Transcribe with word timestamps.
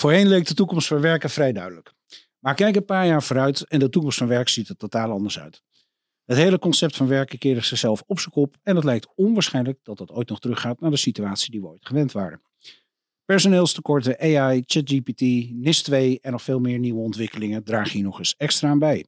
Voorheen 0.00 0.28
leek 0.28 0.46
de 0.46 0.54
toekomst 0.54 0.86
van 0.86 1.00
werken 1.00 1.30
vrij 1.30 1.52
duidelijk. 1.52 1.92
Maar 2.38 2.54
kijk 2.54 2.76
een 2.76 2.84
paar 2.84 3.06
jaar 3.06 3.22
vooruit 3.22 3.66
en 3.68 3.78
de 3.78 3.88
toekomst 3.88 4.18
van 4.18 4.26
werk 4.26 4.48
ziet 4.48 4.68
er 4.68 4.76
totaal 4.76 5.10
anders 5.10 5.38
uit. 5.38 5.62
Het 6.24 6.36
hele 6.36 6.58
concept 6.58 6.96
van 6.96 7.06
werken 7.06 7.38
keerde 7.38 7.60
zichzelf 7.60 8.02
op 8.06 8.18
zijn 8.18 8.32
kop 8.32 8.56
en 8.62 8.76
het 8.76 8.84
lijkt 8.84 9.08
onwaarschijnlijk 9.14 9.78
dat 9.82 9.98
dat 9.98 10.10
ooit 10.10 10.28
nog 10.28 10.40
teruggaat 10.40 10.80
naar 10.80 10.90
de 10.90 10.96
situatie 10.96 11.50
die 11.50 11.60
we 11.60 11.66
ooit 11.66 11.86
gewend 11.86 12.12
waren. 12.12 12.42
Personeelstekorten, 13.24 14.18
AI, 14.20 14.62
ChatGPT, 14.66 15.22
NIS2 15.50 16.20
en 16.20 16.30
nog 16.32 16.42
veel 16.42 16.60
meer 16.60 16.78
nieuwe 16.78 17.00
ontwikkelingen 17.00 17.64
dragen 17.64 17.92
hier 17.92 18.02
nog 18.02 18.18
eens 18.18 18.34
extra 18.36 18.68
aan 18.68 18.78
bij. 18.78 19.06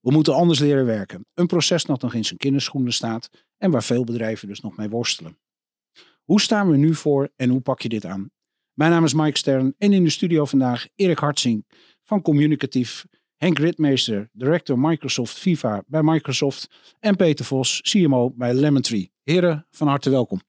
We 0.00 0.10
moeten 0.10 0.34
anders 0.34 0.58
leren 0.58 0.86
werken. 0.86 1.26
Een 1.34 1.46
proces 1.46 1.84
dat 1.84 2.02
nog 2.02 2.14
in 2.14 2.24
zijn 2.24 2.38
kinderschoenen 2.38 2.92
staat 2.92 3.30
en 3.58 3.70
waar 3.70 3.82
veel 3.82 4.04
bedrijven 4.04 4.48
dus 4.48 4.60
nog 4.60 4.76
mee 4.76 4.88
worstelen. 4.88 5.38
Hoe 6.24 6.40
staan 6.40 6.70
we 6.70 6.76
nu 6.76 6.94
voor 6.94 7.30
en 7.36 7.50
hoe 7.50 7.60
pak 7.60 7.80
je 7.80 7.88
dit 7.88 8.04
aan? 8.04 8.30
Mijn 8.80 8.92
naam 8.92 9.04
is 9.04 9.14
Mike 9.14 9.38
Stern 9.38 9.74
en 9.78 9.92
in 9.92 10.04
de 10.04 10.10
studio 10.10 10.44
vandaag 10.44 10.86
Erik 10.94 11.18
Hartzing 11.18 11.66
van 12.02 12.22
Communicatief, 12.22 13.04
Henk 13.36 13.58
Ritmeester, 13.58 14.28
Director 14.32 14.78
Microsoft 14.78 15.38
FIFA 15.38 15.82
bij 15.86 16.02
Microsoft 16.02 16.68
en 17.00 17.16
Peter 17.16 17.44
Vos, 17.44 17.80
CMO 17.80 18.30
bij 18.30 18.54
Lemontree. 18.54 19.12
Heren, 19.22 19.66
van 19.70 19.88
harte 19.88 20.10
welkom. 20.10 20.40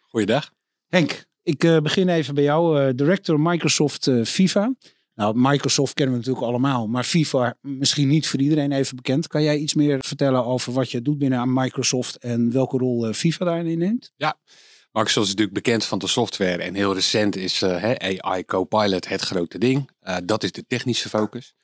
Goeiedag. 0.00 0.52
Henk, 0.86 1.24
ik 1.42 1.64
uh, 1.64 1.78
begin 1.78 2.08
even 2.08 2.34
bij 2.34 2.44
jou, 2.44 2.80
uh, 2.80 2.92
Director 2.94 3.40
Microsoft 3.40 4.06
uh, 4.06 4.24
FIFA. 4.24 4.74
Nou, 5.14 5.34
Microsoft 5.36 5.94
kennen 5.94 6.14
we 6.14 6.20
natuurlijk 6.20 6.46
allemaal, 6.46 6.86
maar 6.86 7.04
FIFA 7.04 7.56
misschien 7.60 8.08
niet 8.08 8.28
voor 8.28 8.40
iedereen 8.40 8.72
even 8.72 8.96
bekend. 8.96 9.26
Kan 9.26 9.42
jij 9.42 9.58
iets 9.58 9.74
meer 9.74 9.98
vertellen 10.00 10.44
over 10.44 10.72
wat 10.72 10.90
je 10.90 11.02
doet 11.02 11.18
binnen 11.18 11.38
aan 11.38 11.52
Microsoft 11.52 12.16
en 12.16 12.52
welke 12.52 12.78
rol 12.78 13.12
FIFA 13.12 13.44
daarin 13.44 13.78
neemt? 13.78 14.12
Ja, 14.16 14.38
Microsoft 14.94 15.26
is 15.26 15.34
natuurlijk 15.34 15.64
bekend 15.64 15.84
van 15.84 15.98
de 15.98 16.06
software 16.06 16.62
en 16.62 16.74
heel 16.74 16.94
recent 16.94 17.36
is 17.36 17.62
uh, 17.62 17.84
AI 17.84 18.44
Copilot 18.44 19.08
het 19.08 19.20
grote 19.20 19.58
ding. 19.58 19.90
Uh, 20.02 20.16
dat 20.24 20.42
is 20.42 20.52
de 20.52 20.66
technische 20.66 21.08
focus. 21.08 21.54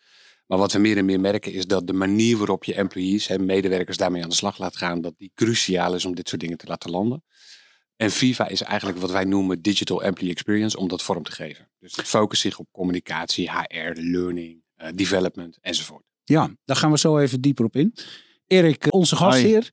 Maar 0.47 0.59
wat 0.59 0.73
we 0.73 0.79
meer 0.79 0.97
en 0.97 1.05
meer 1.05 1.21
merken 1.21 1.53
is 1.53 1.67
dat 1.67 1.87
de 1.87 1.93
manier 1.93 2.37
waarop 2.37 2.65
je 2.65 2.75
employees 2.75 3.29
en 3.29 3.45
medewerkers 3.45 3.97
daarmee 3.97 4.23
aan 4.23 4.29
de 4.29 4.35
slag 4.35 4.59
laat 4.59 4.77
gaan, 4.77 5.01
dat 5.01 5.15
die 5.19 5.33
cruciaal 5.35 5.95
is 5.95 6.05
om 6.05 6.15
dit 6.15 6.29
soort 6.29 6.41
dingen 6.41 6.57
te 6.57 6.67
laten 6.67 6.91
landen. 6.91 7.25
En 7.97 8.11
Viva 8.11 8.49
is 8.49 8.63
eigenlijk 8.63 8.99
wat 8.99 9.11
wij 9.11 9.25
noemen 9.25 9.63
Digital 9.63 10.03
Employee 10.03 10.33
Experience 10.33 10.77
om 10.77 10.89
dat 10.89 11.03
vorm 11.03 11.23
te 11.23 11.33
geven. 11.33 11.69
Dus 11.79 11.97
het 11.97 12.07
focust 12.07 12.43
zich 12.43 12.59
op 12.59 12.67
communicatie, 12.73 13.51
HR, 13.51 13.93
learning, 13.95 14.63
uh, 14.79 14.89
development 14.95 15.59
enzovoort. 15.61 16.05
Ja, 16.25 16.51
daar 16.65 16.77
gaan 16.77 16.91
we 16.91 16.99
zo 16.99 17.19
even 17.19 17.41
dieper 17.41 17.65
op 17.65 17.77
in. 17.77 17.95
Erik, 18.47 18.87
onze 18.93 19.17
gastheer. 19.17 19.71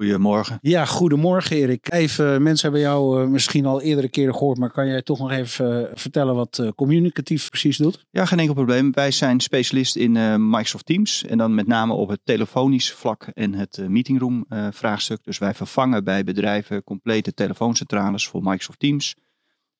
Goedemorgen. 0.00 0.58
Ja, 0.62 0.84
goedemorgen 0.84 1.56
Erik. 1.56 1.92
Even, 1.92 2.42
mensen 2.42 2.70
hebben 2.70 2.88
jou 2.90 3.22
uh, 3.22 3.28
misschien 3.28 3.66
al 3.66 3.80
eerdere 3.80 4.08
keren 4.08 4.34
gehoord, 4.34 4.58
maar 4.58 4.70
kan 4.70 4.86
jij 4.86 5.02
toch 5.02 5.18
nog 5.18 5.30
even 5.30 5.82
uh, 5.82 5.88
vertellen 5.94 6.34
wat 6.34 6.72
communicatief 6.74 7.48
precies 7.48 7.76
doet? 7.76 8.06
Ja, 8.10 8.24
geen 8.24 8.38
enkel 8.38 8.54
probleem. 8.54 8.92
Wij 8.92 9.10
zijn 9.10 9.40
specialist 9.40 9.96
in 9.96 10.12
Microsoft 10.50 10.86
Teams 10.86 11.24
en 11.24 11.38
dan 11.38 11.54
met 11.54 11.66
name 11.66 11.92
op 11.92 12.08
het 12.08 12.20
telefonisch 12.24 12.92
vlak 12.92 13.26
en 13.34 13.54
het 13.54 13.88
meetingroom 13.88 14.46
vraagstuk. 14.70 15.24
Dus 15.24 15.38
wij 15.38 15.54
vervangen 15.54 16.04
bij 16.04 16.24
bedrijven 16.24 16.84
complete 16.84 17.34
telefooncentrales 17.34 18.28
voor 18.28 18.42
Microsoft 18.42 18.78
Teams. 18.78 19.14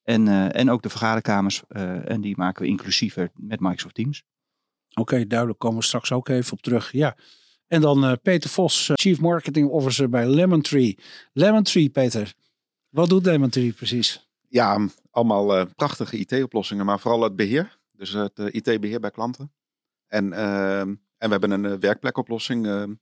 En, 0.03 0.53
en 0.53 0.71
ook 0.71 0.83
de 0.83 0.89
vergaderkamers 0.89 1.63
en 2.05 2.21
die 2.21 2.37
maken 2.37 2.63
we 2.63 2.69
inclusiever 2.69 3.31
met 3.35 3.61
Microsoft 3.61 3.95
Teams. 3.95 4.23
Oké, 4.91 5.01
okay, 5.01 5.27
duidelijk. 5.27 5.59
Komen 5.59 5.79
we 5.79 5.85
straks 5.85 6.13
ook 6.13 6.29
even 6.29 6.53
op 6.53 6.63
terug. 6.63 6.93
Ja. 6.93 7.17
En 7.71 7.81
dan 7.81 8.05
uh, 8.05 8.13
Peter 8.23 8.51
Vos, 8.51 8.89
uh, 8.89 8.97
Chief 8.97 9.21
Marketing 9.21 9.69
Officer 9.69 10.09
bij 10.09 10.27
Lemon 10.27 10.63
Tree. 10.63 10.99
Lemon 11.33 11.63
Tree, 11.63 11.91
Peter. 11.91 12.35
Wat 12.89 13.09
doet 13.09 13.25
Lemon 13.25 13.51
Tree 13.51 13.73
precies? 13.73 14.29
Ja, 14.49 14.89
allemaal 15.11 15.59
uh, 15.59 15.67
prachtige 15.77 16.17
IT-oplossingen, 16.17 16.87
maar 16.87 17.01
vooral 17.01 17.23
het 17.23 17.37
beheer. 17.37 17.79
Dus 17.93 18.13
het 18.13 18.39
IT-beheer 18.39 19.01
bij 19.01 19.11
klanten. 19.11 19.53
En, 20.07 20.33
ehm, 20.33 20.89
en 21.19 21.29
we 21.29 21.29
hebben 21.29 21.51
een 21.51 21.81
werkplekoplossing 21.81 22.67
ehm, 22.67 22.95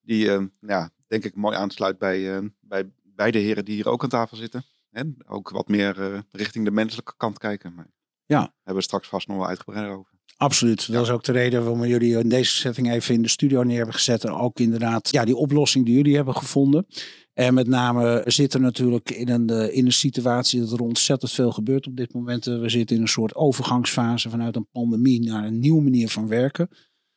die, 0.00 0.30
ehm, 0.30 0.46
ja, 0.60 0.90
denk 1.06 1.24
ik, 1.24 1.34
mooi 1.34 1.56
aansluit 1.56 1.98
bij, 1.98 2.50
bij 2.60 2.90
beide 3.02 3.38
heren 3.38 3.64
die 3.64 3.74
hier 3.74 3.88
ook 3.88 4.02
aan 4.02 4.08
tafel 4.08 4.36
zitten. 4.36 4.64
En 4.90 5.16
ook 5.26 5.50
wat 5.50 5.68
meer 5.68 6.24
richting 6.30 6.64
de 6.64 6.70
menselijke 6.70 7.14
kant 7.16 7.38
kijken. 7.38 7.74
Maar 7.74 7.90
ja. 8.26 8.40
hebben 8.40 8.74
we 8.74 8.82
straks 8.82 9.08
vast 9.08 9.28
nog 9.28 9.36
wel 9.36 9.46
uitgebreider 9.46 9.96
over. 9.96 10.11
Absoluut. 10.42 10.92
Dat 10.92 11.02
is 11.02 11.10
ook 11.10 11.24
de 11.24 11.32
reden 11.32 11.60
waarom 11.60 11.80
we 11.80 11.88
jullie 11.88 12.18
in 12.18 12.28
deze 12.28 12.56
setting 12.56 12.90
even 12.90 13.14
in 13.14 13.22
de 13.22 13.28
studio 13.28 13.62
neer 13.62 13.76
hebben 13.76 13.94
gezet. 13.94 14.24
En 14.24 14.32
ook 14.32 14.60
inderdaad 14.60 15.10
ja, 15.10 15.24
die 15.24 15.36
oplossing 15.36 15.84
die 15.84 15.94
jullie 15.94 16.16
hebben 16.16 16.36
gevonden. 16.36 16.86
En 17.34 17.54
met 17.54 17.66
name 17.66 18.22
zitten 18.26 18.60
natuurlijk 18.60 19.10
in 19.10 19.28
een, 19.28 19.48
eh, 19.48 19.76
in 19.76 19.86
een 19.86 19.92
situatie 19.92 20.60
dat 20.60 20.72
er 20.72 20.80
ontzettend 20.80 21.32
veel 21.32 21.52
gebeurt 21.52 21.86
op 21.86 21.96
dit 21.96 22.14
moment. 22.14 22.44
We 22.44 22.68
zitten 22.68 22.96
in 22.96 23.02
een 23.02 23.08
soort 23.08 23.34
overgangsfase 23.34 24.30
vanuit 24.30 24.56
een 24.56 24.68
pandemie 24.72 25.20
naar 25.20 25.44
een 25.44 25.58
nieuwe 25.58 25.82
manier 25.82 26.08
van 26.08 26.28
werken. 26.28 26.68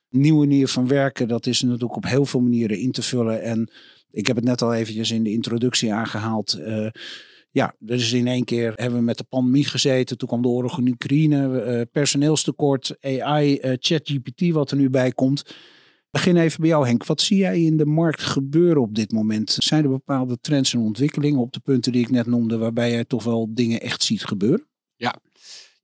Een 0.09 0.22
nieuwe 0.22 0.46
manier 0.46 0.68
van 0.68 0.88
werken, 0.88 1.28
dat 1.28 1.46
is 1.46 1.62
natuurlijk 1.62 1.96
op 1.96 2.06
heel 2.06 2.25
veel 2.25 2.41
manieren 2.41 2.80
in 2.80 2.91
te 2.91 3.02
vullen. 3.02 3.41
En 3.41 3.72
ik 4.12 4.28
heb 4.28 4.35
het 4.35 4.46
net 4.46 4.62
al 4.62 4.74
eventjes 4.74 5.12
in 5.12 5.24
de 5.24 5.31
introductie 5.31 5.94
aangehaald. 5.94 6.58
Uh, 6.59 6.88
ja, 7.56 7.76
dus 7.80 8.12
in 8.12 8.28
één 8.28 8.44
keer 8.44 8.74
hebben 8.76 9.00
we 9.00 9.06
met 9.06 9.18
de 9.18 9.24
pandemie 9.24 9.66
gezeten. 9.66 10.18
Toen 10.18 10.28
kwam 10.28 10.42
de 10.42 10.48
oorlog 10.48 10.80
in 10.80 10.88
Oekraïne, 10.88 11.66
uh, 11.66 11.82
personeelstekort, 11.92 12.96
AI, 13.02 13.60
uh, 13.62 13.74
ChatGPT 13.80 14.52
wat 14.52 14.72
er 14.72 14.78
nu 14.78 14.90
bij 14.90 15.12
komt. 15.12 15.56
Begin 16.12 16.38
even 16.38 16.60
bij 16.60 16.70
jou 16.70 16.86
Henk. 16.86 17.06
Wat 17.06 17.22
zie 17.22 17.38
jij 17.38 17.62
in 17.62 17.78
de 17.78 17.86
markt 17.86 18.22
gebeuren 18.22 18.82
op 18.82 18.96
dit 18.96 19.12
moment? 19.12 19.50
Zijn 19.60 19.84
er 19.84 19.90
bepaalde 19.90 20.38
trends 20.42 20.74
en 20.74 20.80
ontwikkelingen 20.80 21.40
op 21.40 21.54
de 21.54 21.60
punten 21.60 21.92
die 21.92 22.02
ik 22.02 22.10
net 22.10 22.26
noemde, 22.26 22.58
waarbij 22.58 22.92
jij 22.92 23.06
toch 23.06 23.24
wel 23.24 23.54
dingen 23.54 23.82
echt 23.82 24.04
ziet 24.04 24.24
gebeuren? 24.24 24.68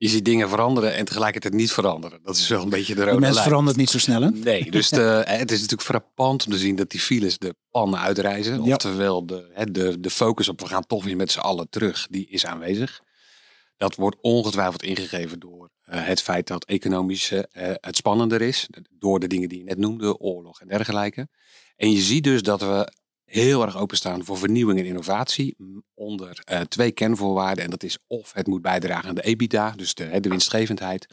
Je 0.02 0.08
ziet 0.08 0.26
dingen 0.26 0.50
veranderen 0.50 0.94
en 0.94 1.06
tegelijkertijd 1.06 1.54
niet 1.54 1.72
veranderen. 1.72 2.20
Dat 2.24 2.36
is 2.36 2.48
wel 2.48 2.62
een 2.62 2.70
beetje 2.70 2.96
de 2.96 3.00
rode 3.00 3.12
lijn. 3.12 3.22
Mensen 3.22 3.44
verandert 3.44 3.78
niet 3.78 3.90
zo 3.90 4.00
snel 4.00 4.22
hè? 4.22 4.30
Nee, 4.30 4.72
dus 4.72 4.90
de, 4.90 5.24
het 5.26 5.52
is 5.52 5.60
natuurlijk 5.60 5.90
frappant 5.90 6.46
om 6.46 6.52
te 6.52 6.58
zien 6.58 6.76
dat 6.76 6.90
die 6.90 7.00
files 7.00 7.38
de 7.38 7.56
pannen 7.72 8.00
uitreizen. 8.00 8.64
Ja. 8.64 8.74
Oftewel 8.74 9.26
de, 9.26 9.68
de, 9.72 10.00
de 10.00 10.10
focus 10.10 10.50
op 10.50 10.60
we 10.60 10.68
gaan 10.68 10.86
toch 10.86 11.04
weer 11.04 11.16
met 11.16 11.32
z'n 11.32 11.40
allen 11.40 11.70
terug, 11.70 12.08
die 12.10 12.28
is 12.28 12.46
aanwezig. 12.46 13.02
Dat 13.78 13.96
wordt 13.96 14.18
ongetwijfeld 14.22 14.84
ingegeven 14.84 15.40
door 15.40 15.70
uh, 15.90 16.06
het 16.06 16.22
feit 16.22 16.48
dat 16.48 16.66
economisch 16.66 17.32
uh, 17.32 17.40
het 17.74 17.96
spannender 17.96 18.42
is. 18.42 18.70
Door 18.90 19.20
de 19.20 19.28
dingen 19.28 19.50
die 19.50 19.58
je 19.58 19.64
net 19.64 19.78
noemde, 19.78 20.18
oorlog 20.18 20.62
en 20.62 20.68
dergelijke. 20.68 21.28
En 21.76 21.92
je 21.92 22.02
ziet 22.02 22.24
dus 22.24 22.42
dat 22.42 22.62
we 22.62 22.94
heel 23.32 23.66
erg 23.66 23.78
openstaan 23.78 24.24
voor 24.24 24.38
vernieuwing 24.38 24.80
en 24.80 24.86
innovatie 24.86 25.56
onder 25.94 26.44
uh, 26.52 26.60
twee 26.60 26.92
kernvoorwaarden. 26.92 27.64
En 27.64 27.70
dat 27.70 27.84
is 27.84 27.98
of 28.08 28.34
het 28.34 28.48
moet 28.48 28.62
bijdragen 28.62 29.10
aan 29.10 29.16
de 29.16 29.22
EBITDA, 29.22 29.72
dus 29.72 29.94
de, 29.94 30.20
de 30.20 30.30
winstgevendheid, 30.30 31.08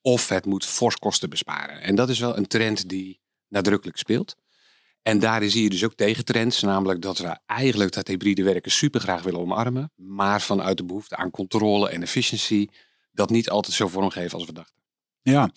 of 0.00 0.28
het 0.28 0.46
moet 0.46 0.64
fors 0.64 0.96
kosten 0.96 1.30
besparen. 1.30 1.80
En 1.80 1.94
dat 1.94 2.08
is 2.08 2.18
wel 2.18 2.36
een 2.36 2.46
trend 2.46 2.88
die 2.88 3.20
nadrukkelijk 3.48 3.98
speelt. 3.98 4.34
En 5.02 5.18
daarin 5.18 5.50
zie 5.50 5.62
je 5.62 5.70
dus 5.70 5.84
ook 5.84 5.94
tegentrends, 5.94 6.62
namelijk 6.62 7.02
dat 7.02 7.18
we 7.18 7.38
eigenlijk 7.46 7.92
dat 7.92 8.08
hybride 8.08 8.42
werken 8.42 8.70
super 8.70 9.00
graag 9.00 9.22
willen 9.22 9.40
omarmen, 9.40 9.92
maar 9.94 10.40
vanuit 10.40 10.76
de 10.76 10.84
behoefte 10.84 11.16
aan 11.16 11.30
controle 11.30 11.88
en 11.88 12.02
efficiëntie 12.02 12.70
dat 13.12 13.30
niet 13.30 13.50
altijd 13.50 13.74
zo 13.74 13.88
vormgeven 13.88 14.38
als 14.38 14.46
we 14.46 14.52
dachten. 14.52 14.82
Ja, 15.22 15.50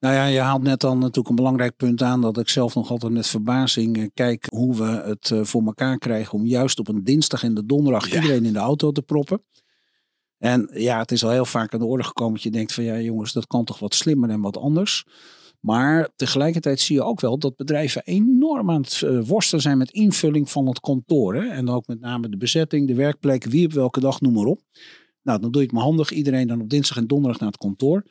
nou 0.00 0.14
ja, 0.14 0.24
je 0.24 0.38
haalt 0.38 0.62
net 0.62 0.80
dan 0.80 0.98
natuurlijk 0.98 1.28
een 1.28 1.34
belangrijk 1.34 1.76
punt 1.76 2.02
aan 2.02 2.20
dat 2.20 2.38
ik 2.38 2.48
zelf 2.48 2.74
nog 2.74 2.90
altijd 2.90 3.12
met 3.12 3.26
verbazing 3.26 3.98
eh, 3.98 4.06
kijk 4.14 4.46
hoe 4.50 4.76
we 4.76 4.84
het 4.84 5.30
eh, 5.30 5.44
voor 5.44 5.64
elkaar 5.64 5.98
krijgen 5.98 6.38
om 6.38 6.46
juist 6.46 6.78
op 6.78 6.88
een 6.88 7.04
dinsdag 7.04 7.42
en 7.42 7.54
de 7.54 7.66
donderdag 7.66 8.14
iedereen 8.14 8.44
in 8.44 8.52
de 8.52 8.58
auto 8.58 8.92
te 8.92 9.02
proppen. 9.02 9.42
En 10.38 10.70
ja, 10.72 10.98
het 10.98 11.12
is 11.12 11.24
al 11.24 11.30
heel 11.30 11.44
vaak 11.44 11.72
aan 11.72 11.80
de 11.80 11.86
orde 11.86 12.04
gekomen 12.04 12.34
dat 12.34 12.42
je 12.42 12.50
denkt 12.50 12.72
van 12.74 12.84
ja 12.84 13.00
jongens, 13.00 13.32
dat 13.32 13.46
kan 13.46 13.64
toch 13.64 13.78
wat 13.78 13.94
slimmer 13.94 14.30
en 14.30 14.40
wat 14.40 14.56
anders. 14.56 15.04
Maar 15.60 16.08
tegelijkertijd 16.16 16.80
zie 16.80 16.96
je 16.96 17.02
ook 17.02 17.20
wel 17.20 17.38
dat 17.38 17.56
bedrijven 17.56 18.02
enorm 18.04 18.70
aan 18.70 18.80
het 18.80 19.02
eh, 19.02 19.20
worstelen 19.20 19.62
zijn 19.62 19.78
met 19.78 19.90
invulling 19.90 20.50
van 20.50 20.66
het 20.66 20.80
kantoor. 20.80 21.34
Hè? 21.34 21.48
En 21.48 21.68
ook 21.68 21.86
met 21.86 22.00
name 22.00 22.28
de 22.28 22.36
bezetting, 22.36 22.86
de 22.86 22.94
werkplek, 22.94 23.44
wie 23.44 23.66
op 23.66 23.72
welke 23.72 24.00
dag, 24.00 24.20
noem 24.20 24.32
maar 24.32 24.44
op. 24.44 24.60
Nou, 25.22 25.40
dan 25.40 25.50
doe 25.50 25.60
je 25.60 25.66
het 25.66 25.76
maar 25.76 25.84
handig. 25.84 26.10
Iedereen 26.10 26.46
dan 26.46 26.60
op 26.60 26.68
dinsdag 26.68 26.96
en 26.96 27.06
donderdag 27.06 27.40
naar 27.40 27.48
het 27.48 27.58
kantoor. 27.58 28.04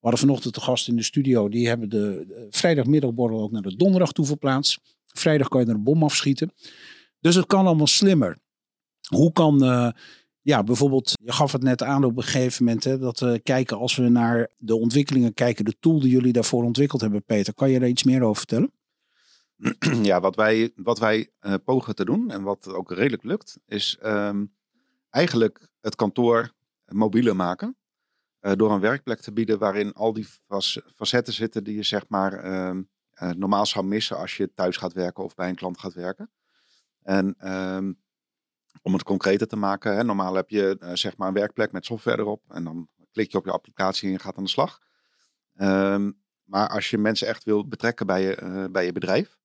We 0.00 0.08
hadden 0.08 0.26
vanochtend 0.26 0.54
de 0.54 0.60
gast 0.60 0.88
in 0.88 0.96
de 0.96 1.02
studio. 1.02 1.48
Die 1.48 1.68
hebben 1.68 1.88
de, 1.88 2.24
de 2.26 2.46
vrijdagmiddagborrel 2.50 3.42
ook 3.42 3.50
naar 3.50 3.62
de 3.62 3.76
donderdag 3.76 4.12
toe 4.12 4.26
verplaatst. 4.26 4.80
Vrijdag 5.06 5.48
kan 5.48 5.60
je 5.60 5.66
er 5.66 5.74
een 5.74 5.82
bom 5.82 6.02
afschieten. 6.02 6.52
Dus 7.20 7.34
het 7.34 7.46
kan 7.46 7.66
allemaal 7.66 7.86
slimmer. 7.86 8.38
Hoe 9.08 9.32
kan 9.32 9.64
uh, 9.64 9.90
Ja, 10.42 10.62
bijvoorbeeld, 10.62 11.12
je 11.22 11.32
gaf 11.32 11.52
het 11.52 11.62
net 11.62 11.82
aan 11.82 12.04
op 12.04 12.16
een 12.16 12.22
gegeven 12.22 12.64
moment, 12.64 12.84
hè, 12.84 12.98
dat 12.98 13.20
we 13.20 13.40
kijken 13.42 13.78
als 13.78 13.96
we 13.96 14.08
naar 14.08 14.50
de 14.58 14.76
ontwikkelingen 14.76 15.34
kijken, 15.34 15.64
de 15.64 15.76
tool 15.80 16.00
die 16.00 16.10
jullie 16.10 16.32
daarvoor 16.32 16.64
ontwikkeld 16.64 17.00
hebben, 17.00 17.24
Peter. 17.24 17.54
Kan 17.54 17.70
je 17.70 17.78
daar 17.78 17.88
iets 17.88 18.04
meer 18.04 18.22
over 18.22 18.36
vertellen? 18.36 18.72
Ja, 20.02 20.20
wat 20.20 20.36
wij, 20.36 20.72
wat 20.76 20.98
wij 20.98 21.30
pogen 21.64 21.94
te 21.94 22.04
doen 22.04 22.30
en 22.30 22.42
wat 22.42 22.68
ook 22.68 22.92
redelijk 22.92 23.24
lukt, 23.24 23.58
is 23.66 23.98
um, 24.04 24.52
eigenlijk 25.10 25.68
het 25.80 25.96
kantoor 25.96 26.52
mobieler 26.86 27.36
maken. 27.36 27.76
Uh, 28.40 28.52
door 28.52 28.72
een 28.72 28.80
werkplek 28.80 29.20
te 29.20 29.32
bieden 29.32 29.58
waarin 29.58 29.92
al 29.92 30.12
die 30.12 30.26
facetten 30.94 31.32
zitten 31.32 31.64
die 31.64 31.76
je 31.76 31.82
zeg 31.82 32.08
maar 32.08 32.44
uh, 32.44 32.80
uh, 33.22 33.30
normaal 33.30 33.66
zou 33.66 33.84
missen 33.84 34.16
als 34.16 34.36
je 34.36 34.54
thuis 34.54 34.76
gaat 34.76 34.92
werken 34.92 35.24
of 35.24 35.34
bij 35.34 35.48
een 35.48 35.54
klant 35.54 35.78
gaat 35.78 35.94
werken. 35.94 36.30
En 37.02 37.52
um, 37.52 38.00
om 38.82 38.92
het 38.92 39.02
concreter 39.02 39.46
te 39.46 39.56
maken, 39.56 39.96
hè, 39.96 40.04
normaal 40.04 40.34
heb 40.34 40.50
je 40.50 40.90
zeg 40.92 41.16
maar 41.16 41.28
een 41.28 41.34
werkplek 41.34 41.72
met 41.72 41.84
software 41.84 42.18
erop 42.18 42.42
en 42.48 42.64
dan 42.64 42.88
klik 43.12 43.32
je 43.32 43.38
op 43.38 43.44
je 43.44 43.50
applicatie 43.50 44.06
en 44.06 44.12
je 44.12 44.18
gaat 44.18 44.36
aan 44.36 44.44
de 44.44 44.50
slag. 44.50 44.78
Um, 45.54 46.22
maar 46.44 46.68
als 46.68 46.90
je 46.90 46.98
mensen 46.98 47.26
echt 47.26 47.44
wil 47.44 47.68
betrekken 47.68 48.06
bij 48.06 48.22
je, 48.22 48.68
bij 48.72 48.84
je 48.84 48.92
bedrijf 48.92 49.38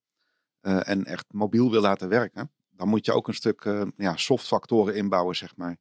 en 0.62 1.06
echt 1.06 1.26
mobiel 1.34 1.72
wil 1.72 1.82
laten 1.82 2.10
werken, 2.10 2.52
dan 2.70 2.88
moet 2.88 3.06
je 3.06 3.14
ook 3.14 3.28
een 3.28 3.34
stuk 3.34 3.86
ja, 3.98 4.16
softfactoren 4.16 4.96
inbouwen, 4.96 5.36
zeg 5.36 5.56
maar. 5.56 5.78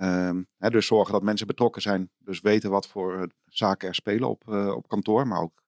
Um, 0.00 0.46
hè, 0.58 0.70
dus 0.70 0.86
zorgen 0.86 1.12
dat 1.12 1.22
mensen 1.22 1.46
betrokken 1.46 1.82
zijn. 1.82 2.10
Dus 2.18 2.40
weten 2.40 2.70
wat 2.70 2.86
voor 2.86 3.16
uh, 3.16 3.22
zaken 3.46 3.88
er 3.88 3.94
spelen 3.94 4.28
op, 4.28 4.44
uh, 4.48 4.74
op 4.74 4.88
kantoor, 4.88 5.26
maar 5.26 5.40
ook 5.40 5.62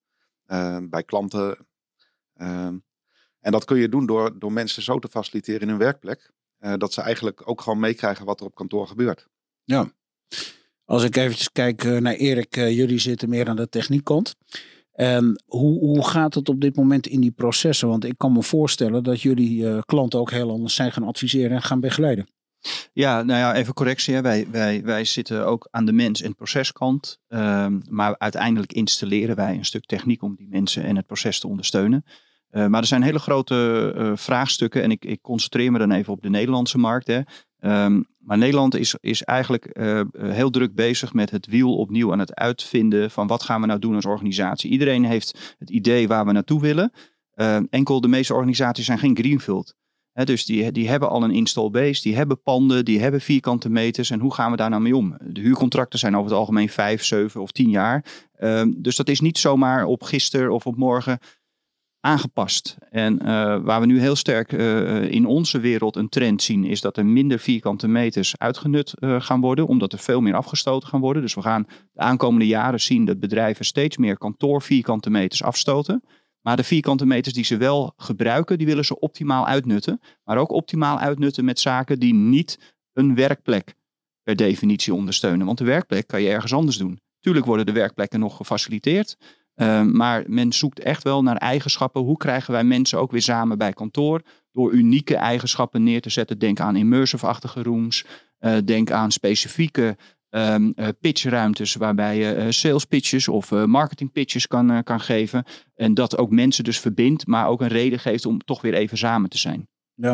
uh, 0.46 0.78
bij 0.82 1.02
klanten. 1.02 1.66
Um, 2.36 2.84
en 3.40 3.52
dat 3.52 3.64
kun 3.64 3.78
je 3.78 3.88
doen 3.88 4.06
door, 4.06 4.38
door 4.38 4.52
mensen 4.52 4.82
zo 4.82 4.98
te 4.98 5.08
faciliteren 5.08 5.60
in 5.60 5.68
hun 5.68 5.78
werkplek. 5.78 6.32
Eh, 6.58 6.74
dat 6.76 6.92
ze 6.92 7.00
eigenlijk 7.00 7.48
ook 7.48 7.60
gewoon 7.60 7.80
meekrijgen 7.80 8.24
wat 8.24 8.40
er 8.40 8.46
op 8.46 8.54
kantoor 8.54 8.86
gebeurt. 8.86 9.26
Ja. 9.64 9.92
Als 10.84 11.02
ik 11.02 11.16
eventjes 11.16 11.52
kijk 11.52 11.84
naar 11.84 12.14
Erik, 12.14 12.54
jullie 12.54 12.98
zitten 12.98 13.28
meer 13.28 13.48
aan 13.48 13.56
de 13.56 13.68
techniekkant. 13.68 14.34
En 14.92 15.42
hoe, 15.46 15.78
hoe 15.78 16.04
gaat 16.04 16.34
het 16.34 16.48
op 16.48 16.60
dit 16.60 16.76
moment 16.76 17.06
in 17.06 17.20
die 17.20 17.30
processen? 17.30 17.88
Want 17.88 18.04
ik 18.04 18.14
kan 18.16 18.32
me 18.32 18.42
voorstellen 18.42 19.02
dat 19.02 19.20
jullie 19.20 19.82
klanten 19.84 20.18
ook 20.18 20.30
heel 20.30 20.50
anders 20.50 20.74
zijn 20.74 20.92
gaan 20.92 21.02
adviseren 21.02 21.50
en 21.50 21.62
gaan 21.62 21.80
begeleiden. 21.80 22.26
Ja, 22.92 23.22
nou 23.22 23.38
ja, 23.38 23.54
even 23.54 23.74
correctie. 23.74 24.20
Wij, 24.20 24.46
wij, 24.50 24.82
wij 24.82 25.04
zitten 25.04 25.46
ook 25.46 25.68
aan 25.70 25.84
de 25.84 25.92
mens- 25.92 26.22
en 26.22 26.34
proceskant. 26.34 27.18
Um, 27.28 27.82
maar 27.88 28.18
uiteindelijk 28.18 28.72
installeren 28.72 29.36
wij 29.36 29.54
een 29.54 29.64
stuk 29.64 29.86
techniek 29.86 30.22
om 30.22 30.34
die 30.36 30.48
mensen 30.48 30.84
en 30.84 30.96
het 30.96 31.06
proces 31.06 31.40
te 31.40 31.48
ondersteunen. 31.48 32.04
Uh, 32.50 32.66
maar 32.66 32.80
er 32.80 32.86
zijn 32.86 33.02
hele 33.02 33.18
grote 33.18 33.92
uh, 33.96 34.12
vraagstukken 34.14 34.82
en 34.82 34.90
ik, 34.90 35.04
ik, 35.04 35.20
concentreer 35.22 35.72
me 35.72 35.78
dan 35.78 35.90
even 35.90 36.12
op 36.12 36.22
de 36.22 36.28
Nederlandse 36.28 36.78
markt. 36.78 37.06
Hè. 37.06 37.20
Um, 37.84 38.06
maar 38.18 38.38
Nederland 38.38 38.76
is, 38.76 38.96
is 39.00 39.22
eigenlijk 39.22 39.70
uh, 39.72 40.00
heel 40.18 40.50
druk 40.50 40.74
bezig 40.74 41.12
met 41.12 41.30
het 41.30 41.46
wiel 41.46 41.76
opnieuw 41.76 42.12
aan 42.12 42.18
het 42.18 42.34
uitvinden 42.34 43.10
van 43.10 43.26
wat 43.26 43.42
gaan 43.42 43.60
we 43.60 43.66
nou 43.66 43.78
doen 43.78 43.94
als 43.94 44.06
organisatie. 44.06 44.70
Iedereen 44.70 45.04
heeft 45.04 45.54
het 45.58 45.70
idee 45.70 46.08
waar 46.08 46.26
we 46.26 46.32
naartoe 46.32 46.60
willen. 46.60 46.92
Ehm, 47.34 47.64
enkel 47.70 48.00
de 48.00 48.08
meeste 48.08 48.34
organisaties 48.34 48.86
zijn 48.86 48.98
geen 48.98 49.16
greenfield 49.16 49.74
dus 50.14 50.44
die, 50.44 50.72
die 50.72 50.88
hebben 50.88 51.10
al 51.10 51.22
een 51.22 51.30
install 51.30 51.70
base, 51.70 52.02
die 52.02 52.16
hebben 52.16 52.42
panden, 52.42 52.84
die 52.84 53.00
hebben 53.00 53.20
vierkante 53.20 53.68
meters. 53.68 54.10
En 54.10 54.20
hoe 54.20 54.34
gaan 54.34 54.50
we 54.50 54.56
daar 54.56 54.70
nou 54.70 54.82
mee 54.82 54.96
om? 54.96 55.16
De 55.22 55.40
huurcontracten 55.40 55.98
zijn 55.98 56.16
over 56.16 56.30
het 56.30 56.38
algemeen 56.38 56.68
vijf, 56.68 57.04
zeven 57.04 57.40
of 57.40 57.50
tien 57.50 57.70
jaar. 57.70 58.04
Um, 58.40 58.82
dus 58.82 58.96
dat 58.96 59.08
is 59.08 59.20
niet 59.20 59.38
zomaar 59.38 59.84
op 59.84 60.02
gisteren 60.02 60.52
of 60.52 60.66
op 60.66 60.76
morgen 60.76 61.18
aangepast. 62.00 62.76
En 62.90 63.18
uh, 63.22 63.26
waar 63.62 63.80
we 63.80 63.86
nu 63.86 64.00
heel 64.00 64.16
sterk 64.16 64.52
uh, 64.52 65.02
in 65.02 65.26
onze 65.26 65.60
wereld 65.60 65.96
een 65.96 66.08
trend 66.08 66.42
zien, 66.42 66.64
is 66.64 66.80
dat 66.80 66.96
er 66.96 67.06
minder 67.06 67.38
vierkante 67.38 67.88
meters 67.88 68.38
uitgenut 68.38 68.94
gaan 69.00 69.40
worden, 69.40 69.66
omdat 69.66 69.92
er 69.92 69.98
veel 69.98 70.20
meer 70.20 70.34
afgestoten 70.34 70.88
gaan 70.88 71.00
worden. 71.00 71.22
Dus 71.22 71.34
we 71.34 71.42
gaan 71.42 71.66
de 71.92 72.00
aankomende 72.00 72.46
jaren 72.46 72.80
zien 72.80 73.04
dat 73.04 73.20
bedrijven 73.20 73.64
steeds 73.64 73.96
meer 73.96 74.18
kantoor 74.18 74.62
vierkante 74.62 75.10
meters 75.10 75.42
afstoten. 75.42 76.02
Maar 76.44 76.56
de 76.56 76.64
vierkante 76.64 77.06
meters 77.06 77.34
die 77.34 77.44
ze 77.44 77.56
wel 77.56 77.92
gebruiken, 77.96 78.58
die 78.58 78.66
willen 78.66 78.84
ze 78.84 78.98
optimaal 78.98 79.46
uitnutten. 79.46 80.00
Maar 80.24 80.38
ook 80.38 80.50
optimaal 80.50 80.98
uitnutten 80.98 81.44
met 81.44 81.60
zaken 81.60 81.98
die 81.98 82.14
niet 82.14 82.74
een 82.92 83.14
werkplek 83.14 83.74
per 84.22 84.36
definitie 84.36 84.94
ondersteunen. 84.94 85.46
Want 85.46 85.58
de 85.58 85.64
werkplek 85.64 86.06
kan 86.06 86.22
je 86.22 86.28
ergens 86.28 86.52
anders 86.52 86.76
doen. 86.76 87.00
Tuurlijk 87.20 87.46
worden 87.46 87.66
de 87.66 87.72
werkplekken 87.72 88.20
nog 88.20 88.36
gefaciliteerd. 88.36 89.16
Uh, 89.56 89.82
maar 89.82 90.24
men 90.26 90.52
zoekt 90.52 90.80
echt 90.80 91.02
wel 91.02 91.22
naar 91.22 91.36
eigenschappen. 91.36 92.02
Hoe 92.02 92.16
krijgen 92.16 92.52
wij 92.52 92.64
mensen 92.64 92.98
ook 92.98 93.10
weer 93.10 93.22
samen 93.22 93.58
bij 93.58 93.72
kantoor? 93.72 94.22
Door 94.52 94.72
unieke 94.72 95.16
eigenschappen 95.16 95.82
neer 95.82 96.00
te 96.00 96.10
zetten. 96.10 96.38
Denk 96.38 96.60
aan 96.60 96.76
immersive-achtige 96.76 97.62
rooms. 97.62 98.04
Uh, 98.40 98.56
denk 98.64 98.90
aan 98.90 99.12
specifieke 99.12 99.96
um, 100.34 100.72
uh, 100.76 100.88
pitchruimtes 101.00 101.74
waarbij 101.74 102.18
je 102.18 102.36
uh, 102.36 102.46
sales 102.50 102.84
pitches 102.84 103.28
of 103.28 103.50
uh, 103.50 103.64
marketing 103.64 104.12
pitches 104.12 104.46
kan, 104.46 104.82
kan 104.82 105.00
geven. 105.00 105.44
En 105.74 105.94
dat 105.94 106.18
ook 106.18 106.30
mensen 106.30 106.64
dus 106.64 106.80
verbindt, 106.80 107.26
maar 107.26 107.48
ook 107.48 107.60
een 107.60 107.68
reden 107.68 107.98
geeft 107.98 108.26
om 108.26 108.38
toch 108.38 108.60
weer 108.60 108.74
even 108.74 108.98
samen 108.98 109.30
te 109.30 109.38
zijn. 109.38 109.68
Ja, 109.94 110.12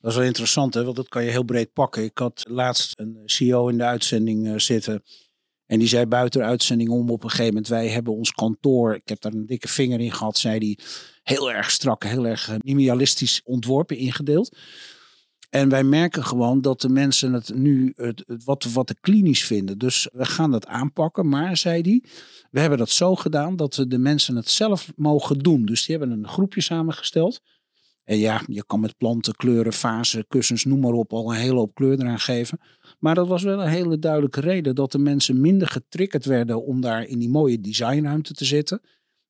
dat 0.00 0.10
is 0.10 0.16
wel 0.16 0.24
interessant, 0.24 0.74
hè? 0.74 0.84
want 0.84 0.96
dat 0.96 1.08
kan 1.08 1.24
je 1.24 1.30
heel 1.30 1.44
breed 1.44 1.72
pakken. 1.72 2.04
Ik 2.04 2.18
had 2.18 2.44
laatst 2.48 2.98
een 3.00 3.22
CEO 3.24 3.68
in 3.68 3.78
de 3.78 3.84
uitzending 3.84 4.62
zitten. 4.62 5.02
En 5.66 5.78
die 5.78 5.88
zei 5.88 6.06
buiten 6.06 6.40
de 6.40 6.46
uitzending 6.46 6.90
om 6.90 7.10
op 7.10 7.22
een 7.22 7.30
gegeven 7.30 7.52
moment, 7.52 7.68
wij 7.68 7.88
hebben 7.88 8.12
ons 8.12 8.32
kantoor, 8.32 8.94
ik 8.94 9.08
heb 9.08 9.20
daar 9.20 9.32
een 9.32 9.46
dikke 9.46 9.68
vinger 9.68 10.00
in 10.00 10.12
gehad, 10.12 10.38
zei 10.38 10.58
die 10.58 10.78
heel 11.22 11.52
erg 11.52 11.70
strak, 11.70 12.04
heel 12.04 12.26
erg 12.26 12.56
minimalistisch 12.64 13.40
ontworpen, 13.44 13.96
ingedeeld. 13.96 14.56
En 15.50 15.68
wij 15.68 15.84
merken 15.84 16.24
gewoon 16.24 16.60
dat 16.60 16.80
de 16.80 16.88
mensen 16.88 17.32
het 17.32 17.54
nu 17.54 17.92
het, 17.96 18.24
wat, 18.44 18.64
wat 18.64 18.86
te 18.86 18.96
klinisch 19.00 19.44
vinden. 19.44 19.78
Dus 19.78 20.08
we 20.12 20.24
gaan 20.24 20.50
dat 20.50 20.66
aanpakken. 20.66 21.28
Maar, 21.28 21.56
zei 21.56 21.80
hij, 21.80 22.02
we 22.50 22.60
hebben 22.60 22.78
dat 22.78 22.90
zo 22.90 23.14
gedaan 23.14 23.56
dat 23.56 23.84
de 23.88 23.98
mensen 23.98 24.36
het 24.36 24.48
zelf 24.48 24.92
mogen 24.96 25.38
doen. 25.38 25.64
Dus 25.64 25.86
die 25.86 25.96
hebben 25.96 26.18
een 26.18 26.28
groepje 26.28 26.60
samengesteld. 26.60 27.40
En 28.04 28.18
ja, 28.18 28.42
je 28.46 28.64
kan 28.64 28.80
met 28.80 28.96
planten, 28.96 29.34
kleuren, 29.34 29.72
fasen, 29.72 30.26
kussens, 30.28 30.64
noem 30.64 30.80
maar 30.80 30.92
op, 30.92 31.12
al 31.12 31.30
een 31.30 31.38
hele 31.38 31.54
hoop 31.54 31.74
kleur 31.74 32.00
eraan 32.00 32.18
geven. 32.18 32.60
Maar 32.98 33.14
dat 33.14 33.28
was 33.28 33.42
wel 33.42 33.62
een 33.62 33.68
hele 33.68 33.98
duidelijke 33.98 34.40
reden 34.40 34.74
dat 34.74 34.92
de 34.92 34.98
mensen 34.98 35.40
minder 35.40 35.68
getriggerd 35.68 36.24
werden 36.24 36.64
om 36.64 36.80
daar 36.80 37.04
in 37.04 37.18
die 37.18 37.28
mooie 37.28 37.60
designruimte 37.60 38.34
te 38.34 38.44
zitten. 38.44 38.80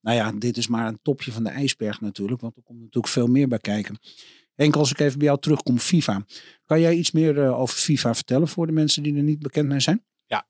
Nou 0.00 0.16
ja, 0.16 0.32
dit 0.32 0.56
is 0.56 0.68
maar 0.68 0.86
een 0.86 0.98
topje 1.02 1.32
van 1.32 1.44
de 1.44 1.50
ijsberg 1.50 2.00
natuurlijk, 2.00 2.40
want 2.40 2.56
er 2.56 2.62
komt 2.62 2.78
natuurlijk 2.78 3.12
veel 3.12 3.26
meer 3.26 3.48
bij 3.48 3.58
kijken. 3.58 3.98
Henk, 4.56 4.76
als 4.76 4.91
ik 4.91 5.00
even 5.00 5.19
bij 5.19 5.26
jou 5.26 5.41
terugkom, 5.41 5.79
FIFA. 5.79 6.25
Kan 6.64 6.81
jij 6.81 6.94
iets 6.94 7.11
meer 7.11 7.37
uh, 7.37 7.61
over 7.61 7.76
FIFA 7.76 8.14
vertellen 8.14 8.49
voor 8.49 8.67
de 8.67 8.73
mensen 8.73 9.03
die 9.03 9.17
er 9.17 9.23
niet 9.23 9.38
bekend 9.38 9.69
mee 9.69 9.81
zijn? 9.81 10.05
Ja, 10.26 10.47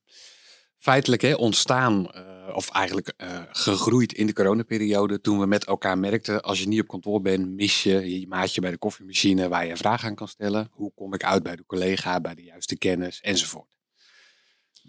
feitelijk 0.79 1.23
hè, 1.23 1.35
ontstaan, 1.35 2.11
uh, 2.15 2.57
of 2.57 2.71
eigenlijk 2.71 3.13
uh, 3.17 3.43
gegroeid 3.49 4.13
in 4.13 4.27
de 4.27 4.33
coronaperiode. 4.33 5.21
Toen 5.21 5.39
we 5.39 5.47
met 5.47 5.65
elkaar 5.65 5.99
merkten, 5.99 6.43
als 6.43 6.61
je 6.61 6.69
niet 6.69 6.81
op 6.81 6.89
kantoor 6.89 7.21
bent, 7.21 7.51
mis 7.51 7.83
je 7.83 8.21
je 8.21 8.27
maatje 8.27 8.61
bij 8.61 8.71
de 8.71 8.79
koffiemachine 8.79 9.49
waar 9.49 9.67
je 9.67 9.77
vragen 9.77 10.09
aan 10.09 10.15
kan 10.15 10.29
stellen. 10.29 10.69
Hoe 10.71 10.93
kom 10.95 11.15
ik 11.15 11.25
uit 11.25 11.43
bij 11.43 11.57
de 11.57 11.67
collega, 11.67 12.21
bij 12.21 12.35
de 12.35 12.43
juiste 12.43 12.79
kennis 12.79 13.21
enzovoort. 13.21 13.76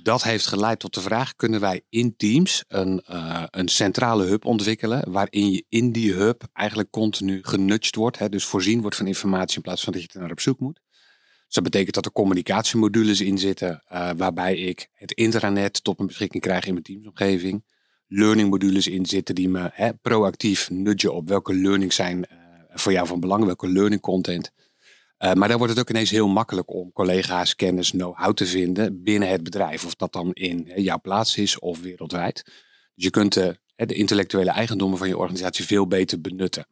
Dat 0.01 0.23
heeft 0.23 0.47
geleid 0.47 0.79
tot 0.79 0.93
de 0.93 1.01
vraag: 1.01 1.35
kunnen 1.35 1.59
wij 1.59 1.81
in 1.89 2.15
Teams 2.15 2.63
een, 2.67 3.03
uh, 3.11 3.43
een 3.49 3.67
centrale 3.67 4.25
hub 4.25 4.45
ontwikkelen, 4.45 5.11
waarin 5.11 5.51
je 5.51 5.65
in 5.69 5.91
die 5.91 6.13
hub 6.13 6.43
eigenlijk 6.53 6.89
continu 6.89 7.39
genudged 7.41 7.95
wordt, 7.95 8.19
hè, 8.19 8.29
dus 8.29 8.45
voorzien 8.45 8.81
wordt 8.81 8.95
van 8.95 9.07
informatie 9.07 9.55
in 9.55 9.61
plaats 9.61 9.83
van 9.83 9.93
dat 9.93 10.01
je 10.01 10.07
er 10.13 10.19
naar 10.19 10.31
op 10.31 10.39
zoek 10.39 10.59
moet. 10.59 10.79
Dus 11.45 11.55
dat 11.55 11.63
betekent 11.63 11.95
dat 11.95 12.05
er 12.05 12.11
communicatiemodules 12.11 13.21
in 13.21 13.37
zitten, 13.37 13.83
uh, 13.93 14.09
waarbij 14.17 14.55
ik 14.55 14.89
het 14.93 15.11
intranet 15.11 15.83
tot 15.83 15.97
mijn 15.97 16.09
beschikking 16.09 16.43
krijg 16.43 16.65
in 16.65 16.71
mijn 16.71 16.83
teamsomgeving. 16.83 17.63
Learning 18.07 18.49
modules 18.49 18.87
in 18.87 19.05
zitten 19.05 19.35
die 19.35 19.49
me 19.49 19.69
hè, 19.73 19.93
proactief 19.93 20.69
nudgen 20.69 21.13
op 21.13 21.27
welke 21.27 21.53
learnings 21.53 21.95
zijn 21.95 22.17
uh, 22.17 22.37
voor 22.69 22.91
jou 22.91 23.07
van 23.07 23.19
belang, 23.19 23.45
welke 23.45 23.67
learning 23.67 24.01
content. 24.01 24.51
Uh, 25.19 25.33
maar 25.33 25.47
dan 25.47 25.57
wordt 25.57 25.73
het 25.73 25.81
ook 25.81 25.89
ineens 25.89 26.09
heel 26.09 26.27
makkelijk 26.27 26.73
om 26.73 26.91
collega's, 26.91 27.55
kennis, 27.55 27.91
know-how 27.91 28.33
te 28.33 28.45
vinden 28.45 29.03
binnen 29.03 29.29
het 29.29 29.43
bedrijf. 29.43 29.85
Of 29.85 29.95
dat 29.95 30.13
dan 30.13 30.33
in 30.33 30.71
jouw 30.75 30.99
plaats 31.01 31.37
is 31.37 31.59
of 31.59 31.81
wereldwijd. 31.81 32.43
Dus 32.45 33.03
je 33.03 33.09
kunt 33.09 33.35
uh, 33.35 33.49
de 33.75 33.93
intellectuele 33.93 34.51
eigendommen 34.51 34.97
van 34.97 35.07
je 35.07 35.17
organisatie 35.17 35.65
veel 35.65 35.87
beter 35.87 36.21
benutten. 36.21 36.67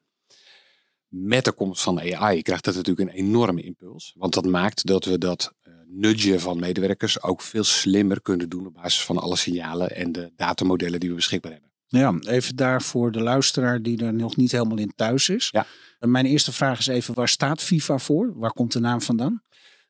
Met 1.08 1.46
de 1.46 1.52
komst 1.52 1.82
van 1.82 2.00
AI 2.00 2.42
krijgt 2.42 2.64
dat 2.64 2.76
natuurlijk 2.76 3.10
een 3.10 3.16
enorme 3.16 3.62
impuls. 3.62 4.14
Want 4.18 4.34
dat 4.34 4.46
maakt 4.46 4.86
dat 4.86 5.06
we 5.06 5.18
dat 5.18 5.54
uh, 5.64 5.74
nudgen 5.88 6.40
van 6.40 6.60
medewerkers 6.60 7.22
ook 7.22 7.42
veel 7.42 7.64
slimmer 7.64 8.22
kunnen 8.22 8.50
doen 8.50 8.68
op 8.68 8.74
basis 8.74 9.04
van 9.04 9.18
alle 9.18 9.36
signalen 9.36 9.96
en 9.96 10.12
de 10.12 10.32
datamodellen 10.36 11.00
die 11.00 11.10
we 11.10 11.16
beschikbaar 11.16 11.52
hebben. 11.52 11.75
Ja, 12.00 12.16
even 12.20 12.56
daar 12.56 12.82
voor 12.82 13.12
de 13.12 13.22
luisteraar 13.22 13.82
die 13.82 14.06
er 14.06 14.14
nog 14.14 14.36
niet 14.36 14.52
helemaal 14.52 14.78
in 14.78 14.94
thuis 14.96 15.30
is. 15.30 15.50
Ja. 15.52 15.66
Mijn 16.00 16.26
eerste 16.26 16.52
vraag 16.52 16.80
is 16.80 16.88
even, 16.88 17.14
waar 17.14 17.28
staat 17.28 17.62
FIFA 17.62 17.98
voor? 17.98 18.34
Waar 18.36 18.52
komt 18.52 18.72
de 18.72 18.80
naam 18.80 19.02
vandaan? 19.02 19.44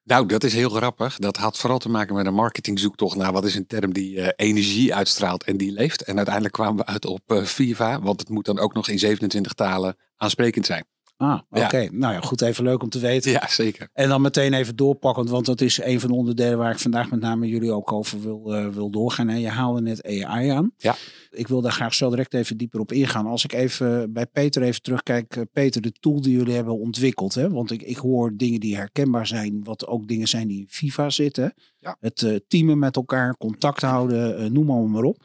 Nou, 0.03 0.25
dat 0.25 0.43
is 0.43 0.53
heel 0.53 0.69
grappig. 0.69 1.17
Dat 1.17 1.38
had 1.38 1.57
vooral 1.57 1.79
te 1.79 1.89
maken 1.89 2.15
met 2.15 2.25
een 2.25 2.33
marketingzoektocht 2.33 3.17
naar 3.17 3.31
wat 3.31 3.45
is 3.45 3.55
een 3.55 3.67
term 3.67 3.93
die 3.93 4.15
uh, 4.15 4.27
energie 4.35 4.95
uitstraalt 4.95 5.43
en 5.43 5.57
die 5.57 5.71
leeft. 5.71 6.01
En 6.01 6.15
uiteindelijk 6.15 6.53
kwamen 6.53 6.75
we 6.75 6.85
uit 6.85 7.05
op 7.05 7.31
uh, 7.31 7.43
FIFA, 7.43 8.01
want 8.01 8.19
het 8.19 8.29
moet 8.29 8.45
dan 8.45 8.59
ook 8.59 8.74
nog 8.74 8.88
in 8.88 9.00
27 9.00 9.53
talen 9.53 9.97
aansprekend 10.17 10.65
zijn. 10.65 10.85
Ah, 11.17 11.39
oké. 11.50 11.77
Ja. 11.77 11.89
Nou 11.91 12.13
ja, 12.13 12.19
goed, 12.19 12.41
even 12.41 12.63
leuk 12.63 12.84
om 12.84 12.89
te 12.89 13.00
weten. 13.00 13.31
Ja, 13.31 13.48
zeker. 13.48 13.89
En 13.93 14.10
dan 14.10 14.22
meteen 14.22 14.53
even 14.53 14.75
doorpakkend, 14.75 15.29
want 15.29 15.45
dat 15.45 15.62
is 15.62 15.81
een 15.84 16.00
van 16.00 16.10
de 16.10 16.15
onderdelen 16.15 16.57
waar 16.57 16.72
ik 16.72 16.79
vandaag 16.79 17.10
met 17.10 17.19
name 17.19 17.48
jullie 17.48 17.72
ook 17.72 17.91
over 17.91 18.22
wil, 18.22 18.53
eh, 18.55 18.67
wil 18.67 18.89
doorgaan. 18.89 19.29
En 19.29 19.39
je 19.39 19.48
haalde 19.50 19.81
net 19.81 20.03
AI 20.05 20.50
aan. 20.50 20.72
Ja. 20.77 20.95
Ik 21.31 21.48
wil 21.48 21.62
daar 21.62 21.72
graag 21.72 21.93
zo 21.93 22.10
direct 22.10 22.34
even 22.34 22.57
dieper 22.57 22.79
op 22.79 22.91
ingaan. 22.91 23.25
Als 23.25 23.43
ik 23.43 23.53
even 23.53 24.13
bij 24.13 24.25
Peter 24.25 24.62
even 24.62 24.81
terugkijk. 24.81 25.36
eh, 25.36 25.43
Peter, 25.53 25.81
de 25.81 25.91
tool 25.91 26.22
die 26.22 26.38
jullie 26.38 26.53
hebben 26.55 26.79
ontwikkeld. 26.79 27.34
Hè? 27.34 27.50
Want 27.50 27.72
ik, 27.72 27.81
ik 27.81 27.98
hoor 27.98 28.31
dingen 28.38 28.60
die 28.60 28.75
herkenbaar 28.75 29.27
zijn, 29.27 29.63
wat 29.63 29.88
ook 29.88 30.07
dingen 30.07 30.27
zijn 30.27 30.48
die 30.48 30.60
in 30.60 30.67
FIFA 30.69 31.10
zitten. 31.10 31.53
Ja. 31.79 31.98
Het 32.00 32.22
eh, 32.22 32.36
teamen 32.48 32.79
met 32.79 32.95
elkaar, 32.95 33.38
contact 33.38 33.81
houden, 33.81 34.38
eh, 34.38 34.50
noem 34.50 34.65
maar, 34.65 34.89
maar 34.89 35.03
op. 35.03 35.24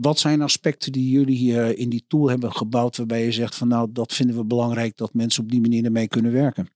Wat 0.00 0.18
zijn 0.18 0.42
aspecten 0.42 0.92
die 0.92 1.10
jullie 1.10 1.60
eh, 1.60 1.78
in 1.78 1.88
die 1.88 2.04
tool 2.08 2.28
hebben 2.28 2.52
gebouwd 2.52 2.96
waarbij 2.96 3.24
je 3.24 3.32
zegt 3.32 3.54
van 3.54 3.68
nou 3.68 3.92
dat 3.92 4.12
vinden 4.12 4.36
we 4.36 4.44
belangrijk 4.44 4.96
dat 4.96 5.14
mensen 5.14 5.42
op 5.42 5.50
die 5.50 5.60
manier 5.60 5.84
ermee 5.84 6.08
kunnen 6.08 6.32
werken? 6.32 6.68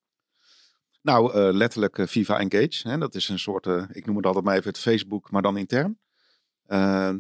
Nou, 1.05 1.33
eh, 1.33 1.49
letterlijk 1.53 1.99
eh, 1.99 2.07
Viva 2.07 2.39
Engage. 2.39 2.89
Hè, 2.89 2.99
dat 2.99 3.15
is 3.15 3.29
een 3.29 3.39
soort, 3.39 3.67
ik 3.93 4.07
noem 4.07 4.17
het 4.17 4.27
altijd 4.27 4.45
maar 4.45 4.57
even 4.57 4.69
het 4.69 4.79
Facebook, 4.79 5.31
maar 5.31 5.43
dan 5.43 5.57
intern. 5.57 5.99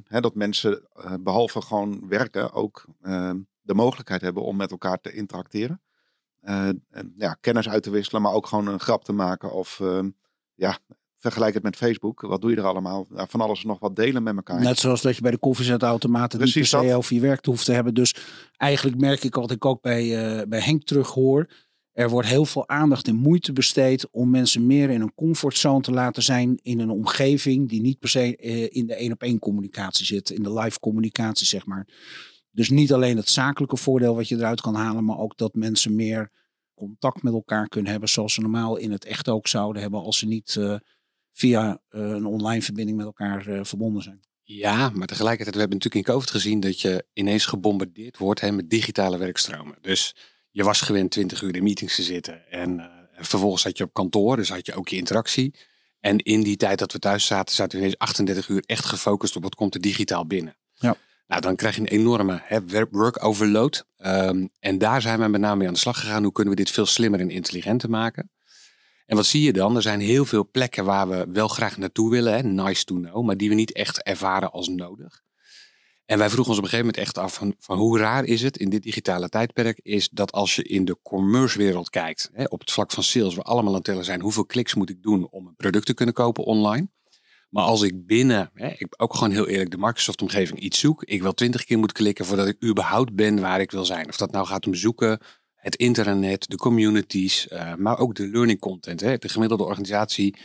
Hè, 0.04 0.20
dat 0.20 0.34
mensen 0.34 0.88
eh, 0.92 1.14
behalve 1.20 1.60
gewoon 1.60 2.08
werken 2.08 2.52
ook 2.52 2.86
de 3.60 3.74
mogelijkheid 3.74 4.20
hebben 4.20 4.42
om 4.42 4.56
met 4.56 4.70
elkaar 4.70 5.00
te 5.00 5.12
interacteren. 5.12 5.80
En, 6.40 7.14
ja, 7.16 7.36
kennis 7.40 7.68
uit 7.68 7.82
te 7.82 7.90
wisselen, 7.90 8.22
maar 8.22 8.32
ook 8.32 8.46
gewoon 8.46 8.66
een 8.66 8.80
grap 8.80 9.04
te 9.04 9.12
maken. 9.12 9.52
Of 9.52 9.82
ja, 10.54 10.78
vergelijk 11.24 11.54
het 11.54 11.62
met 11.62 11.76
Facebook. 11.76 12.20
Wat 12.20 12.40
doe 12.40 12.50
je 12.50 12.56
er 12.56 12.64
allemaal? 12.64 13.06
Ja, 13.14 13.26
van 13.26 13.40
alles 13.40 13.62
en 13.62 13.68
nog 13.68 13.78
wat 13.78 13.96
delen 13.96 14.22
met 14.22 14.36
elkaar. 14.36 14.60
Net 14.60 14.78
zoals 14.78 15.02
dat 15.02 15.16
je 15.16 15.22
bij 15.22 15.30
de 15.30 15.38
koffiezetautomaten 15.38 16.40
niet 16.40 16.52
per 16.52 16.66
se 16.66 16.94
over 16.94 17.14
je 17.14 17.20
werk 17.20 17.44
hoeft 17.44 17.64
te 17.64 17.72
hebben. 17.72 17.94
Dus 17.94 18.14
eigenlijk 18.56 19.00
merk 19.00 19.24
ik 19.24 19.34
wat 19.34 19.50
ik 19.50 19.64
ook 19.64 19.82
bij, 19.82 20.02
eh, 20.16 20.46
bij 20.46 20.60
Henk 20.60 20.84
terug 20.84 21.08
hoor. 21.08 21.48
Er 21.92 22.10
wordt 22.10 22.28
heel 22.28 22.44
veel 22.44 22.68
aandacht 22.68 23.08
en 23.08 23.16
moeite 23.16 23.52
besteed 23.52 24.10
om 24.10 24.30
mensen 24.30 24.66
meer 24.66 24.90
in 24.90 25.00
een 25.00 25.14
comfortzone 25.14 25.80
te 25.80 25.92
laten 25.92 26.22
zijn 26.22 26.58
in 26.62 26.80
een 26.80 26.90
omgeving 26.90 27.68
die 27.68 27.80
niet 27.80 27.98
per 27.98 28.08
se 28.08 28.36
eh, 28.36 28.66
in 28.70 28.86
de 28.86 28.94
één 28.94 29.12
op 29.12 29.22
één 29.22 29.38
communicatie 29.38 30.06
zit, 30.06 30.30
in 30.30 30.42
de 30.42 30.52
live 30.52 30.80
communicatie 30.80 31.46
zeg 31.46 31.66
maar. 31.66 31.86
Dus 32.50 32.70
niet 32.70 32.92
alleen 32.92 33.16
het 33.16 33.28
zakelijke 33.28 33.76
voordeel 33.76 34.14
wat 34.14 34.28
je 34.28 34.36
eruit 34.36 34.60
kan 34.60 34.74
halen, 34.74 35.04
maar 35.04 35.18
ook 35.18 35.36
dat 35.38 35.54
mensen 35.54 35.96
meer 35.96 36.30
contact 36.74 37.22
met 37.22 37.32
elkaar 37.32 37.68
kunnen 37.68 37.90
hebben 37.90 38.08
zoals 38.08 38.34
ze 38.34 38.40
normaal 38.40 38.76
in 38.76 38.92
het 38.92 39.04
echt 39.04 39.28
ook 39.28 39.48
zouden 39.48 39.82
hebben 39.82 40.00
als 40.00 40.18
ze 40.18 40.26
niet 40.26 40.56
eh, 40.56 40.74
via 41.34 41.80
eh, 41.88 42.00
een 42.00 42.26
online 42.26 42.62
verbinding 42.62 42.96
met 42.96 43.06
elkaar 43.06 43.46
eh, 43.46 43.60
verbonden 43.62 44.02
zijn. 44.02 44.20
Ja, 44.42 44.90
maar 44.94 45.06
tegelijkertijd, 45.06 45.54
we 45.54 45.60
hebben 45.60 45.78
natuurlijk 45.78 46.06
in 46.06 46.14
COVID 46.14 46.30
gezien 46.30 46.60
dat 46.60 46.80
je 46.80 47.04
ineens 47.12 47.46
gebombardeerd 47.46 48.18
wordt 48.18 48.40
hè, 48.40 48.52
met 48.52 48.70
digitale 48.70 49.18
werkstromen. 49.18 49.76
Dus 49.80 50.14
je 50.50 50.64
was 50.64 50.80
gewend 50.80 51.10
20 51.10 51.42
uur 51.42 51.56
in 51.56 51.62
meetings 51.62 51.94
te 51.94 52.02
zitten 52.02 52.50
en 52.50 52.80
eh, 52.80 52.86
vervolgens 53.24 53.62
zat 53.62 53.78
je 53.78 53.84
op 53.84 53.92
kantoor, 53.92 54.36
dus 54.36 54.48
had 54.48 54.66
je 54.66 54.74
ook 54.74 54.88
je 54.88 54.96
interactie. 54.96 55.54
En 56.00 56.18
in 56.18 56.42
die 56.42 56.56
tijd 56.56 56.78
dat 56.78 56.92
we 56.92 56.98
thuis 56.98 57.26
zaten, 57.26 57.54
zaten 57.54 57.72
we 57.72 57.84
ineens 57.84 57.98
38 57.98 58.48
uur 58.48 58.62
echt 58.66 58.84
gefocust 58.84 59.36
op 59.36 59.42
wat 59.42 59.54
komt 59.54 59.74
er 59.74 59.80
digitaal 59.80 60.26
binnen. 60.26 60.56
Ja. 60.74 60.96
Nou, 61.26 61.40
dan 61.40 61.56
krijg 61.56 61.74
je 61.74 61.80
een 61.80 61.86
enorme 61.86 62.40
hè, 62.44 62.66
work- 62.66 62.92
work 62.92 63.24
overload. 63.24 63.86
Ehm, 63.96 64.46
en 64.60 64.78
daar 64.78 65.02
zijn 65.02 65.20
we 65.20 65.28
met 65.28 65.40
name 65.40 65.56
mee 65.56 65.66
aan 65.66 65.72
de 65.72 65.78
slag 65.78 66.00
gegaan. 66.00 66.22
Hoe 66.22 66.32
kunnen 66.32 66.54
we 66.54 66.62
dit 66.62 66.70
veel 66.70 66.86
slimmer 66.86 67.20
en 67.20 67.30
intelligenter 67.30 67.90
maken? 67.90 68.30
En 69.06 69.16
wat 69.16 69.26
zie 69.26 69.42
je 69.42 69.52
dan? 69.52 69.76
Er 69.76 69.82
zijn 69.82 70.00
heel 70.00 70.24
veel 70.24 70.48
plekken 70.50 70.84
waar 70.84 71.08
we 71.08 71.26
wel 71.32 71.48
graag 71.48 71.76
naartoe 71.76 72.10
willen. 72.10 72.32
Hè? 72.32 72.42
Nice 72.42 72.84
to 72.84 72.94
know. 72.94 73.24
Maar 73.24 73.36
die 73.36 73.48
we 73.48 73.54
niet 73.54 73.72
echt 73.72 74.02
ervaren 74.02 74.52
als 74.52 74.68
nodig. 74.68 75.22
En 76.06 76.18
wij 76.18 76.30
vroegen 76.30 76.48
ons 76.48 76.58
op 76.58 76.64
een 76.64 76.70
gegeven 76.70 76.92
moment 76.94 77.06
echt 77.06 77.18
af 77.18 77.34
van, 77.34 77.54
van 77.58 77.78
hoe 77.78 77.98
raar 77.98 78.24
is 78.24 78.42
het 78.42 78.56
in 78.56 78.70
dit 78.70 78.82
digitale 78.82 79.28
tijdperk 79.28 79.80
is 79.82 80.08
dat 80.08 80.32
als 80.32 80.56
je 80.56 80.62
in 80.62 80.84
de 80.84 80.98
commerce 81.02 81.58
wereld 81.58 81.90
kijkt, 81.90 82.30
hè, 82.32 82.44
op 82.44 82.60
het 82.60 82.70
vlak 82.70 82.90
van 82.90 83.02
sales, 83.02 83.34
we 83.34 83.42
allemaal 83.42 83.74
aan 83.74 83.82
tellen 83.82 84.04
zijn, 84.04 84.20
hoeveel 84.20 84.46
kliks 84.46 84.74
moet 84.74 84.90
ik 84.90 85.02
doen 85.02 85.28
om 85.30 85.46
een 85.46 85.56
product 85.56 85.86
te 85.86 85.94
kunnen 85.94 86.14
kopen 86.14 86.44
online? 86.44 86.88
Maar 87.50 87.64
als 87.64 87.82
ik 87.82 88.06
binnen, 88.06 88.50
hè, 88.54 88.68
ik 88.68 88.86
ook 88.96 89.14
gewoon 89.14 89.30
heel 89.30 89.48
eerlijk, 89.48 89.70
de 89.70 89.78
Microsoft 89.78 90.22
omgeving 90.22 90.58
iets 90.58 90.78
zoek, 90.78 91.04
ik 91.04 91.22
wel 91.22 91.32
twintig 91.32 91.64
keer 91.64 91.78
moet 91.78 91.92
klikken 91.92 92.24
voordat 92.24 92.46
ik 92.46 92.64
überhaupt 92.64 93.14
ben 93.14 93.40
waar 93.40 93.60
ik 93.60 93.70
wil 93.70 93.84
zijn. 93.84 94.08
Of 94.08 94.16
dat 94.16 94.30
nou 94.30 94.46
gaat 94.46 94.66
om 94.66 94.74
zoeken, 94.74 95.20
het 95.64 95.76
internet, 95.76 96.50
de 96.50 96.56
communities, 96.56 97.48
eh, 97.48 97.74
maar 97.74 97.98
ook 97.98 98.14
de 98.14 98.28
learning 98.28 98.58
content. 98.58 99.00
Hè. 99.00 99.18
De 99.18 99.28
gemiddelde 99.28 99.64
organisatie 99.64 100.36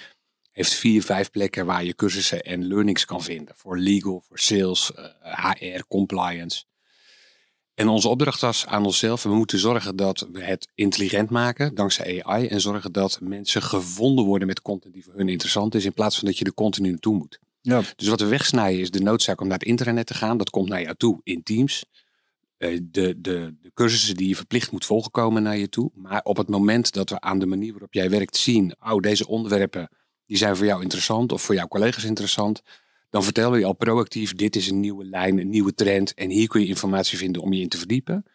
heeft 0.52 0.74
vier, 0.74 1.04
vijf 1.04 1.32
plekken 1.32 1.66
waar 1.66 1.84
je 1.84 1.96
cursussen 1.96 2.42
en 2.42 2.68
learnings 2.68 3.06
kan 3.06 3.24
vinden. 3.24 3.54
Voor 3.58 3.78
legal, 3.78 4.24
voor 4.28 4.40
sales, 4.40 4.92
eh, 4.94 5.50
HR, 5.54 5.84
compliance. 5.88 6.64
En 7.74 7.88
onze 7.88 8.08
opdracht 8.08 8.42
was 8.42 8.66
aan 8.66 8.86
onszelf, 8.86 9.24
we 9.24 9.36
moeten 9.36 9.60
zorgen 9.60 9.96
dat 9.96 10.28
we 10.32 10.44
het 10.44 10.68
intelligent 10.76 11.30
maken, 11.30 11.76
dankzij 11.76 12.24
AI. 12.24 12.48
En 12.48 12.62
zorgen 12.62 12.92
dat 12.92 13.20
mensen 13.22 13.62
gevonden 13.62 14.26
worden 14.26 14.48
met 14.48 14.62
content 14.62 14.94
die 14.94 15.04
voor 15.04 15.14
hun 15.14 15.30
interessant 15.30 15.76
is, 15.76 15.86
in 15.86 15.94
plaats 15.94 16.18
van 16.18 16.28
dat 16.28 16.38
je 16.38 16.46
er 16.46 16.54
continu 16.54 16.90
naartoe 16.90 17.16
moet. 17.16 17.40
Ja. 17.62 17.82
Dus 17.96 18.08
wat 18.08 18.20
we 18.20 18.26
wegsnijden 18.26 18.82
is 18.82 18.92
de 18.92 19.02
noodzaak 19.02 19.42
om 19.42 19.48
naar 19.48 19.58
het 19.58 19.68
internet 19.68 20.06
te 20.06 20.14
gaan. 20.14 20.38
Dat 20.38 20.50
komt 20.50 20.70
naar 20.70 20.82
jou 20.82 20.96
toe 20.96 21.20
in 21.24 21.44
Teams. 21.44 21.86
Eh, 22.60 22.80
De, 22.82 23.22
de, 23.22 23.56
de 23.62 23.72
cursussen 23.74 24.16
die 24.16 24.28
je 24.28 24.36
verplicht 24.36 24.72
moet 24.72 24.86
volgen 24.86 25.12
komen 25.12 25.44
naar 25.44 25.58
je 25.58 25.70
toe. 25.70 25.92
Maar 25.94 26.22
op 26.24 26.38
het 26.38 26.50
moment 26.50 26.94
dat 26.94 27.10
we 27.10 27.22
aan 27.22 27.39
de 27.39 27.46
manier 27.46 27.72
waarop 27.72 27.94
jij 27.94 28.10
werkt 28.10 28.38
zien, 28.38 28.75
oh 28.80 29.00
deze 29.00 29.28
onderwerpen 29.28 29.89
die 30.25 30.38
zijn 30.38 30.56
voor 30.56 30.66
jou 30.66 30.82
interessant 30.82 31.32
of 31.32 31.42
voor 31.42 31.56
jouw 31.56 31.68
collega's 31.68 32.04
interessant. 32.04 32.62
Dan 33.10 33.24
vertellen 33.24 33.51
we 33.51 33.60
je 33.60 33.66
al 33.66 33.74
proactief, 33.75 34.34
dit 34.34 34.56
is 34.56 34.70
een 34.70 34.80
nieuwe 34.80 35.06
lijn, 35.06 35.39
een 35.39 35.50
nieuwe 35.50 35.74
trend. 35.74 36.13
En 36.13 36.30
hier 36.30 36.48
kun 36.48 36.62
je 36.62 36.68
informatie 36.68 37.18
vinden 37.18 37.42
om 37.42 37.54
je 37.54 37.62
in 37.62 37.70
te 37.70 37.78
verdiepen. 37.78 38.25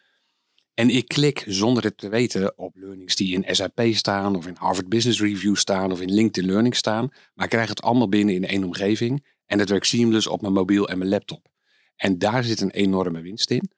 En 0.73 0.89
ik 0.89 1.07
klik 1.07 1.43
zonder 1.47 1.83
het 1.83 1.97
te 1.97 2.09
weten 2.09 2.57
op 2.57 2.75
learnings 2.75 3.15
die 3.15 3.33
in 3.33 3.55
SAP 3.55 3.81
staan 3.91 4.35
of 4.35 4.47
in 4.47 4.55
Harvard 4.59 4.89
Business 4.89 5.21
Review 5.21 5.55
staan 5.55 5.91
of 5.91 6.01
in 6.01 6.13
LinkedIn 6.13 6.49
Learning 6.49 6.75
staan. 6.75 7.09
Maar 7.33 7.45
ik 7.45 7.51
krijg 7.51 7.69
het 7.69 7.81
allemaal 7.81 8.09
binnen 8.09 8.35
in 8.35 8.45
één 8.45 8.63
omgeving. 8.63 9.25
En 9.45 9.59
het 9.59 9.69
werkt 9.69 9.87
seamless 9.87 10.27
op 10.27 10.41
mijn 10.41 10.53
mobiel 10.53 10.89
en 10.89 10.97
mijn 10.97 11.09
laptop. 11.09 11.47
En 11.95 12.17
daar 12.17 12.43
zit 12.43 12.61
een 12.61 12.71
enorme 12.71 13.21
winst 13.21 13.51
in. 13.51 13.69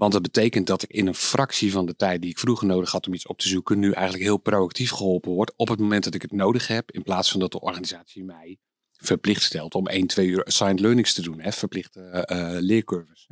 Want 0.00 0.12
dat 0.12 0.22
betekent 0.22 0.66
dat 0.66 0.82
ik 0.82 0.90
in 0.90 1.06
een 1.06 1.14
fractie 1.14 1.72
van 1.72 1.86
de 1.86 1.96
tijd 1.96 2.20
die 2.20 2.30
ik 2.30 2.38
vroeger 2.38 2.66
nodig 2.66 2.90
had 2.90 3.06
om 3.06 3.14
iets 3.14 3.26
op 3.26 3.38
te 3.38 3.48
zoeken, 3.48 3.78
nu 3.78 3.92
eigenlijk 3.92 4.24
heel 4.24 4.36
proactief 4.36 4.90
geholpen 4.90 5.32
word 5.32 5.52
op 5.56 5.68
het 5.68 5.78
moment 5.78 6.04
dat 6.04 6.14
ik 6.14 6.22
het 6.22 6.32
nodig 6.32 6.66
heb. 6.66 6.90
In 6.90 7.02
plaats 7.02 7.30
van 7.30 7.40
dat 7.40 7.52
de 7.52 7.60
organisatie 7.60 8.24
mij 8.24 8.58
verplicht 8.96 9.42
stelt 9.42 9.74
om 9.74 9.86
1, 9.86 10.06
2 10.06 10.26
uur 10.26 10.44
assigned 10.44 10.80
learnings 10.80 11.14
te 11.14 11.22
doen. 11.22 11.40
Hè, 11.40 11.52
verplichte 11.52 12.00
eh, 12.00 12.56
leercurves. 12.60 13.24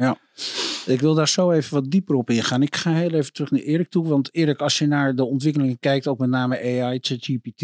Ik 0.86 1.00
wil 1.00 1.14
daar 1.14 1.28
zo 1.28 1.50
even 1.50 1.74
wat 1.74 1.90
dieper 1.90 2.14
op 2.14 2.30
ingaan. 2.30 2.62
Ik 2.62 2.76
ga 2.76 2.92
heel 2.92 3.12
even 3.12 3.32
terug 3.32 3.50
naar 3.50 3.60
Erik 3.60 3.88
toe. 3.88 4.08
Want 4.08 4.34
Erik, 4.34 4.60
als 4.60 4.78
je 4.78 4.86
naar 4.86 5.14
de 5.14 5.24
ontwikkelingen 5.24 5.78
kijkt, 5.78 6.06
ook 6.06 6.18
met 6.18 6.30
name 6.30 6.82
AI, 6.82 6.98
ChatGPT. 7.00 7.62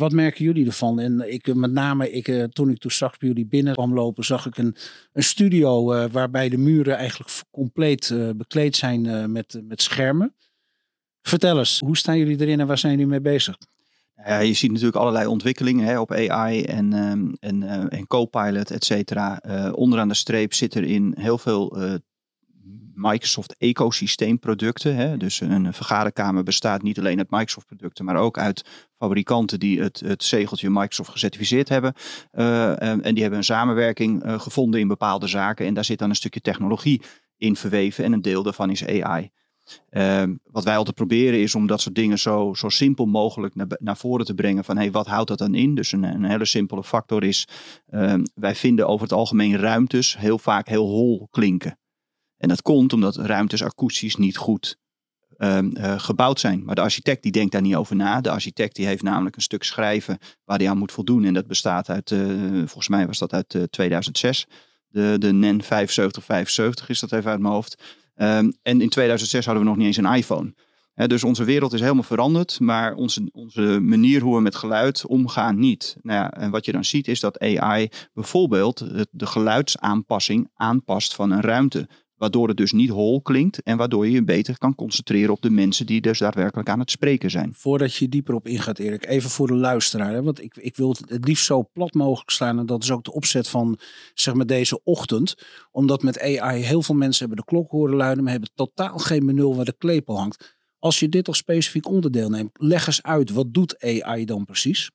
Wat 0.00 0.12
merken 0.12 0.44
jullie 0.44 0.66
ervan? 0.66 1.00
En 1.00 1.32
ik, 1.32 1.54
met 1.54 1.72
name, 1.72 2.10
ik, 2.10 2.28
eh, 2.28 2.44
toen 2.44 2.70
ik 2.70 2.78
toen 2.78 2.90
straks 2.90 3.18
bij 3.18 3.28
jullie 3.28 3.46
binnen 3.46 3.74
kwam 3.74 3.94
lopen, 3.94 4.24
zag 4.24 4.46
ik 4.46 4.56
een, 4.56 4.76
een 5.12 5.22
studio 5.22 5.92
eh, 5.92 6.10
waarbij 6.10 6.48
de 6.48 6.56
muren 6.56 6.96
eigenlijk 6.96 7.30
compleet 7.50 8.10
eh, 8.10 8.30
bekleed 8.36 8.76
zijn 8.76 9.32
met, 9.32 9.60
met 9.64 9.82
schermen. 9.82 10.34
Vertel 11.22 11.58
eens, 11.58 11.80
hoe 11.80 11.96
staan 11.96 12.18
jullie 12.18 12.40
erin 12.40 12.60
en 12.60 12.66
waar 12.66 12.78
zijn 12.78 12.92
jullie 12.92 13.06
mee 13.06 13.20
bezig? 13.20 13.56
Ja, 14.24 14.38
je 14.38 14.52
ziet 14.52 14.70
natuurlijk 14.70 14.96
allerlei 14.96 15.26
ontwikkelingen 15.26 15.86
hè, 15.86 16.00
op 16.00 16.12
AI 16.12 16.62
en, 16.62 16.92
ehm, 16.92 17.32
en, 17.38 17.88
en 17.90 18.06
Copilot, 18.06 18.70
et 18.70 18.84
cetera. 18.84 19.42
Onderaan 19.74 20.08
de 20.08 20.14
streep 20.14 20.54
zit 20.54 20.74
er 20.74 20.84
in 20.84 21.14
heel 21.18 21.38
veel 21.38 21.78
Microsoft 22.94 23.56
ecosysteemproducten. 23.58 25.18
Dus 25.18 25.40
een 25.40 25.72
vergaderkamer 25.72 26.42
bestaat 26.42 26.82
niet 26.82 26.98
alleen 26.98 27.18
uit 27.18 27.30
Microsoft 27.30 27.66
producten, 27.66 28.04
maar 28.04 28.16
ook 28.16 28.38
uit 28.38 28.64
fabrikanten 28.98 29.60
die 29.60 29.80
het, 29.80 30.00
het 30.00 30.24
zegeltje 30.24 30.70
Microsoft 30.70 31.10
gecertificeerd 31.10 31.68
hebben. 31.68 31.94
Eh, 32.30 32.82
en 32.82 33.02
en 33.02 33.12
die 33.12 33.22
hebben 33.22 33.38
een 33.38 33.44
samenwerking 33.44 34.22
eh, 34.22 34.40
gevonden 34.40 34.80
in 34.80 34.88
bepaalde 34.88 35.26
zaken. 35.26 35.66
En 35.66 35.74
daar 35.74 35.84
zit 35.84 35.98
dan 35.98 36.08
een 36.08 36.16
stukje 36.16 36.40
technologie 36.40 37.02
in 37.36 37.56
verweven 37.56 38.04
en 38.04 38.12
een 38.12 38.22
deel 38.22 38.42
daarvan 38.42 38.70
is 38.70 38.86
AI. 38.86 39.30
Ehm, 39.90 40.34
wat 40.44 40.64
wij 40.64 40.76
altijd 40.76 40.96
proberen 40.96 41.40
is 41.40 41.54
om 41.54 41.66
dat 41.66 41.80
soort 41.80 41.94
dingen 41.94 42.18
zo, 42.18 42.54
zo 42.54 42.68
simpel 42.68 43.06
mogelijk 43.06 43.54
naar, 43.54 43.66
naar 43.78 43.96
voren 43.96 44.24
te 44.26 44.34
brengen. 44.34 44.64
Van 44.64 44.76
hey, 44.76 44.90
wat 44.90 45.06
houdt 45.06 45.28
dat 45.28 45.38
dan 45.38 45.54
in? 45.54 45.74
Dus 45.74 45.92
een, 45.92 46.02
een 46.02 46.24
hele 46.24 46.44
simpele 46.44 46.84
factor 46.84 47.24
is, 47.24 47.48
ehm, 47.86 48.24
wij 48.34 48.54
vinden 48.54 48.88
over 48.88 49.02
het 49.02 49.12
algemeen 49.12 49.56
ruimtes 49.56 50.18
heel 50.18 50.38
vaak 50.38 50.68
heel 50.68 50.86
hol 50.86 51.28
klinken. 51.30 51.79
En 52.40 52.48
dat 52.48 52.62
komt 52.62 52.92
omdat 52.92 53.16
ruimtes 53.16 53.62
akoestisch 53.62 54.16
niet 54.16 54.36
goed 54.36 54.76
ehm, 55.36 55.70
eh, 55.70 55.98
gebouwd 55.98 56.40
zijn. 56.40 56.64
Maar 56.64 56.74
de 56.74 56.80
architect 56.80 57.22
die 57.22 57.32
denkt 57.32 57.52
daar 57.52 57.60
niet 57.60 57.74
over 57.74 57.96
na. 57.96 58.20
De 58.20 58.30
architect 58.30 58.76
die 58.76 58.86
heeft 58.86 59.02
namelijk 59.02 59.36
een 59.36 59.42
stuk 59.42 59.62
schrijven 59.62 60.18
waar 60.44 60.58
hij 60.58 60.68
aan 60.68 60.78
moet 60.78 60.92
voldoen. 60.92 61.24
En 61.24 61.34
dat 61.34 61.46
bestaat 61.46 61.88
uit, 61.88 62.10
eh, 62.10 62.18
volgens 62.54 62.88
mij 62.88 63.06
was 63.06 63.18
dat 63.18 63.32
uit 63.32 63.54
eh, 63.54 63.62
2006. 63.62 64.46
De, 64.88 65.16
de 65.18 65.32
NEN 65.32 65.62
7575 65.62 66.88
is 66.88 67.00
dat 67.00 67.12
even 67.12 67.30
uit 67.30 67.40
mijn 67.40 67.52
hoofd. 67.52 67.82
Ehm, 68.14 68.50
en 68.62 68.80
in 68.80 68.88
2006 68.88 69.44
hadden 69.44 69.62
we 69.62 69.68
nog 69.68 69.78
niet 69.78 69.86
eens 69.86 69.96
een 69.96 70.14
iPhone. 70.14 70.54
Dus 71.06 71.24
onze 71.24 71.44
wereld 71.44 71.72
is 71.72 71.80
helemaal 71.80 72.02
veranderd, 72.02 72.60
maar 72.60 72.94
onze, 72.94 73.28
onze 73.32 73.80
manier 73.80 74.20
hoe 74.20 74.34
we 74.34 74.42
met 74.42 74.54
geluid 74.54 75.06
omgaan 75.06 75.58
niet. 75.58 75.96
Nou 76.02 76.18
ja, 76.18 76.32
en 76.32 76.50
wat 76.50 76.64
je 76.64 76.72
dan 76.72 76.84
ziet 76.84 77.08
is 77.08 77.20
dat 77.20 77.38
AI 77.38 77.88
bijvoorbeeld 78.12 78.84
de 79.10 79.26
geluidsaanpassing 79.26 80.50
aanpast 80.54 81.14
van 81.14 81.30
een 81.30 81.40
ruimte. 81.40 81.88
Waardoor 82.20 82.48
het 82.48 82.56
dus 82.56 82.72
niet 82.72 82.90
hol 82.90 83.22
klinkt 83.22 83.62
en 83.62 83.76
waardoor 83.76 84.06
je 84.06 84.12
je 84.12 84.24
beter 84.24 84.58
kan 84.58 84.74
concentreren 84.74 85.32
op 85.32 85.42
de 85.42 85.50
mensen 85.50 85.86
die 85.86 86.00
dus 86.00 86.18
daadwerkelijk 86.18 86.68
aan 86.68 86.78
het 86.78 86.90
spreken 86.90 87.30
zijn. 87.30 87.54
Voordat 87.54 87.94
je 87.94 88.08
dieper 88.08 88.34
op 88.34 88.46
ingaat, 88.46 88.78
Erik, 88.78 89.06
even 89.06 89.30
voor 89.30 89.46
de 89.46 89.54
luisteraar. 89.54 90.12
Hè? 90.12 90.22
Want 90.22 90.42
ik, 90.42 90.56
ik 90.56 90.76
wil 90.76 90.88
het 90.88 91.02
het 91.08 91.24
liefst 91.24 91.44
zo 91.44 91.68
plat 91.72 91.94
mogelijk 91.94 92.30
slaan. 92.30 92.58
En 92.58 92.66
dat 92.66 92.82
is 92.82 92.90
ook 92.90 93.04
de 93.04 93.12
opzet 93.12 93.48
van 93.48 93.78
zeg 94.14 94.34
maar, 94.34 94.46
deze 94.46 94.80
ochtend. 94.84 95.34
Omdat 95.70 96.02
met 96.02 96.20
AI 96.20 96.62
heel 96.62 96.82
veel 96.82 96.94
mensen 96.94 97.26
hebben 97.26 97.44
de 97.44 97.50
klok 97.50 97.70
horen 97.70 97.96
luiden, 97.96 98.22
maar 98.22 98.32
hebben 98.32 98.50
totaal 98.54 98.98
geen 98.98 99.26
benul 99.26 99.56
waar 99.56 99.64
de 99.64 99.76
klepel 99.78 100.18
hangt. 100.18 100.56
Als 100.78 100.98
je 100.98 101.08
dit 101.08 101.28
als 101.28 101.36
specifiek 101.36 101.88
onderdeel 101.88 102.28
neemt, 102.28 102.50
leg 102.52 102.86
eens 102.86 103.02
uit, 103.02 103.30
wat 103.30 103.54
doet 103.54 103.82
AI 103.82 104.24
dan 104.24 104.44
precies? 104.44 104.90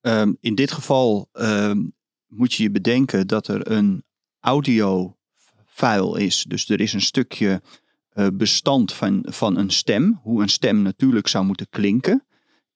Ehm, 0.00 0.32
in 0.40 0.54
dit 0.54 0.72
geval 0.72 1.28
ehm, 1.32 1.86
moet 2.26 2.52
je 2.52 2.62
je 2.62 2.70
bedenken 2.70 3.26
dat 3.26 3.48
er 3.48 3.70
een 3.70 4.04
audio 4.40 5.16
file 5.74 6.20
is. 6.24 6.44
Dus 6.48 6.68
er 6.68 6.80
is 6.80 6.92
een 6.92 7.00
stukje 7.00 7.62
eh, 8.10 8.26
bestand 8.32 8.92
van, 8.92 9.26
van 9.28 9.56
een 9.56 9.70
stem, 9.70 10.20
hoe 10.22 10.42
een 10.42 10.48
stem 10.48 10.82
natuurlijk 10.82 11.28
zou 11.28 11.44
moeten 11.44 11.66
klinken. 11.70 12.24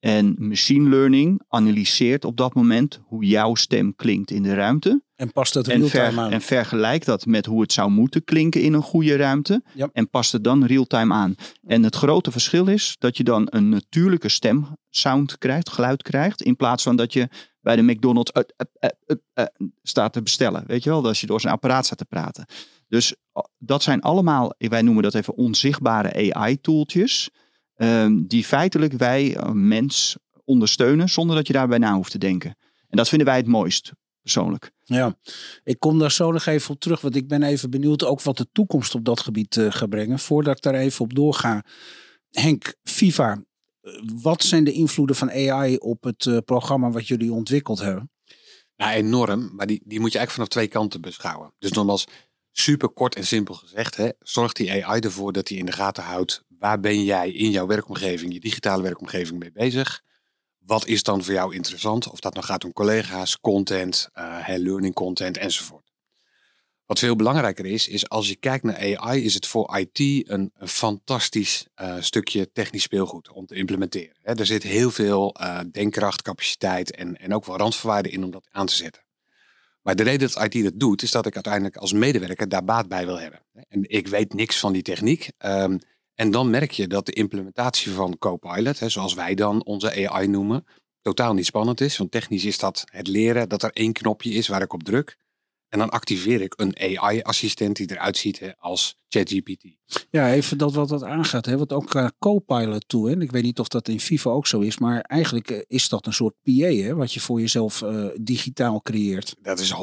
En 0.01 0.35
machine 0.39 0.89
learning 0.89 1.43
analyseert 1.49 2.25
op 2.25 2.37
dat 2.37 2.55
moment 2.55 3.01
hoe 3.05 3.25
jouw 3.25 3.55
stem 3.55 3.97
klinkt 3.97 4.31
in 4.31 4.43
de 4.43 4.55
ruimte. 4.55 5.03
En 5.17 5.33
past 5.33 5.53
dat 5.53 5.69
En, 5.69 5.79
real-time 5.79 6.11
ver- 6.13 6.21
aan? 6.21 6.31
en 6.31 6.41
vergelijkt 6.41 7.07
dat 7.07 7.27
met 7.27 7.47
hoe 7.47 7.61
het 7.61 7.73
zou 7.73 7.91
moeten 7.91 8.25
klinken 8.25 8.63
in 8.63 8.73
een 8.73 8.83
goede 8.83 9.17
ruimte. 9.17 9.63
Ja. 9.75 9.89
En 9.93 10.11
past 10.11 10.33
het 10.33 10.45
dan 10.45 10.65
real-time 10.65 11.15
aan. 11.15 11.35
En 11.67 11.83
het 11.83 11.97
grote 11.97 12.31
verschil 12.31 12.67
is 12.67 12.97
dat 12.99 13.17
je 13.17 13.25
dan 13.25 13.47
een 13.51 13.69
natuurlijke 13.69 14.29
stemsound 14.29 15.39
krijgt, 15.39 15.71
geluid 15.71 16.03
krijgt. 16.03 16.43
In 16.43 16.57
plaats 16.57 16.83
van 16.83 16.97
dat 16.97 17.13
je 17.13 17.29
bij 17.61 17.77
de 17.77 17.83
McDonald's 17.83 18.33
eh, 18.33 18.89
eh, 19.35 19.45
staat 19.83 20.13
te 20.13 20.23
bestellen. 20.23 20.65
Weet 20.67 20.85
je 20.85 20.91
wel, 20.91 21.07
als 21.07 21.21
je 21.21 21.27
door 21.27 21.41
zijn 21.41 21.53
apparaat 21.53 21.85
staat 21.85 21.99
te 21.99 22.05
praten. 22.05 22.47
Dus 22.89 23.15
eh, 23.33 23.43
dat 23.59 23.83
zijn 23.83 24.01
allemaal, 24.01 24.55
wij 24.59 24.83
noemen 24.83 25.03
dat 25.03 25.15
even 25.15 25.37
onzichtbare 25.37 26.33
AI-tooltjes. 26.33 27.31
ehm, 27.75 28.27
die 28.27 28.45
feitelijk 28.45 28.93
wij, 28.93 29.39
mens, 29.53 30.17
ondersteunen 30.45 31.09
zonder 31.09 31.37
dat 31.37 31.47
je 31.47 31.53
daarbij 31.53 31.79
na 31.79 31.95
hoeft 31.95 32.11
te 32.11 32.19
denken. 32.19 32.57
En 32.89 32.97
dat 32.97 33.09
vinden 33.09 33.27
wij 33.27 33.37
het 33.37 33.47
mooist, 33.47 33.93
persoonlijk. 34.23 34.71
Ja, 34.85 35.17
ik 35.65 35.79
kom 35.79 35.99
daar 35.99 36.13
zo 36.13 36.33
nog 36.33 36.47
even 36.47 36.71
op 36.71 36.81
terug, 36.81 37.01
want 37.01 37.17
ik 37.17 37.29
ben 37.29 37.43
even 37.43 37.71
benieuwd 37.71 38.05
ook 38.05 38.23
wat 38.23 38.37
de 38.37 38.49
toekomst 38.53 38.95
op 38.95 39.05
dat 39.05 39.21
gebied 39.21 39.57
eh, 39.57 39.67
gaat 39.71 39.89
brengen. 39.89 40.19
Voordat 40.19 40.57
ik 40.57 40.63
daar 40.63 40.75
even 40.75 41.05
op 41.05 41.15
doorga. 41.15 41.65
Henk, 42.31 42.75
FIFA, 42.83 43.45
eh, 43.81 43.93
wat 44.23 44.43
zijn 44.43 44.65
de 44.65 44.73
invloeden 44.73 45.17
van 45.17 45.31
AI 45.31 45.77
op 45.77 46.05
het 46.05 46.45
programma 46.45 46.91
wat 46.91 47.09
jullie 47.09 47.33
ontwikkeld 47.33 47.79
hebben? 47.79 48.11
Nou, 48.77 48.93
enorm. 48.93 49.51
Maar 49.55 49.67
die, 49.67 49.81
die 49.85 50.01
moet 50.01 50.13
je 50.13 50.19
eigenlijk 50.19 50.31
vanaf 50.31 50.49
twee 50.49 50.69
kanten 50.69 51.01
beschouwen. 51.01 51.53
Dus 51.59 51.73
nogmaals, 51.73 52.07
super 52.61 52.89
kort 52.89 53.15
en 53.15 53.27
simpel 53.27 53.55
gezegd. 53.55 53.97
Hè, 53.97 54.09
zorgt 54.21 54.57
die 54.57 54.85
AI 54.85 55.01
ervoor 55.01 55.33
dat 55.33 55.49
hij 55.49 55.59
in 55.59 55.67
de 55.67 55.73
gaten 55.73 56.03
houdt... 56.03 56.45
waar 56.59 56.81
ben 56.81 57.05
jij 57.05 57.31
in 57.31 57.51
jouw 57.51 57.67
werkomgeving, 57.67 58.33
je 58.33 58.41
digitale 58.41 58.83
werkomgeving 58.83 59.39
mee 59.39 59.53
bezig? 59.53 60.03
Wat 60.59 60.87
is 60.87 61.03
dan 61.03 61.25
voor 61.25 61.35
jou 61.35 61.55
interessant? 61.55 62.11
Of 62.11 62.21
dat 62.21 62.35
nou 62.35 62.47
gaat 62.47 62.65
om 62.65 62.73
collega's, 62.73 63.41
content, 63.41 64.09
hè, 64.13 64.57
learning 64.57 64.95
content 64.95 65.37
enzovoort. 65.37 65.89
Wat 66.89 66.99
veel 66.99 67.17
belangrijker 67.17 67.67
is, 67.67 67.89
is 67.89 68.09
als 68.09 68.29
je 68.29 68.37
kijkt 68.37 68.65
naar 68.65 68.97
AI, 68.97 69.25
is 69.25 69.35
het 69.35 69.47
voor 69.47 69.79
IT 69.79 70.29
een, 70.31 70.53
fantastisch 70.59 71.67
eh, 71.75 71.97
stukje 72.01 72.53
technisch 72.53 72.83
speelgoed 72.83 73.31
om 73.31 73.47
te 73.47 73.55
implementeren. 73.55 74.17
Er 74.23 74.47
zit 74.47 74.63
heel 74.63 74.91
veel 74.91 75.35
eh, 75.35 75.61
denkkracht, 75.73 76.23
capaciteit 76.23 76.95
en, 76.97 77.17
en 77.17 77.35
ook 77.35 77.45
wel 77.45 77.57
randvoorwaarden 77.57 78.13
in 78.13 78.25
om 78.25 78.31
dat 78.31 78.49
aan 78.51 78.67
te 78.67 78.75
zetten. 78.75 79.03
Maar 79.89 79.97
de 79.97 80.03
reden 80.03 80.31
dat 80.33 80.55
IT 80.55 80.63
dat 80.65 80.81
doet, 80.81 81.03
is 81.03 81.11
dat 81.11 81.27
ik 81.27 81.35
uiteindelijk 81.35 81.77
als 81.77 81.93
medewerker 81.93 82.49
daar 82.49 82.65
baat 82.65 82.89
bij 82.89 83.07
wil 83.07 83.21
hebben. 83.21 83.41
En 83.69 83.91
ik 83.91 84.09
weet 84.09 84.35
niks 84.35 84.59
van 84.59 84.73
die 84.73 84.83
techniek. 84.83 85.31
Ehm, 85.39 85.79
en 86.15 86.31
dan 86.31 86.51
merk 86.51 86.71
je 86.71 86.87
dat 86.87 87.07
de 87.07 87.13
implementatie 87.13 87.93
van 87.93 88.19
Copilot, 88.19 88.79
hè, 88.79 88.89
zoals 88.89 89.15
wij 89.15 89.35
dan 89.35 89.65
onze 89.65 90.09
AI 90.09 90.27
noemen, 90.27 90.65
totaal 91.03 91.35
niet 91.35 91.47
spannend 91.47 91.81
is. 91.81 91.97
Want 91.97 92.11
technisch 92.11 92.45
is 92.45 92.59
dat 92.59 92.85
het 92.93 93.07
leren 93.07 93.49
dat 93.49 93.63
er 93.63 93.71
één 93.73 93.93
knopje 93.93 94.31
is 94.31 94.49
waar 94.49 94.63
ik 94.63 94.73
op 94.73 94.83
druk. 94.83 95.17
En 95.69 95.79
dan 95.79 95.91
activeer 95.91 96.41
ik 96.41 96.55
een 96.57 96.79
AI-assistent 96.79 97.77
die 97.77 97.91
eruit 97.91 98.17
ziet 98.17 98.39
hè, 98.39 98.57
als 98.59 98.99
ChatGPT. 99.09 99.65
Ja, 100.11 100.33
even 100.33 100.59
dat 100.59 100.75
wat 100.75 100.89
dat 100.89 101.03
aangaat. 101.03 101.47
Hè? 101.47 101.57
Want 101.59 101.73
ook 101.73 101.95
uh, 101.95 102.07
Copilot 102.19 102.89
toe. 102.89 103.07
Hè? 103.09 103.13
En 103.15 103.23
ik 103.23 103.31
weet 103.31 103.43
niet 103.43 103.59
of 103.59 103.69
dat 103.69 103.89
in 103.89 104.01
FIFA 104.01 104.31
ook 104.31 104.47
zo 104.47 104.61
is. 104.61 104.79
Maar 104.79 105.01
eigenlijk 105.01 105.51
eh, 105.51 105.61
is 105.67 105.89
dat 105.89 106.07
een 106.07 106.13
soort 106.13 106.35
PA. 106.43 106.53
Hè? 106.53 106.95
Wat 106.95 107.13
je 107.15 107.21
voor 107.21 107.41
jezelf 107.41 107.83
eh, 107.83 108.05
digitaal 108.21 108.83
creëert. 108.83 109.35
Dat 109.43 109.59
is 109.59 109.73
100% 109.73 109.77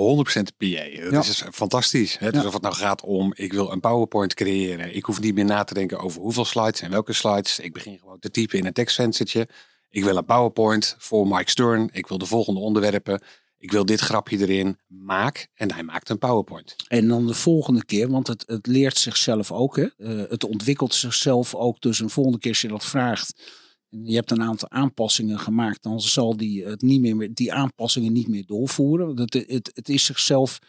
PA. 0.58 1.02
Dat 1.02 1.12
Ja. 1.12 1.20
is 1.20 1.44
fantastisch. 1.52 2.18
Hè? 2.18 2.32
Dus 2.32 2.42
Ja. 2.42 2.48
of 2.48 2.54
het 2.54 2.62
nou 2.62 2.76
gaat 2.76 3.02
om, 3.04 3.32
ik 3.36 3.54
wil 3.54 3.72
een 3.72 3.80
PowerPoint 3.80 4.34
creëren. 4.34 4.96
Ik 4.96 5.06
hoef 5.06 5.20
niet 5.22 5.36
meer 5.36 5.46
na 5.46 5.64
te 5.64 5.74
denken 5.74 6.00
over 6.00 6.22
hoeveel 6.22 6.46
slides 6.46 6.82
en 6.82 6.92
welke 6.92 7.14
slides. 7.14 7.60
Ik 7.60 7.74
begin 7.74 7.98
gewoon 8.00 8.20
te 8.20 8.32
typen 8.32 8.58
in 8.60 8.66
een 8.66 8.74
tekstvenstertje. 8.74 9.48
Ik 9.90 10.04
wil 10.04 10.18
een 10.18 10.26
PowerPoint 10.26 10.96
voor 10.98 11.28
Mike 11.28 11.50
Stern. 11.50 11.90
Ik 11.92 12.08
wil 12.08 12.18
de 12.18 12.26
volgende 12.26 12.60
onderwerpen. 12.60 13.22
Ik 13.66 13.72
wil 13.72 13.86
dit 13.86 14.00
grapje 14.00 14.38
erin. 14.38 14.78
Maak. 14.88 15.48
En 15.54 15.74
hij 15.74 15.84
maakt 15.84 16.10
een 16.10 16.18
PowerPoint. 16.18 16.76
En 16.88 17.08
dan 17.08 17.28
de 17.28 17.34
volgende 17.34 17.86
keer, 17.86 18.10
want 18.10 18.28
het, 18.28 18.44
het 18.48 18.68
leert 18.68 18.98
zichzelf 18.98 19.52
ook. 19.52 19.76
Hè? 19.76 19.86
Eh, 19.98 20.30
het 20.30 20.44
ontwikkelt 20.44 20.94
zichzelf 20.94 21.56
ook. 21.56 21.82
Dus 21.82 22.00
een 22.00 22.10
volgende 22.10 22.40
keer 22.40 22.52
als 22.52 22.62
je 22.62 22.68
dat 22.68 22.86
vraagt. 22.86 23.42
En 23.90 24.06
je 24.06 24.16
hebt 24.16 24.32
een 24.32 24.42
aantal 24.42 24.70
aanpassingen 24.70 25.40
gemaakt. 25.40 25.84
Dan 25.84 26.02
zal 26.02 26.38
die, 26.38 26.66
het 26.66 26.82
niet 26.82 27.02
meer, 27.02 27.34
die 27.34 27.54
aanpassingen 27.54 28.14
niet 28.14 28.28
meer 28.28 28.46
doorvoeren. 28.46 29.20
Het, 29.20 29.34
het, 29.34 29.72
het 29.74 29.90
is 29.90 30.06
zichzelf, 30.06 30.60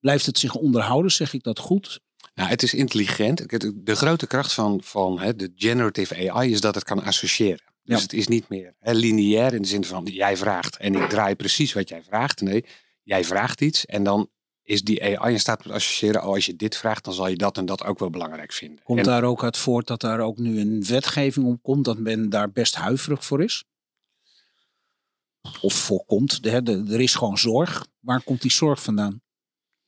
blijft 0.00 0.26
het 0.26 0.38
zich 0.38 0.54
onderhouden, 0.54 1.12
zeg 1.12 1.32
ik 1.32 1.42
dat 1.42 1.58
goed? 1.58 2.00
Nou, 2.34 2.48
het 2.48 2.62
is 2.62 2.74
intelligent. 2.74 3.60
De 3.84 3.94
grote 3.94 4.26
kracht 4.26 4.52
van, 4.52 4.80
van 4.82 5.20
hè, 5.20 5.36
de 5.36 5.52
generative 5.54 6.30
AI 6.30 6.52
is 6.52 6.60
dat 6.60 6.74
het 6.74 6.84
kan 6.84 7.02
associëren. 7.02 7.67
Dus 7.88 7.96
Ja. 7.96 8.02
het 8.02 8.12
is 8.12 8.28
niet 8.28 8.48
meer 8.48 8.74
hè, 8.78 8.92
lineair 8.92 9.54
in 9.54 9.62
de 9.62 9.68
zin 9.68 9.84
van 9.84 10.04
jij 10.04 10.36
vraagt 10.36 10.76
en 10.76 10.94
ik 10.94 11.08
draai 11.08 11.34
precies 11.34 11.72
wat 11.72 11.88
jij 11.88 12.02
vraagt. 12.02 12.40
Nee, 12.40 12.64
jij 13.02 13.24
vraagt 13.24 13.60
iets 13.60 13.86
en 13.86 14.02
dan 14.02 14.30
is 14.62 14.82
die 14.82 15.18
AI 15.18 15.32
in 15.32 15.40
staat 15.40 15.58
om 15.58 15.70
te 15.70 15.72
associëren. 15.72 16.22
Oh, 16.22 16.28
als 16.34 16.46
je 16.46 16.56
dit 16.56 16.76
vraagt, 16.76 17.04
dan 17.04 17.14
zal 17.14 17.28
je 17.28 17.36
dat 17.36 17.56
en 17.56 17.66
dat 17.66 17.84
ook 17.84 17.98
wel 17.98 18.10
belangrijk 18.10 18.52
vinden. 18.52 18.82
Komt 18.84 18.98
En- 18.98 19.04
daar 19.04 19.24
ook 19.24 19.44
uit 19.44 19.56
voort 19.56 19.86
dat 19.86 20.00
daar 20.00 20.20
ook 20.20 20.38
nu 20.38 20.60
een 20.60 20.84
wetgeving 20.84 21.46
om 21.46 21.60
komt, 21.60 21.84
dat 21.84 21.98
men 21.98 22.28
daar 22.28 22.50
best 22.50 22.74
huiverig 22.74 23.24
voor 23.24 23.42
is? 23.42 23.64
Of 25.60 25.74
voorkomt. 25.74 26.42
De, 26.42 26.62
de, 26.62 26.84
er 26.88 27.00
is 27.00 27.14
gewoon 27.14 27.38
zorg. 27.38 27.86
Waar 28.00 28.22
komt 28.22 28.42
die 28.42 28.50
zorg 28.52 28.82
vandaan? 28.82 29.20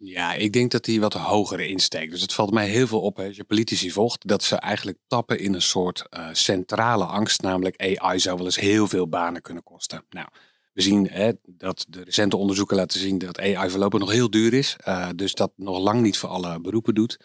Ja, 0.02 0.34
ik 0.34 0.52
denk 0.52 0.70
dat 0.70 0.84
die 0.84 1.00
wat 1.00 1.12
hoger 1.12 1.60
insteekt. 1.60 2.10
Dus 2.10 2.20
het 2.20 2.32
valt 2.32 2.52
mij 2.52 2.68
heel 2.68 2.86
veel 2.86 3.00
op 3.00 3.18
als 3.18 3.36
je 3.36 3.44
politici 3.44 3.90
volgt, 3.90 4.28
dat 4.28 4.42
ze 4.42 4.56
eigenlijk 4.56 4.98
tappen 5.06 5.38
in 5.38 5.54
een 5.54 5.62
soort 5.62 6.06
eh, 6.08 6.28
centrale 6.32 7.04
angst, 7.04 7.42
namelijk 7.42 7.98
AI 7.98 8.20
zou 8.20 8.36
wel 8.36 8.46
eens 8.46 8.56
heel 8.56 8.88
veel 8.88 9.08
banen 9.08 9.42
kunnen 9.42 9.62
kosten. 9.62 10.04
Nou, 10.10 10.26
we 10.72 10.82
zien 10.82 11.08
hè, 11.10 11.32
dat 11.42 11.86
de 11.88 12.02
recente 12.02 12.36
onderzoeken 12.36 12.76
laten 12.76 13.00
zien 13.00 13.18
dat 13.18 13.40
AI 13.40 13.70
voorlopig 13.70 14.00
nog 14.00 14.10
heel 14.10 14.30
duur 14.30 14.52
is, 14.54 14.76
eh, 14.78 15.08
dus 15.16 15.34
dat 15.34 15.52
nog 15.56 15.78
lang 15.78 16.00
niet 16.00 16.18
voor 16.18 16.28
alle 16.28 16.60
beroepen 16.60 16.94
doet. 16.94 17.20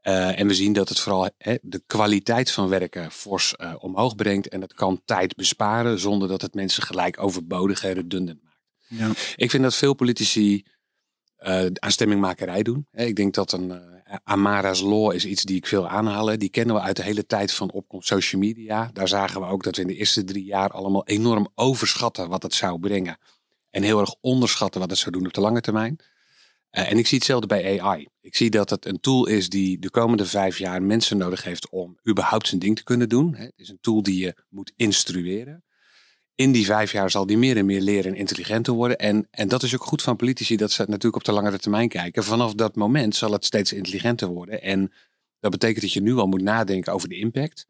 Eh, 0.00 0.38
en 0.38 0.46
we 0.46 0.54
zien 0.54 0.72
dat 0.72 0.88
het 0.88 1.00
vooral 1.00 1.30
hè, 1.38 1.56
de 1.62 1.82
kwaliteit 1.86 2.50
van 2.50 2.68
werken 2.68 3.10
fors 3.10 3.56
omhoog 3.78 4.14
brengt 4.14 4.48
en 4.48 4.60
het 4.60 4.74
kan 4.74 5.02
tijd 5.04 5.34
besparen 5.34 5.98
zonder 5.98 6.28
dat 6.28 6.42
het 6.42 6.54
mensen 6.54 6.82
gelijk 6.82 7.22
overbodig 7.22 7.84
en 7.84 7.92
redundant 7.92 8.42
maakt. 8.42 8.60
Ja. 8.88 9.10
Ik 9.36 9.50
vind 9.50 9.62
dat 9.62 9.74
veel 9.74 9.94
politici 9.94 10.64
eh 11.42 11.66
aan 11.74 11.90
stemmingmakerij 11.90 12.62
doen. 12.62 12.86
Ik 12.92 13.16
denk 13.16 13.34
dat 13.34 13.52
een 13.52 13.70
eh, 13.70 14.16
Amara's 14.24 14.80
Law 14.80 15.12
is 15.12 15.24
iets 15.24 15.42
die 15.42 15.56
ik 15.56 15.66
veel 15.66 15.88
aanhaal. 15.88 16.38
Die 16.38 16.48
kennen 16.48 16.74
we 16.74 16.80
uit 16.80 16.96
de 16.96 17.02
hele 17.02 17.26
tijd 17.26 17.52
van 17.52 17.70
opkomst 17.70 18.08
social 18.08 18.40
media. 18.40 18.90
Daar 18.92 19.08
zagen 19.08 19.40
we 19.40 19.46
ook 19.46 19.62
dat 19.62 19.76
we 19.76 19.82
in 19.82 19.88
de 19.88 19.96
eerste 19.96 20.24
drie 20.24 20.44
jaar 20.44 20.70
allemaal 20.70 21.06
enorm 21.06 21.48
overschatten 21.54 22.28
wat 22.28 22.42
het 22.42 22.54
zou 22.54 22.78
brengen. 22.78 23.18
En 23.70 23.82
heel 23.82 24.00
erg 24.00 24.14
onderschatten 24.20 24.80
wat 24.80 24.90
het 24.90 24.98
zou 24.98 25.10
doen 25.10 25.26
op 25.26 25.32
de 25.32 25.40
lange 25.40 25.60
termijn. 25.60 26.00
Eh, 26.70 26.90
en 26.90 26.98
ik 26.98 27.06
zie 27.06 27.18
hetzelfde 27.18 27.46
bij 27.46 27.80
AI. 27.80 28.08
Ik 28.20 28.36
zie 28.36 28.50
dat 28.50 28.70
het 28.70 28.86
een 28.86 29.00
tool 29.00 29.26
is 29.26 29.48
die 29.48 29.78
de 29.78 29.90
komende 29.90 30.26
vijf 30.26 30.58
jaar 30.58 30.82
mensen 30.82 31.16
nodig 31.16 31.44
heeft 31.44 31.70
om 31.70 31.98
überhaupt 32.08 32.48
zijn 32.48 32.60
ding 32.60 32.76
te 32.76 32.84
kunnen 32.84 33.08
doen. 33.08 33.34
Het 33.34 33.52
is 33.56 33.68
een 33.68 33.80
tool 33.80 34.02
die 34.02 34.18
je 34.18 34.34
moet 34.48 34.72
instrueren. 34.76 35.64
In 36.42 36.52
die 36.52 36.64
vijf 36.64 36.92
jaar 36.92 37.10
zal 37.10 37.26
die 37.26 37.38
meer 37.38 37.56
en 37.56 37.66
meer 37.66 37.80
leren 37.80 38.12
en 38.12 38.18
intelligenter 38.18 38.72
worden. 38.72 38.98
En, 38.98 39.28
en 39.30 39.48
dat 39.48 39.62
is 39.62 39.74
ook 39.74 39.84
goed 39.84 40.02
van 40.02 40.16
politici, 40.16 40.56
dat 40.56 40.70
ze 40.70 40.80
natuurlijk 40.82 41.16
op 41.16 41.24
de 41.24 41.32
langere 41.32 41.58
termijn 41.58 41.88
kijken. 41.88 42.24
Vanaf 42.24 42.54
dat 42.54 42.76
moment 42.76 43.16
zal 43.16 43.32
het 43.32 43.44
steeds 43.44 43.72
intelligenter 43.72 44.28
worden. 44.28 44.62
En 44.62 44.92
dat 45.40 45.50
betekent 45.50 45.80
dat 45.80 45.92
je 45.92 46.02
nu 46.02 46.16
al 46.16 46.26
moet 46.26 46.42
nadenken 46.42 46.92
over 46.92 47.08
de 47.08 47.18
impact. 47.18 47.66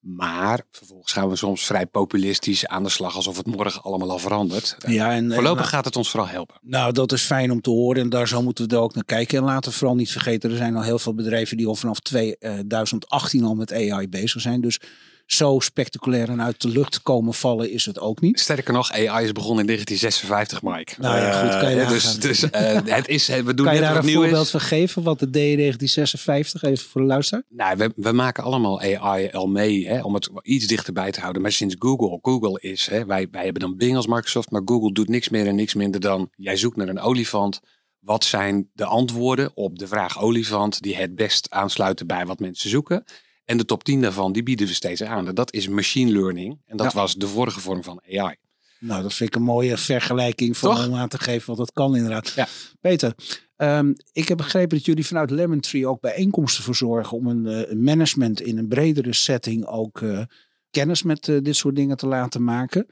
Maar 0.00 0.62
vervolgens 0.70 1.12
gaan 1.12 1.28
we 1.28 1.36
soms 1.36 1.66
vrij 1.66 1.86
populistisch 1.86 2.66
aan 2.66 2.82
de 2.82 2.88
slag 2.88 3.16
alsof 3.16 3.36
het 3.36 3.46
morgen 3.46 3.82
allemaal 3.82 4.10
al 4.10 4.18
verandert. 4.18 4.76
Ja, 4.86 5.12
en, 5.12 5.32
Voorlopig 5.32 5.58
nou, 5.58 5.68
gaat 5.68 5.84
het 5.84 5.96
ons 5.96 6.10
vooral 6.10 6.28
helpen. 6.28 6.56
nou, 6.62 6.92
dat 6.92 7.12
is 7.12 7.22
fijn 7.22 7.50
om 7.50 7.60
te 7.60 7.70
horen 7.70 8.02
en 8.02 8.08
daar 8.08 8.28
zo 8.28 8.42
moeten 8.42 8.68
we 8.68 8.74
er 8.74 8.80
ook 8.80 8.94
naar 8.94 9.04
kijken. 9.04 9.38
En 9.38 9.44
laten 9.44 9.70
we 9.70 9.76
vooral 9.76 9.96
niet 9.96 10.10
vergeten, 10.10 10.50
er 10.50 10.56
zijn 10.56 10.76
al 10.76 10.82
heel 10.82 10.98
veel 10.98 11.14
bedrijven 11.14 11.56
die 11.56 11.66
al 11.66 11.74
vanaf 11.74 12.00
2018 12.00 13.44
al 13.44 13.54
met 13.54 13.72
AI 13.72 14.08
bezig 14.08 14.40
zijn. 14.40 14.60
Dus 14.60 14.80
zo 15.26 15.60
spectaculair 15.60 16.28
en 16.28 16.42
uit 16.42 16.60
de 16.62 16.68
lucht 16.68 17.02
komen 17.02 17.34
vallen 17.34 17.70
is 17.70 17.86
het 17.86 18.00
ook 18.00 18.20
niet. 18.20 18.40
Sterker 18.40 18.72
nog, 18.72 18.92
AI 18.92 19.24
is 19.24 19.32
begonnen 19.32 19.60
in 19.60 19.66
1956, 19.66 20.62
Mike. 20.62 20.94
Nou 20.98 21.16
ja, 21.16 21.42
goed, 21.42 21.60
kan 21.60 21.70
je 21.70 21.76
Uh, 21.76 21.88
dus 21.88 22.18
dus 22.18 22.42
uh, 22.42 22.50
het 22.98 23.08
is, 23.08 23.26
we 23.26 23.54
doen 23.54 23.66
kan 23.66 23.74
je 23.74 23.80
daar 23.80 23.96
een 23.96 24.12
voorbeeld 24.12 24.44
is. 24.44 24.50
van 24.50 24.60
geven? 24.60 25.02
Wat 25.02 25.18
de 25.18 25.30
D 25.30 25.32
1956, 25.32 26.62
even 26.62 26.88
voor 26.88 27.00
de 27.00 27.06
luisteraar. 27.06 27.42
Nou, 27.48 27.76
we, 27.76 27.92
we 27.96 28.12
maken 28.12 28.44
allemaal 28.44 28.80
AI 28.80 29.30
al 29.30 29.46
mee, 29.46 29.88
hè, 29.88 30.00
om 30.00 30.14
het 30.14 30.30
iets 30.42 30.66
dichterbij 30.66 31.10
te 31.10 31.20
houden. 31.20 31.42
Maar 31.42 31.52
sinds 31.52 31.76
Google, 31.78 32.18
Google 32.22 32.60
is, 32.60 32.86
hè, 32.86 33.06
wij, 33.06 33.28
wij 33.30 33.44
hebben 33.44 33.62
dan 33.62 33.76
Bing 33.76 33.96
als 33.96 34.06
Microsoft, 34.06 34.50
maar 34.50 34.62
Google 34.64 34.92
doet 34.92 35.08
niks 35.08 35.28
meer 35.28 35.46
en 35.46 35.54
niks 35.54 35.74
minder 35.74 36.00
dan, 36.00 36.30
jij 36.36 36.56
zoekt 36.56 36.76
naar 36.76 36.88
een 36.88 37.00
olifant. 37.00 37.60
Wat 38.00 38.24
zijn 38.24 38.70
de 38.72 38.84
antwoorden 38.84 39.50
op 39.54 39.78
de 39.78 39.86
vraag 39.86 40.20
olifant 40.20 40.82
die 40.82 40.96
het 40.96 41.14
best 41.14 41.50
aansluiten 41.50 42.06
bij 42.06 42.26
wat 42.26 42.38
mensen 42.38 42.70
zoeken? 42.70 43.04
En 43.46 43.56
de 43.56 43.64
top 43.64 43.84
10 43.84 44.00
daarvan, 44.00 44.32
die 44.32 44.42
bieden 44.42 44.66
we 44.66 44.74
steeds 44.74 45.02
aan. 45.02 45.34
Dat 45.34 45.52
is 45.52 45.68
machine 45.68 46.10
learning. 46.12 46.60
En 46.66 46.76
dat 46.76 46.92
Ja. 46.92 46.98
was 46.98 47.14
de 47.14 47.26
vorige 47.28 47.60
vorm 47.60 47.82
van 47.82 48.02
AI. 48.08 48.36
Nou, 48.80 49.02
dat 49.02 49.14
vind 49.14 49.30
ik 49.30 49.36
een 49.36 49.42
mooie 49.42 49.76
vergelijking 49.76 50.56
Toch? 50.56 50.86
om 50.86 50.94
aan 50.94 51.08
te 51.08 51.18
geven 51.18 51.48
wat 51.48 51.56
dat 51.56 51.72
kan 51.72 51.96
inderdaad. 51.96 52.32
Ja. 52.36 52.46
Peter, 52.80 53.14
ehm, 53.56 53.92
ik 54.12 54.28
heb 54.28 54.36
begrepen 54.36 54.76
dat 54.76 54.86
jullie 54.86 55.06
vanuit 55.06 55.30
Lemon 55.30 55.60
Tree 55.60 55.86
ook 55.86 56.00
bijeenkomsten 56.00 56.64
verzorgen 56.64 57.16
om 57.16 57.26
een, 57.26 57.46
eh, 57.46 57.76
management 57.76 58.40
in 58.40 58.58
een 58.58 58.68
bredere 58.68 59.12
setting 59.12 59.66
ook 59.66 60.00
eh, 60.02 60.22
kennis 60.70 61.02
met 61.02 61.28
eh, 61.28 61.36
dit 61.42 61.56
soort 61.56 61.76
dingen 61.76 61.96
te 61.96 62.06
laten 62.06 62.44
maken. 62.44 62.86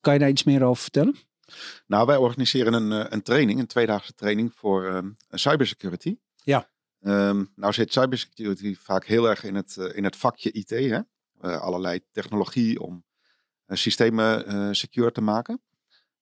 Kan 0.00 0.12
je 0.12 0.18
daar 0.18 0.28
iets 0.28 0.44
meer 0.44 0.62
over 0.62 0.82
vertellen? 0.82 1.16
Nou, 1.86 2.06
wij 2.06 2.16
organiseren 2.16 2.72
een, 2.72 3.12
een 3.12 3.22
training, 3.22 3.58
een 3.60 3.66
tweedaagse 3.66 4.12
training 4.14 4.52
voor 4.54 4.86
ehm, 4.86 5.08
cybersecurity. 5.30 6.16
Ja. 6.44 6.68
Ehm, 7.00 7.44
nou 7.54 7.72
zit 7.72 7.92
cybersecurity 7.92 8.76
vaak 8.76 9.04
heel 9.04 9.28
erg 9.28 9.44
in 9.44 9.54
het, 9.54 9.76
eh, 9.76 9.96
in 9.96 10.04
het 10.04 10.16
vakje 10.16 10.52
IT. 10.52 10.70
Hè? 10.70 11.00
Eh, 11.40 11.60
allerlei 11.60 12.00
technologie 12.12 12.80
om 12.80 13.04
eh, 13.66 13.76
systemen 13.76 14.76
secure 14.76 15.12
te 15.12 15.20
maken. 15.20 15.62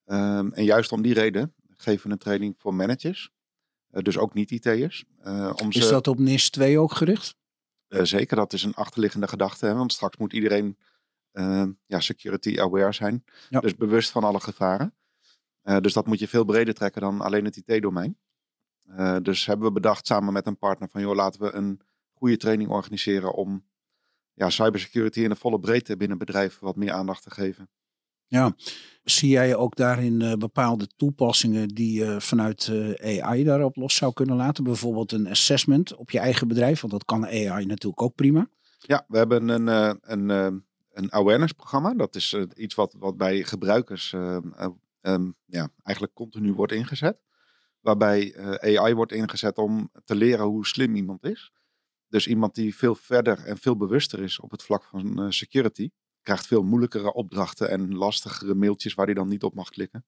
Ehm, 0.04 0.52
en 0.52 0.64
juist 0.64 0.92
om 0.92 1.02
die 1.02 1.14
reden 1.14 1.54
geven 1.76 2.06
we 2.06 2.12
een 2.12 2.18
training 2.18 2.54
voor 2.58 2.74
managers. 2.74 3.30
Dus 3.90 4.18
ook 4.18 4.34
niet-IT'ers. 4.34 5.04
eh, 5.22 5.52
om 5.62 5.70
Is 5.70 5.84
ze, 5.84 5.90
dat 5.90 6.06
op 6.06 6.18
NIS 6.18 6.50
2 6.50 6.78
ook 6.78 6.92
gericht? 6.92 7.36
zeker, 7.88 8.36
dat 8.36 8.52
is 8.52 8.62
een 8.62 8.74
achterliggende 8.74 9.28
gedachte. 9.28 9.66
Hè? 9.66 9.74
Want 9.74 9.92
straks 9.92 10.16
moet 10.16 10.32
iedereen 10.32 10.78
ehm, 11.32 11.72
ja, 11.86 12.00
security 12.00 12.60
aware 12.60 12.92
zijn. 12.92 13.24
Ja. 13.48 13.60
Dus 13.60 13.74
bewust 13.74 14.10
van 14.10 14.24
alle 14.24 14.40
gevaren. 14.40 14.94
Dus 15.80 15.92
dat 15.92 16.06
moet 16.06 16.18
je 16.18 16.28
veel 16.28 16.44
breder 16.44 16.74
trekken 16.74 17.00
dan 17.00 17.20
alleen 17.20 17.44
het 17.44 17.56
IT-domein. 17.56 18.18
Eh, 18.88 19.16
dus 19.22 19.46
hebben 19.46 19.66
we 19.66 19.72
bedacht 19.72 20.06
samen 20.06 20.32
met 20.32 20.46
een 20.46 20.58
partner 20.58 20.88
van... 20.88 21.00
joh, 21.00 21.14
laten 21.14 21.40
we 21.40 21.52
een 21.52 21.80
goede 22.12 22.36
training 22.36 22.70
organiseren... 22.70 23.34
om 23.34 23.64
ja, 24.34 24.50
cybersecurity 24.50 25.20
in 25.20 25.28
de 25.28 25.36
volle 25.36 25.60
breedte 25.60 25.96
binnen 25.96 26.18
bedrijven 26.18 26.64
wat 26.64 26.76
meer 26.76 26.92
aandacht 26.92 27.22
te 27.22 27.30
geven. 27.30 27.68
Ja. 28.26 28.54
Zie 29.04 29.28
jij 29.28 29.56
ook 29.56 29.76
daarin 29.76 30.20
eh, 30.22 30.32
bepaalde 30.32 30.88
toepassingen 30.96 31.68
die 31.68 31.98
je 31.98 32.20
vanuit 32.20 32.68
eh, 32.68 33.24
AI 33.24 33.44
daarop 33.44 33.76
los 33.76 33.94
zou 33.94 34.12
kunnen 34.12 34.36
laten? 34.36 34.64
Bijvoorbeeld 34.64 35.12
een 35.12 35.28
assessment 35.28 35.94
op 35.94 36.10
je 36.10 36.18
eigen 36.18 36.48
bedrijf, 36.48 36.80
want 36.80 36.92
dat 36.92 37.04
kan 37.04 37.24
AI 37.24 37.66
natuurlijk 37.66 38.02
ook 38.02 38.14
prima. 38.14 38.48
Ja, 38.78 39.04
we 39.08 39.16
hebben 39.16 39.48
een, 39.48 39.66
een, 40.12 40.62
een 40.96 41.12
awareness 41.12 41.52
programma. 41.52 41.94
Dat 41.94 42.14
is 42.14 42.36
iets 42.54 42.74
wat, 42.74 42.94
wat 42.98 43.16
bij 43.16 43.42
gebruikers 43.42 44.12
eh, 44.12 44.36
eh, 44.36 44.68
ehm, 45.00 45.30
ja, 45.44 45.68
eigenlijk 45.82 46.16
continu 46.16 46.52
wordt 46.52 46.72
ingezet. 46.72 47.18
Waarbij 47.86 48.32
eh, 48.32 48.78
AI 48.78 48.94
wordt 48.94 49.12
ingezet 49.12 49.58
om 49.58 49.90
te 50.04 50.14
leren 50.14 50.44
hoe 50.44 50.66
slim 50.66 50.94
iemand 50.94 51.24
is. 51.24 51.52
Dus 52.08 52.26
iemand 52.26 52.54
die 52.54 52.76
veel 52.76 52.94
verder 52.94 53.44
en 53.44 53.58
veel 53.58 53.76
bewuster 53.76 54.22
is 54.22 54.40
op 54.40 54.50
het 54.50 54.62
vlak 54.62 54.84
van 54.84 55.22
eh, 55.22 55.26
security. 55.30 55.90
Krijgt 56.22 56.46
veel 56.46 56.62
moeilijkere 56.62 57.12
opdrachten 57.12 57.70
en 57.70 57.94
lastigere 57.94 58.54
mailtjes 58.54 58.94
waar 58.94 59.06
hij 59.06 59.14
dan 59.14 59.28
niet 59.28 59.42
op 59.42 59.54
mag 59.54 59.68
klikken. 59.68 60.04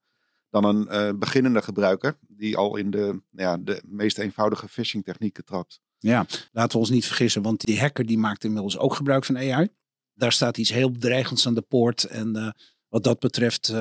Dan 0.51 0.65
een 0.65 0.89
eh, 0.89 1.13
beginnende 1.19 1.63
gebruiker 1.63 2.19
die 2.21 2.57
al 2.57 2.77
in 2.77 2.91
de, 2.91 3.05
nou 3.31 3.49
ja, 3.49 3.57
de 3.57 3.83
meest 3.87 4.19
eenvoudige 4.19 4.69
phishing 4.69 5.05
technieken 5.05 5.45
trapt. 5.45 5.81
Ja, 5.99 6.27
laten 6.53 6.73
we 6.73 6.79
ons 6.79 6.91
niet 6.91 7.07
vergissen, 7.07 7.43
want 7.43 7.65
die 7.65 7.81
hacker 7.81 8.07
die 8.07 8.19
maakt 8.19 8.45
inmiddels 8.45 8.79
ook 8.79 8.95
gebruik 8.95 9.25
van 9.25 9.37
AI. 9.37 9.69
Daar 10.15 10.33
staat 10.33 10.59
iets 10.59 10.71
heel 10.71 10.91
bedreigends 10.91 11.47
aan 11.47 11.55
de 11.55 11.63
poort. 11.63 12.05
En 12.05 12.55
wat 12.89 13.05
dat 13.05 13.19
betreft 13.19 13.73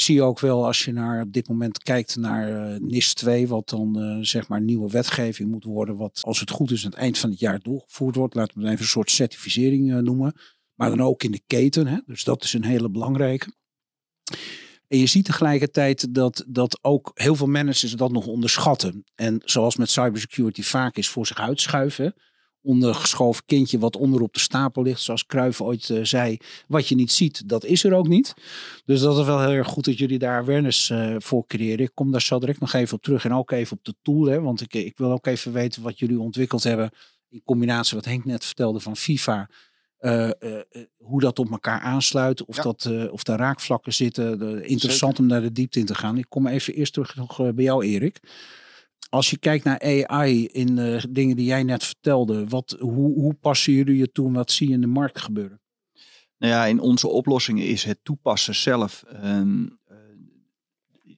zie 0.00 0.14
je 0.14 0.22
ook 0.22 0.40
wel 0.40 0.66
als 0.66 0.84
je 0.84 0.92
naar 0.92 1.22
op 1.22 1.32
dit 1.32 1.48
moment 1.48 1.82
kijkt 1.82 2.16
naar 2.16 2.72
eh, 2.72 2.80
NIS 2.80 3.14
2, 3.14 3.48
wat 3.48 3.68
dan 3.68 4.00
eh, 4.00 4.18
zeg 4.20 4.48
maar 4.48 4.60
nieuwe 4.60 4.90
wetgeving 4.90 5.50
moet 5.50 5.64
worden, 5.64 5.96
wat 5.96 6.20
als 6.22 6.40
het 6.40 6.50
goed 6.50 6.70
is 6.70 6.84
aan 6.84 6.90
het 6.90 7.00
eind 7.00 7.18
van 7.18 7.30
het 7.30 7.38
jaar 7.38 7.60
doorgevoerd 7.62 8.14
wordt. 8.14 8.34
Laten 8.34 8.54
we 8.54 8.60
het 8.60 8.70
even 8.70 8.82
een 8.82 8.88
soort 8.90 9.10
certificering 9.10 9.92
eh, 9.92 9.98
noemen. 9.98 10.34
Maar 10.74 10.90
dan 10.90 11.00
ook 11.00 11.22
in 11.22 11.30
de 11.30 11.42
keten. 11.46 11.86
Hè? 11.86 11.98
Dus 12.06 12.24
dat 12.24 12.44
is 12.44 12.52
een 12.52 12.64
hele 12.64 12.90
belangrijke. 12.90 13.52
En 14.88 14.98
je 14.98 15.06
ziet 15.06 15.24
tegelijkertijd 15.24 16.14
dat, 16.14 16.44
dat 16.46 16.78
ook 16.82 17.10
heel 17.14 17.34
veel 17.34 17.46
managers 17.46 17.92
dat 17.92 18.12
nog 18.12 18.26
onderschatten. 18.26 19.04
En 19.14 19.40
zoals 19.44 19.76
met 19.76 19.90
cybersecurity 19.90 20.62
vaak 20.62 20.96
is 20.96 21.08
voor 21.08 21.26
zich 21.26 21.38
uitschuiven. 21.38 22.14
Ondergeschoven 22.66 23.42
kindje 23.46 23.78
wat 23.78 23.96
onder 23.96 24.20
op 24.22 24.32
de 24.34 24.40
stapel 24.40 24.82
ligt. 24.82 25.00
Zoals 25.00 25.26
Cruijff 25.26 25.60
ooit 25.60 25.90
eh, 25.90 25.98
zei. 26.02 26.36
Wat 26.68 26.88
je 26.88 26.94
niet 26.94 27.12
ziet, 27.12 27.48
dat 27.48 27.64
is 27.64 27.84
er 27.84 27.92
ook 27.94 28.08
niet. 28.08 28.34
Dus 28.84 29.00
dat 29.00 29.18
is 29.18 29.24
wel 29.24 29.40
heel 29.40 29.50
erg 29.50 29.66
goed 29.68 29.84
dat 29.84 29.98
jullie 29.98 30.18
daar 30.18 30.40
awareness 30.40 30.90
eh, 30.90 31.14
voor 31.18 31.46
creëren. 31.46 31.84
Ik 31.84 31.90
kom 31.94 32.10
daar 32.12 32.22
zo 32.22 32.38
direct 32.38 32.60
nog 32.60 32.72
even 32.72 32.96
op 32.96 33.02
terug. 33.02 33.24
En 33.24 33.34
ook 33.34 33.50
even 33.50 33.76
op 33.76 33.84
de 33.84 33.94
tool. 34.02 34.24
Hè, 34.24 34.40
want 34.40 34.60
ik, 34.60 34.74
ik 34.74 34.98
wil 34.98 35.12
ook 35.12 35.26
even 35.26 35.52
weten 35.52 35.82
wat 35.82 35.98
jullie 35.98 36.20
ontwikkeld 36.20 36.62
hebben. 36.62 36.90
In 37.28 37.42
combinatie 37.44 37.96
wat 37.96 38.04
Henk 38.04 38.24
net 38.24 38.44
vertelde 38.44 38.80
van 38.80 38.96
FIFA. 38.96 39.48
eh, 39.96 40.30
hoe 40.96 41.20
dat 41.20 41.38
op 41.38 41.50
elkaar 41.50 41.80
aansluit. 41.80 42.44
Of, 42.44 42.56
Ja. 42.56 42.62
dat, 42.62 42.90
of 43.10 43.22
daar 43.22 43.38
raakvlakken 43.38 43.94
zitten. 43.94 44.38
De- 44.38 44.66
interessant 44.66 45.18
om 45.18 45.26
naar 45.26 45.40
de 45.42 45.52
diepte 45.52 45.78
in 45.78 45.86
te 45.86 45.94
gaan. 45.94 46.18
Ik 46.18 46.26
kom 46.28 46.46
even 46.46 46.74
eerst 46.74 46.92
terug 46.92 47.16
nog 47.16 47.36
bij 47.54 47.64
jou, 47.64 47.84
Erik. 47.84 48.20
Als 49.08 49.30
je 49.30 49.38
kijkt 49.38 49.64
naar 49.64 50.06
AI 50.06 50.46
in 50.46 50.78
eh, 50.78 51.02
dingen 51.10 51.36
die 51.36 51.46
jij 51.46 51.62
net 51.62 51.84
vertelde. 51.84 52.48
Wat, 52.48 52.76
hoe, 52.78 53.14
hoe 53.14 53.34
passen 53.34 53.72
jullie 53.72 53.96
je 53.96 54.12
toe 54.12 54.32
wat 54.32 54.50
zie 54.50 54.68
je 54.68 54.74
in 54.74 54.80
de 54.80 54.86
markt 54.86 55.20
gebeuren? 55.20 55.60
Nou 56.38 56.52
ja, 56.52 56.64
in 56.64 56.80
onze 56.80 57.08
oplossingen 57.08 57.66
is 57.66 57.84
het 57.84 57.98
toepassen 58.02 58.54
zelf 58.54 59.02
ehm, 59.02 59.66
eh, 59.84 59.96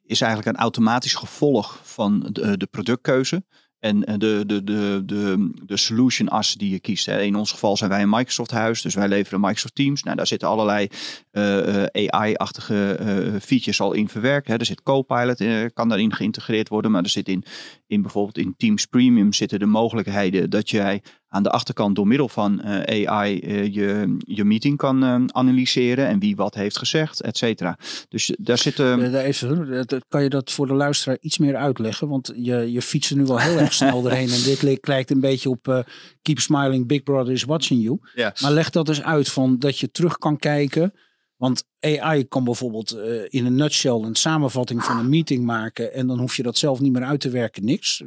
is 0.04 0.20
eigenlijk 0.20 0.56
een 0.56 0.62
automatisch 0.62 1.14
gevolg 1.14 1.80
van 1.82 2.28
de, 2.32 2.56
de 2.56 2.66
productkeuze. 2.66 3.44
En 3.80 4.04
eh, 4.04 4.14
de, 4.18 4.42
de, 4.46 4.64
de, 4.64 5.02
de, 5.04 5.50
de 5.64 5.76
solution 5.76 6.28
as 6.28 6.54
die 6.54 6.70
je 6.70 6.80
kiest. 6.80 7.08
In 7.08 7.36
ons 7.36 7.50
geval 7.50 7.76
zijn 7.76 7.90
wij 7.90 8.02
een 8.02 8.08
Microsoft 8.08 8.50
huis, 8.50 8.82
dus 8.82 8.94
wij 8.94 9.08
leveren 9.08 9.40
Microsoft 9.40 9.74
Teams. 9.74 10.02
Nou, 10.02 10.16
daar 10.16 10.26
zitten 10.26 10.48
allerlei 10.48 10.88
eh, 11.30 11.84
eh, 11.84 12.08
AI-achtige 12.08 12.92
eh, 12.92 13.40
features 13.40 13.80
al 13.80 13.92
in 13.92 14.08
verwerkt. 14.08 14.46
Hè. 14.48 14.56
Er 14.56 14.66
zit 14.66 14.82
Copilot, 14.82 15.40
eh, 15.40 15.64
kan 15.74 15.88
daarin 15.88 16.14
geïntegreerd 16.14 16.68
worden. 16.68 16.90
Maar 16.90 17.02
er 17.02 17.08
zit 17.08 17.28
in, 17.28 17.44
in 17.88 18.02
bijvoorbeeld 18.02 18.38
in 18.38 18.54
Teams 18.56 18.86
Premium 18.86 19.32
zitten 19.32 19.58
de 19.58 19.66
mogelijkheden 19.66 20.50
dat 20.50 20.70
jij 20.70 21.02
aan 21.28 21.42
de 21.42 21.50
achterkant 21.50 21.96
door 21.96 22.06
middel 22.06 22.28
van 22.28 22.60
eh, 22.60 23.08
AI 23.08 23.40
eh, 23.40 23.74
je, 23.74 24.16
je 24.18 24.44
meeting 24.44 24.76
kan 24.76 25.04
eh, 25.04 25.24
analyseren 25.26 26.06
en 26.06 26.18
wie 26.18 26.36
wat 26.36 26.54
heeft 26.54 26.78
gezegd, 26.78 27.20
et 27.20 27.36
cetera. 27.36 27.78
Dus 28.08 28.34
daar 28.38 28.58
zitten... 28.58 29.12
Daar 29.12 29.24
even, 29.24 29.86
kan 30.08 30.22
je 30.22 30.28
dat 30.28 30.50
voor 30.50 30.66
de 30.66 30.74
luisteraar 30.74 31.18
iets 31.20 31.38
meer 31.38 31.56
uitleggen? 31.56 32.08
Want 32.08 32.32
je, 32.36 32.72
je 32.72 32.82
fietst 32.82 33.10
er 33.10 33.16
nu 33.16 33.24
wel 33.24 33.40
heel 33.40 33.58
erg 33.58 33.72
snel 33.72 34.02
doorheen. 34.02 34.30
En 34.30 34.42
dit 34.42 34.62
li- 34.62 34.78
lijkt 34.80 35.10
een 35.10 35.20
beetje 35.20 35.50
op 35.50 35.86
Keep 36.22 36.38
Smiling, 36.38 36.86
Big 36.86 37.02
Brother 37.02 37.32
is 37.32 37.44
watching 37.44 37.82
you. 37.82 37.98
ja. 38.14 38.34
Maar 38.40 38.52
leg 38.52 38.70
dat 38.70 38.88
eens 38.88 39.02
uit 39.02 39.28
van 39.28 39.58
dat 39.58 39.78
je 39.78 39.90
terug 39.90 40.18
kan 40.18 40.36
kijken. 40.36 40.92
Want 41.38 41.64
AI 41.80 42.24
kan 42.24 42.44
bijvoorbeeld 42.44 42.90
eh, 42.90 43.24
in 43.28 43.46
een 43.46 43.54
nutshell 43.54 43.92
een 44.02 44.14
samenvatting 44.14 44.84
van 44.84 44.98
een 44.98 45.08
meeting 45.08 45.44
maken. 45.44 45.92
En 45.92 46.06
dan 46.06 46.18
hoef 46.18 46.36
je 46.36 46.42
dat 46.42 46.58
zelf 46.58 46.80
niet 46.80 46.92
meer 46.92 47.04
uit 47.04 47.20
te 47.20 47.30
werken, 47.30 47.64
niks. 47.64 48.02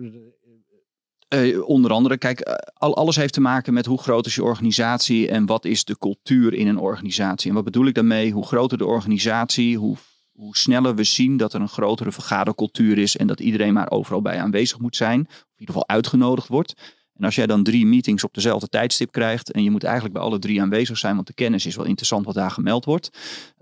Eh, 1.27 1.67
onder 1.67 1.91
andere, 1.91 2.17
kijk, 2.17 2.39
eh, 2.39 2.53
al, 2.73 2.95
alles 2.95 3.15
heeft 3.15 3.33
te 3.33 3.41
maken 3.41 3.73
met 3.73 3.85
hoe 3.85 4.01
groot 4.01 4.25
is 4.25 4.35
je 4.35 4.43
organisatie 4.43 5.27
en 5.27 5.45
wat 5.45 5.65
is 5.65 5.83
de 5.83 5.97
cultuur 5.97 6.53
in 6.53 6.67
een 6.67 6.79
organisatie. 6.79 7.49
En 7.49 7.55
wat 7.55 7.63
bedoel 7.63 7.85
ik 7.85 7.93
daarmee? 7.93 8.31
Hoe 8.31 8.45
groter 8.45 8.77
de 8.77 8.85
organisatie, 8.85 9.77
hoe, 9.77 9.97
hoe 10.31 10.57
sneller 10.57 10.95
we 10.95 11.03
zien 11.03 11.37
dat 11.37 11.53
er 11.53 11.61
een 11.61 11.69
grotere 11.69 12.11
vergadercultuur 12.11 12.97
is 12.97 13.17
en 13.17 13.27
dat 13.27 13.39
iedereen 13.39 13.73
maar 13.73 13.91
overal 13.91 14.21
bij 14.21 14.39
aanwezig 14.39 14.79
moet 14.79 14.95
zijn. 14.95 15.19
Of 15.19 15.27
in 15.27 15.59
ieder 15.59 15.75
geval 15.75 15.87
uitgenodigd 15.87 16.47
wordt. 16.47 17.00
En 17.21 17.27
als 17.27 17.35
jij 17.35 17.47
dan 17.47 17.63
drie 17.63 17.85
meetings 17.85 18.23
op 18.23 18.33
dezelfde 18.33 18.67
tijdstip 18.67 19.11
krijgt 19.11 19.51
en 19.51 19.63
je 19.63 19.71
moet 19.71 19.83
eigenlijk 19.83 20.13
bij 20.13 20.23
alle 20.23 20.39
drie 20.39 20.61
aanwezig 20.61 20.97
zijn, 20.97 21.15
want 21.15 21.27
de 21.27 21.33
kennis 21.33 21.65
is 21.65 21.75
wel 21.75 21.85
interessant 21.85 22.25
wat 22.25 22.35
daar 22.35 22.51
gemeld 22.51 22.85
wordt, 22.85 23.09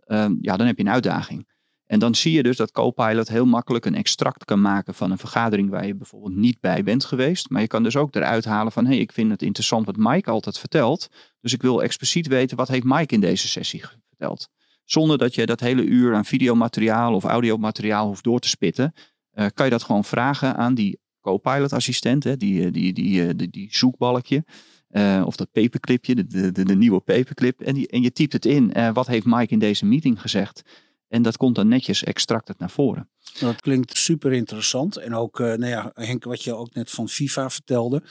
eh, 0.06 0.30
ja, 0.41 0.58
dan 0.58 0.67
heb 0.67 0.78
je 0.78 0.84
een 0.84 0.89
uitdaging. 0.89 1.48
En 1.86 2.00
dan 2.00 2.15
zie 2.15 2.32
je 2.32 2.43
dus 2.43 2.58
dat 2.58 2.72
Copilot 2.72 3.28
heel 3.28 3.45
makkelijk 3.45 3.86
een 3.86 3.95
extract 3.95 4.45
kan 4.45 4.62
maken 4.62 4.93
van 4.93 5.12
een 5.12 5.17
vergadering 5.17 5.69
waar 5.69 5.88
je 5.88 5.95
bijvoorbeeld 5.95 6.36
niet 6.36 6.60
bij 6.60 6.84
bent 6.84 7.06
geweest. 7.06 7.50
Maar 7.50 7.62
je 7.62 7.67
kan 7.67 7.84
dus 7.84 7.95
ook 7.95 8.15
eruit 8.15 8.45
halen 8.45 8.72
van, 8.72 8.86
hé, 8.86 8.91
hey, 8.91 9.00
ik 9.00 9.12
vind 9.12 9.32
het 9.32 9.41
interessant 9.41 9.86
wat 9.86 9.98
Mike 9.98 10.30
altijd 10.30 10.60
vertelt. 10.60 11.08
Dus 11.41 11.54
ik 11.54 11.62
wil 11.62 11.84
expliciet 11.84 12.28
weten, 12.28 12.58
wat 12.58 12.67
heeft 12.67 12.84
Mike 12.84 13.13
in 13.13 13.22
deze 13.22 13.48
sessie 13.48 13.84
verteld? 14.08 14.50
Zonder 14.84 15.17
dat 15.17 15.36
je 15.36 15.45
dat 15.45 15.60
hele 15.60 15.84
uur 15.84 16.15
aan 16.15 16.26
videomateriaal 16.26 17.13
of 17.13 17.24
audiomateriaal 17.24 18.08
hoeft 18.08 18.24
door 18.24 18.39
te 18.39 18.50
spitten, 18.50 18.93
eh, 19.32 19.45
kan 19.54 19.65
je 19.65 19.72
dat 19.72 19.84
gewoon 19.84 20.06
vragen 20.06 20.56
aan 20.56 20.74
die 20.74 21.00
Copilot 21.30 21.74
assistent, 21.74 22.24
hè, 22.24 22.38
die, 22.38 22.65
eh, 22.65 22.72
die, 22.72 22.94
die, 22.94 23.28
eh, 23.28 23.30
die, 23.36 23.50
die 23.50 23.68
zoekbalkje. 23.72 24.44
Uh, 24.92 25.24
of 25.26 25.36
dat 25.36 25.52
paperclipje, 25.52 26.15
de, 26.15 26.52
de, 26.52 26.63
de, 26.63 26.76
nieuwe 26.76 27.00
paperclip. 27.00 27.62
En, 27.62 27.74
die, 27.74 27.88
en 27.88 28.02
je 28.02 28.12
typt 28.12 28.34
het 28.34 28.46
in. 28.46 28.74
Uh, 28.78 28.94
wat 28.94 29.08
heeft 29.08 29.26
Mike 29.26 29.54
in 29.54 29.60
deze 29.60 29.86
meeting 29.86 30.22
gezegd? 30.22 30.62
En 31.08 31.22
dat 31.22 31.38
komt 31.38 31.56
dan 31.56 31.68
netjes 31.68 32.04
extracted 32.04 32.60
naar 32.60 32.70
voren. 32.70 33.10
Dat 33.39 33.62
klinkt 33.62 33.98
super 33.98 34.34
interessant. 34.34 34.98
En 34.98 35.15
ook, 35.15 35.39
uh, 35.39 35.48
nou 35.48 35.65
ja, 35.65 35.92
Henk, 35.94 36.24
wat 36.24 36.44
je 36.44 36.54
ook 36.54 36.74
net 36.74 36.92
van 36.92 37.10
FIFA 37.10 37.50
vertelde. 37.50 38.04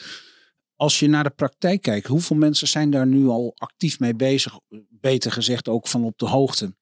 Als 0.76 0.98
je 0.98 1.08
naar 1.08 1.24
de 1.24 1.30
praktijk 1.30 1.82
kijkt, 1.82 2.06
hoeveel 2.06 2.36
mensen 2.36 2.68
zijn 2.68 2.90
daar 2.90 3.06
nu 3.06 3.26
al 3.26 3.52
actief 3.56 4.00
mee 4.00 4.14
bezig? 4.14 4.58
Beter 4.90 5.32
gezegd, 5.32 5.68
ook 5.68 5.88
van 5.88 6.04
op 6.04 6.18
de 6.18 6.26
hoogte. 6.26 6.74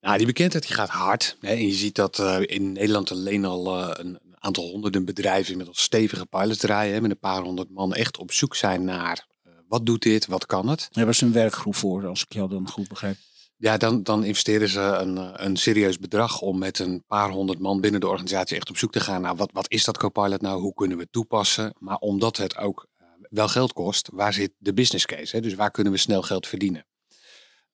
Nou, 0.00 0.18
die 0.18 0.26
bekendheid 0.26 0.66
die 0.66 0.74
gaat 0.74 0.88
hard. 0.88 1.36
Hè. 1.40 1.48
En 1.48 1.66
je 1.66 1.72
ziet 1.72 1.94
dat 1.94 2.18
uh, 2.18 2.38
in 2.40 2.72
Nederland 2.72 3.10
alleen 3.10 3.44
al 3.44 3.78
uh, 3.78 3.90
een 3.92 4.18
aantal 4.46 4.70
honderden 4.70 5.04
bedrijven 5.04 5.56
met 5.56 5.68
stevige 5.70 6.26
pilots 6.26 6.58
draaien. 6.58 7.02
Met 7.02 7.10
een 7.10 7.18
paar 7.18 7.42
honderd 7.42 7.70
man 7.70 7.94
echt 7.94 8.18
op 8.18 8.32
zoek 8.32 8.54
zijn 8.54 8.84
naar 8.84 9.26
uh, 9.46 9.52
wat 9.68 9.86
doet 9.86 10.02
dit, 10.02 10.26
wat 10.26 10.46
kan 10.46 10.68
het. 10.68 10.78
Daar 10.78 10.88
hebben 10.90 11.14
ze 11.14 11.24
een 11.24 11.32
werkgroep 11.32 11.74
voor, 11.74 12.06
als 12.06 12.22
ik 12.22 12.32
jou 12.32 12.48
dan 12.48 12.68
goed 12.68 12.88
begrijp. 12.88 13.16
Ja, 13.56 13.76
dan, 13.76 14.02
dan 14.02 14.24
investeren 14.24 14.68
ze 14.68 14.80
een, 14.80 15.44
een 15.44 15.56
serieus 15.56 15.98
bedrag 15.98 16.40
om 16.40 16.58
met 16.58 16.78
een 16.78 17.04
paar 17.06 17.30
honderd 17.30 17.58
man 17.58 17.80
binnen 17.80 18.00
de 18.00 18.08
organisatie 18.08 18.56
echt 18.56 18.70
op 18.70 18.76
zoek 18.76 18.92
te 18.92 19.00
gaan 19.00 19.20
naar 19.20 19.36
wat, 19.36 19.50
wat 19.52 19.70
is 19.70 19.84
dat 19.84 19.98
Copilot 19.98 20.40
nou, 20.40 20.60
hoe 20.60 20.74
kunnen 20.74 20.96
we 20.96 21.02
het 21.02 21.12
toepassen. 21.12 21.74
Maar 21.78 21.96
omdat 21.96 22.36
het 22.36 22.56
ook 22.56 22.86
wel 23.30 23.48
geld 23.48 23.72
kost, 23.72 24.08
waar 24.12 24.32
zit 24.32 24.52
de 24.58 24.74
business 24.74 25.06
case? 25.06 25.36
Hè? 25.36 25.42
Dus 25.42 25.54
waar 25.54 25.70
kunnen 25.70 25.92
we 25.92 25.98
snel 25.98 26.22
geld 26.22 26.46
verdienen? 26.46 26.86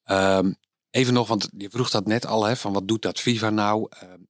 Um, 0.04 0.56
Even 0.92 1.14
nog, 1.14 1.28
want 1.28 1.48
je 1.56 1.70
vroeg 1.70 1.90
dat 1.90 2.06
net 2.06 2.26
al, 2.26 2.44
hè, 2.44 2.56
van 2.56 2.72
wat 2.72 2.88
doet 2.88 3.02
dat 3.02 3.20
Viva 3.20 3.50
nou? 3.50 3.86
Ehm, 3.88 4.20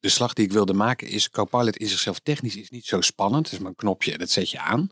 de, 0.00 0.08
slag 0.08 0.32
die 0.32 0.44
ik 0.44 0.52
wilde 0.52 0.72
maken 0.72 1.08
is, 1.08 1.30
Copilot 1.30 1.76
in 1.76 1.88
zichzelf 1.88 2.18
technisch 2.18 2.56
is 2.56 2.70
niet 2.70 2.86
zo 2.86 3.00
spannend. 3.00 3.44
Het 3.44 3.54
is 3.54 3.58
maar 3.58 3.70
een 3.70 3.76
knopje 3.76 4.12
en 4.12 4.18
dat 4.18 4.30
zet 4.30 4.50
je 4.50 4.58
aan. 4.58 4.90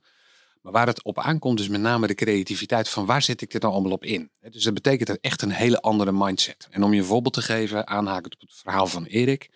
Maar 0.61 0.73
waar 0.73 0.87
het 0.87 1.03
op 1.05 1.19
aankomt 1.19 1.61
is 1.61 1.69
met 1.69 1.81
name 1.81 2.07
de 2.07 2.15
creativiteit 2.15 2.89
van 2.89 3.07
waar 3.07 3.23
zet 3.23 3.41
ik 3.41 3.51
dit 3.51 3.63
nou 3.63 3.75
allemaal 3.75 3.93
op 3.93 4.05
in? 4.05 4.31
Dus 4.51 4.63
dat 4.63 4.75
betekent 4.75 5.21
echt 5.21 5.43
een 5.43 5.51
hele 5.51 5.81
andere 5.81 6.13
mindset. 6.13 6.69
En 6.71 6.83
om 6.83 6.93
je 6.93 7.01
een 7.01 7.07
voorbeeld 7.07 7.35
te 7.35 7.43
geven, 7.43 7.87
aanhakend 7.87 8.35
op 8.35 8.41
het 8.41 8.59
verhaal 8.59 8.87
van 8.87 9.05
Erik. 9.05 9.51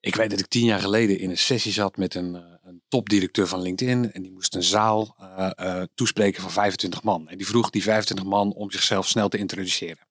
Ik 0.00 0.14
weet 0.14 0.30
dat 0.30 0.38
ik 0.38 0.46
tien 0.46 0.64
jaar 0.64 0.80
geleden 0.80 1.18
in 1.18 1.30
een 1.30 1.38
sessie 1.38 1.72
zat 1.72 1.96
met 1.96 2.14
een, 2.14 2.34
eh, 2.34 2.42
een 2.62 2.82
topdirecteur 2.88 3.46
van 3.46 3.62
LinkedIn. 3.62 4.12
En 4.12 4.22
die 4.22 4.32
moest 4.32 4.54
een 4.54 4.62
zaal 4.62 5.16
uh, 5.20 5.50
uh, 5.60 5.82
toespreken 5.94 6.42
van 6.42 6.50
25 6.50 7.02
man. 7.02 7.28
En 7.28 7.36
die 7.36 7.46
vroeg 7.46 7.70
die 7.70 7.82
25 7.82 8.24
man 8.24 8.52
om 8.52 8.70
zichzelf 8.70 9.08
snel 9.08 9.28
te 9.28 9.38
introduceren. 9.38 10.06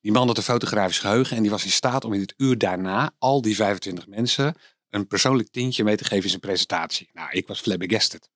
Die 0.00 0.12
man 0.12 0.26
had 0.26 0.36
een 0.36 0.42
fotografisch 0.42 0.98
geheugen 0.98 1.36
en 1.36 1.42
die 1.42 1.50
was 1.50 1.64
in 1.64 1.70
staat 1.70 2.04
om 2.04 2.12
in 2.12 2.20
het 2.20 2.34
uur 2.36 2.58
daarna 2.58 3.14
al 3.18 3.42
die 3.42 3.54
25 3.54 4.06
mensen 4.06 4.54
een 4.88 5.06
persoonlijk 5.06 5.50
tintje 5.50 5.84
mee 5.84 5.96
te 5.96 6.04
geven 6.04 6.22
in 6.22 6.28
zijn 6.28 6.40
presentatie. 6.40 7.10
Nou, 7.12 7.30
ik 7.30 7.46
was 7.46 7.60
flabbergasted. 7.60 8.28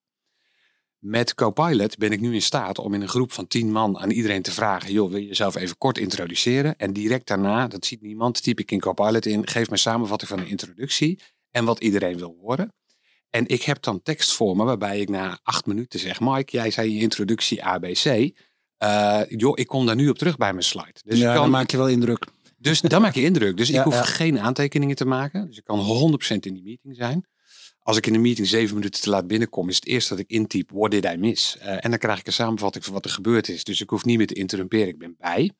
Met 0.98 1.34
Copilot 1.34 1.98
ben 1.98 2.12
ik 2.12 2.20
nu 2.20 2.34
in 2.34 2.42
staat 2.42 2.78
om 2.78 2.94
in 2.94 3.00
een 3.00 3.08
groep 3.08 3.32
van 3.32 3.46
10 3.46 3.72
man 3.72 3.98
aan 3.98 4.10
iedereen 4.10 4.42
te 4.42 4.50
vragen: 4.50 4.92
joh, 4.92 5.10
wil 5.10 5.18
je 5.18 5.26
jezelf 5.26 5.54
even 5.54 5.78
kort 5.78 5.98
introduceren? 5.98 6.76
En 6.76 6.92
direct 6.92 7.26
daarna, 7.26 7.68
dat 7.68 7.84
ziet 7.84 8.00
niemand, 8.00 8.42
typ 8.42 8.58
ik 8.58 8.70
in 8.70 8.80
Copilot 8.80 9.26
in, 9.26 9.46
geef 9.46 9.70
me 9.70 9.76
samenvatting 9.76 10.30
van 10.30 10.38
een 10.38 10.46
introductie 10.46 11.20
en 11.50 11.64
wat 11.64 11.80
iedereen 11.80 12.18
wil 12.18 12.36
horen. 12.40 12.72
En 13.30 13.46
ik 13.46 13.62
heb 13.62 13.82
dan 13.82 14.02
tekst 14.02 14.32
voor 14.32 14.56
me 14.56 14.64
waarbij 14.64 15.00
ik 15.00 15.08
na 15.08 15.38
acht 15.42 15.66
minuten 15.66 16.00
zeg: 16.00 16.20
Mike, 16.20 16.56
jij 16.56 16.70
zei 16.70 16.94
je 16.94 17.00
introductie 17.00 17.64
ABC. 17.64 18.30
Uh, 18.78 19.20
joh, 19.28 19.58
ik 19.58 19.66
kom 19.66 19.86
daar 19.86 19.96
nu 19.96 20.08
op 20.08 20.18
terug 20.18 20.36
bij 20.36 20.52
mijn 20.52 20.64
slide. 20.64 20.94
Dus 21.04 21.18
ja, 21.18 21.32
kan, 21.32 21.42
dan 21.42 21.50
maak 21.50 21.70
je 21.70 21.76
wel 21.76 21.88
indruk. 21.88 22.26
Dus 22.58 22.80
dan 22.80 23.02
maak 23.02 23.14
je 23.14 23.22
indruk. 23.22 23.56
Dus 23.56 23.70
ik 23.78 23.80
hoef 23.80 24.00
geen 24.00 24.40
aantekeningen 24.40 24.96
te 24.96 25.04
maken. 25.04 25.46
Dus 25.46 25.56
ik 25.56 25.64
kan 25.64 26.12
100% 26.22 26.34
in 26.40 26.54
die 26.54 26.62
meeting 26.62 26.96
zijn. 26.96 27.26
Als 27.78 27.96
ik 27.96 28.06
in 28.06 28.12
de 28.12 28.18
meeting 28.18 28.46
zeven 28.46 28.74
minuten 28.74 29.00
te 29.00 29.10
laat 29.10 29.26
binnenkom, 29.26 29.68
is 29.68 29.74
het 29.74 29.86
eerst 29.86 30.08
dat 30.08 30.18
ik 30.18 30.30
intyp, 30.30 30.70
what 30.70 30.90
did 30.90 31.04
I 31.04 31.16
miss? 31.16 31.56
Uh, 31.56 31.84
en 31.84 31.90
dan 31.90 31.98
krijg 31.98 32.18
ik 32.18 32.26
een 32.26 32.32
samenvatting 32.32 32.84
van 32.84 32.92
wat 32.92 33.04
er 33.04 33.10
gebeurd 33.10 33.48
is. 33.48 33.64
Dus 33.64 33.80
ik 33.80 33.90
hoef 33.90 34.04
niet 34.04 34.18
meer 34.18 34.26
te 34.26 34.34
interrumperen, 34.34 34.88
ik 34.88 34.98
ben 34.98 35.14
bij. 35.18 35.50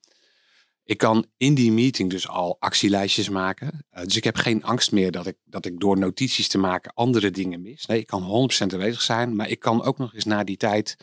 Ik 0.83 0.97
kan 0.97 1.25
in 1.37 1.53
die 1.53 1.71
meeting 1.71 2.09
dus 2.09 2.27
al 2.27 2.55
actielijstjes 2.59 3.29
maken. 3.29 3.85
Uh, 3.93 4.03
dus 4.03 4.15
ik 4.15 4.23
heb 4.23 4.35
geen 4.35 4.63
angst 4.63 4.91
meer 4.91 5.11
dat 5.11 5.27
ik, 5.27 5.35
dat 5.43 5.65
ik 5.65 5.79
door 5.79 5.97
notities 5.97 6.47
te 6.47 6.57
maken 6.57 6.93
andere 6.93 7.31
dingen 7.31 7.61
mis. 7.61 7.85
Nee, 7.85 7.99
ik 7.99 8.07
kan 8.07 8.49
100% 8.53 8.73
aanwezig 8.73 9.01
zijn. 9.01 9.35
Maar 9.35 9.49
ik 9.49 9.59
kan 9.59 9.83
ook 9.83 9.97
nog 9.97 10.13
eens 10.13 10.25
na 10.25 10.43
die 10.43 10.57
tijd 10.57 10.95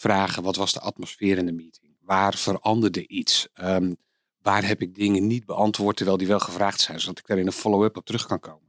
vragen, 0.00 0.42
wat 0.42 0.56
was 0.56 0.72
de 0.72 0.80
atmosfeer 0.80 1.38
in 1.38 1.46
de 1.46 1.52
meeting? 1.52 1.96
Waar 2.00 2.34
veranderde 2.34 3.06
iets? 3.06 3.48
Um, 3.62 3.96
waar 4.42 4.66
heb 4.66 4.82
ik 4.82 4.94
dingen 4.94 5.26
niet 5.26 5.44
beantwoord 5.44 5.96
terwijl 5.96 6.18
die 6.18 6.26
wel 6.26 6.40
gevraagd 6.40 6.80
zijn, 6.80 7.00
zodat 7.00 7.18
ik 7.18 7.26
daar 7.26 7.38
in 7.38 7.46
een 7.46 7.52
follow-up 7.52 7.96
op 7.96 8.04
terug 8.04 8.26
kan 8.26 8.40
komen? 8.40 8.68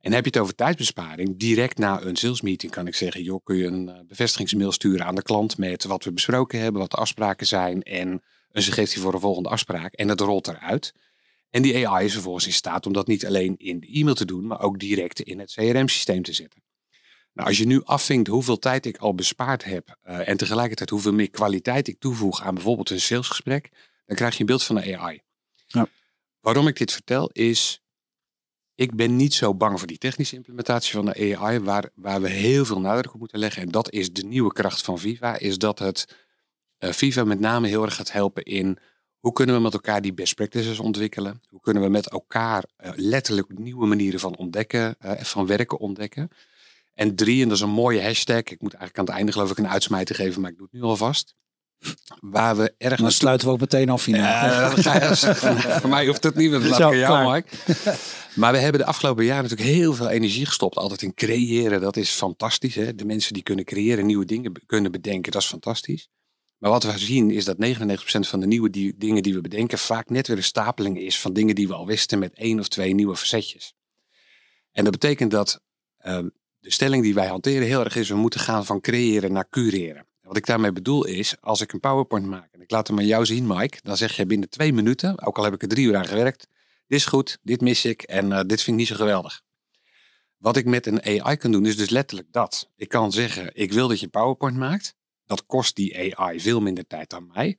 En 0.00 0.12
heb 0.12 0.24
je 0.24 0.30
het 0.30 0.40
over 0.40 0.54
tijdsbesparing, 0.54 1.38
direct 1.38 1.78
na 1.78 2.02
een 2.02 2.16
salesmeeting 2.16 2.72
kan 2.72 2.86
ik 2.86 2.94
zeggen, 2.94 3.22
joh, 3.22 3.44
kun 3.44 3.56
je 3.56 3.66
een 3.66 3.88
uh, 3.88 3.94
bevestigingsmail 4.06 4.72
sturen 4.72 5.06
aan 5.06 5.14
de 5.14 5.22
klant 5.22 5.58
met 5.58 5.84
wat 5.84 6.04
we 6.04 6.12
besproken 6.12 6.60
hebben, 6.60 6.80
wat 6.80 6.90
de 6.90 6.96
afspraken 6.96 7.46
zijn 7.46 7.82
en 7.82 8.22
een 8.52 8.62
suggestie 8.62 9.00
voor 9.00 9.14
een 9.14 9.20
volgende 9.20 9.48
afspraak. 9.48 9.92
En 9.92 10.06
dat 10.06 10.20
rolt 10.20 10.48
eruit. 10.48 10.92
En 11.50 11.62
die 11.62 11.88
AI 11.88 12.04
is 12.04 12.12
vervolgens 12.12 12.46
in 12.46 12.52
staat 12.52 12.86
om 12.86 12.92
dat 12.92 13.06
niet 13.06 13.26
alleen 13.26 13.56
in 13.56 13.80
de 13.80 13.86
e-mail 13.86 14.14
te 14.14 14.24
doen, 14.24 14.46
maar 14.46 14.60
ook 14.60 14.78
direct 14.78 15.20
in 15.20 15.38
het 15.38 15.52
CRM-systeem 15.52 16.22
te 16.22 16.32
zetten. 16.32 16.62
Nou, 17.38 17.50
als 17.50 17.58
je 17.58 17.66
nu 17.66 17.82
afvinkt 17.84 18.28
hoeveel 18.28 18.58
tijd 18.58 18.86
ik 18.86 18.96
al 18.96 19.14
bespaard 19.14 19.64
heb 19.64 19.98
uh, 20.04 20.28
en 20.28 20.36
tegelijkertijd 20.36 20.90
hoeveel 20.90 21.12
meer 21.12 21.30
kwaliteit 21.30 21.88
ik 21.88 21.98
toevoeg 21.98 22.42
aan 22.42 22.54
bijvoorbeeld 22.54 22.90
een 22.90 23.00
salesgesprek, 23.00 23.70
dan 24.06 24.16
krijg 24.16 24.34
je 24.34 24.40
een 24.40 24.46
beeld 24.46 24.64
van 24.64 24.76
de 24.76 24.98
AI. 24.98 25.22
Ja. 25.66 25.88
Waarom 26.40 26.68
ik 26.68 26.76
dit 26.76 26.92
vertel 26.92 27.30
is, 27.32 27.82
ik 28.74 28.94
ben 28.94 29.16
niet 29.16 29.34
zo 29.34 29.54
bang 29.54 29.78
voor 29.78 29.88
die 29.88 29.98
technische 29.98 30.36
implementatie 30.36 30.92
van 30.92 31.04
de 31.04 31.36
AI, 31.36 31.58
waar, 31.58 31.90
waar 31.94 32.20
we 32.20 32.28
heel 32.28 32.64
veel 32.64 32.80
nadruk 32.80 33.14
op 33.14 33.20
moeten 33.20 33.38
leggen. 33.38 33.62
En 33.62 33.68
dat 33.68 33.92
is 33.92 34.12
de 34.12 34.24
nieuwe 34.24 34.52
kracht 34.52 34.82
van 34.82 34.98
Viva, 34.98 35.38
is 35.38 35.58
dat 35.58 35.78
het 35.78 36.16
uh, 36.78 36.92
Viva 36.92 37.24
met 37.24 37.40
name 37.40 37.68
heel 37.68 37.82
erg 37.82 37.94
gaat 37.94 38.12
helpen 38.12 38.42
in 38.42 38.78
hoe 39.18 39.32
kunnen 39.32 39.54
we 39.54 39.60
met 39.60 39.72
elkaar 39.72 40.00
die 40.00 40.14
best 40.14 40.34
practices 40.34 40.78
ontwikkelen? 40.78 41.42
Hoe 41.48 41.60
kunnen 41.60 41.82
we 41.82 41.88
met 41.88 42.08
elkaar 42.08 42.64
uh, 42.84 42.90
letterlijk 42.94 43.58
nieuwe 43.58 43.86
manieren 43.86 44.20
van 44.20 44.36
ontdekken, 44.36 44.96
van 45.18 45.46
werken 45.46 45.78
ontdekken? 45.78 46.30
En 46.98 47.14
drie, 47.14 47.42
en 47.42 47.48
dat 47.48 47.56
is 47.56 47.62
een 47.62 47.70
mooie 47.70 48.02
hashtag. 48.02 48.38
Ik 48.38 48.60
moet 48.60 48.74
eigenlijk 48.74 48.98
aan 48.98 49.04
het 49.04 49.14
einde 49.14 49.32
geloof 49.32 49.50
ik 49.50 49.58
een 49.58 49.68
uitsmijter 49.68 50.14
geven, 50.14 50.40
maar 50.40 50.50
ik 50.50 50.56
doe 50.56 50.68
het 50.70 50.80
nu 50.80 50.86
alvast. 50.86 51.34
Waar 52.20 52.56
we 52.56 52.74
ergens... 52.78 53.00
Dan 53.00 53.12
sluiten 53.12 53.46
we 53.46 53.52
ook 53.52 53.60
meteen 53.60 53.90
af. 53.90 54.06
Ja, 54.06 54.70
voor 55.80 55.88
mij 55.88 56.06
hoeft 56.06 56.22
het 56.22 56.34
niet, 56.34 56.50
laat 56.50 56.78
jou, 56.78 57.32
Mike. 57.32 57.48
Maar 58.34 58.52
we 58.52 58.58
hebben 58.58 58.80
de 58.80 58.86
afgelopen 58.86 59.24
jaren 59.24 59.42
natuurlijk 59.42 59.70
heel 59.70 59.94
veel 59.94 60.08
energie 60.08 60.46
gestopt. 60.46 60.76
Altijd 60.76 61.02
in 61.02 61.14
creëren, 61.14 61.80
dat 61.80 61.96
is 61.96 62.10
fantastisch. 62.10 62.74
Hè? 62.74 62.94
De 62.94 63.04
mensen 63.04 63.32
die 63.32 63.42
kunnen 63.42 63.64
creëren, 63.64 64.06
nieuwe 64.06 64.24
dingen 64.24 64.52
kunnen 64.66 64.92
bedenken, 64.92 65.32
dat 65.32 65.42
is 65.42 65.48
fantastisch. 65.48 66.08
Maar 66.58 66.70
wat 66.70 66.82
we 66.82 66.98
zien 66.98 67.30
is 67.30 67.44
dat 67.44 67.56
99% 67.56 68.28
van 68.28 68.40
de 68.40 68.46
nieuwe 68.46 68.70
die, 68.70 68.94
dingen 68.96 69.22
die 69.22 69.34
we 69.34 69.40
bedenken 69.40 69.78
vaak 69.78 70.10
net 70.10 70.26
weer 70.26 70.36
een 70.36 70.42
stapeling 70.42 70.98
is 70.98 71.20
van 71.20 71.32
dingen 71.32 71.54
die 71.54 71.68
we 71.68 71.74
al 71.74 71.86
wisten 71.86 72.18
met 72.18 72.34
één 72.34 72.58
of 72.58 72.68
twee 72.68 72.94
nieuwe 72.94 73.16
verzetjes. 73.16 73.74
En 74.72 74.84
dat 74.84 74.92
betekent 74.92 75.30
dat 75.30 75.60
um, 76.06 76.32
de 76.60 76.72
stelling 76.72 77.02
die 77.02 77.14
wij 77.14 77.26
hanteren 77.26 77.66
heel 77.66 77.84
erg 77.84 77.96
is, 77.96 78.08
we 78.08 78.14
moeten 78.14 78.40
gaan 78.40 78.66
van 78.66 78.80
creëren 78.80 79.32
naar 79.32 79.48
cureren. 79.48 80.06
Wat 80.22 80.36
ik 80.36 80.46
daarmee 80.46 80.72
bedoel 80.72 81.04
is, 81.04 81.40
als 81.40 81.60
ik 81.60 81.72
een 81.72 81.80
PowerPoint 81.80 82.26
maak 82.26 82.52
en 82.52 82.60
ik 82.60 82.70
laat 82.70 82.88
hem 82.88 82.98
aan 82.98 83.06
jou 83.06 83.26
zien, 83.26 83.46
Mike, 83.46 83.78
dan 83.82 83.96
zeg 83.96 84.16
je 84.16 84.26
binnen 84.26 84.48
twee 84.48 84.72
minuten, 84.72 85.26
ook 85.26 85.38
al 85.38 85.44
heb 85.44 85.54
ik 85.54 85.62
er 85.62 85.68
drie 85.68 85.86
uur 85.86 85.96
aan 85.96 86.06
gewerkt, 86.06 86.48
dit 86.86 86.98
is 86.98 87.06
goed, 87.06 87.38
dit 87.42 87.60
mis 87.60 87.84
ik 87.84 88.02
en 88.02 88.30
uh, 88.30 88.40
dit 88.40 88.62
vind 88.62 88.66
ik 88.66 88.74
niet 88.74 88.86
zo 88.86 88.94
geweldig. 88.94 89.42
Wat 90.36 90.56
ik 90.56 90.64
met 90.64 90.86
een 90.86 91.02
AI 91.02 91.36
kan 91.36 91.52
doen, 91.52 91.66
is 91.66 91.76
dus 91.76 91.90
letterlijk 91.90 92.32
dat. 92.32 92.70
Ik 92.76 92.88
kan 92.88 93.12
zeggen, 93.12 93.50
ik 93.54 93.72
wil 93.72 93.88
dat 93.88 94.00
je 94.00 94.08
PowerPoint 94.08 94.56
maakt. 94.56 94.94
Dat 95.26 95.46
kost 95.46 95.76
die 95.76 96.16
AI 96.16 96.40
veel 96.40 96.60
minder 96.60 96.86
tijd 96.86 97.10
dan 97.10 97.26
mij. 97.26 97.58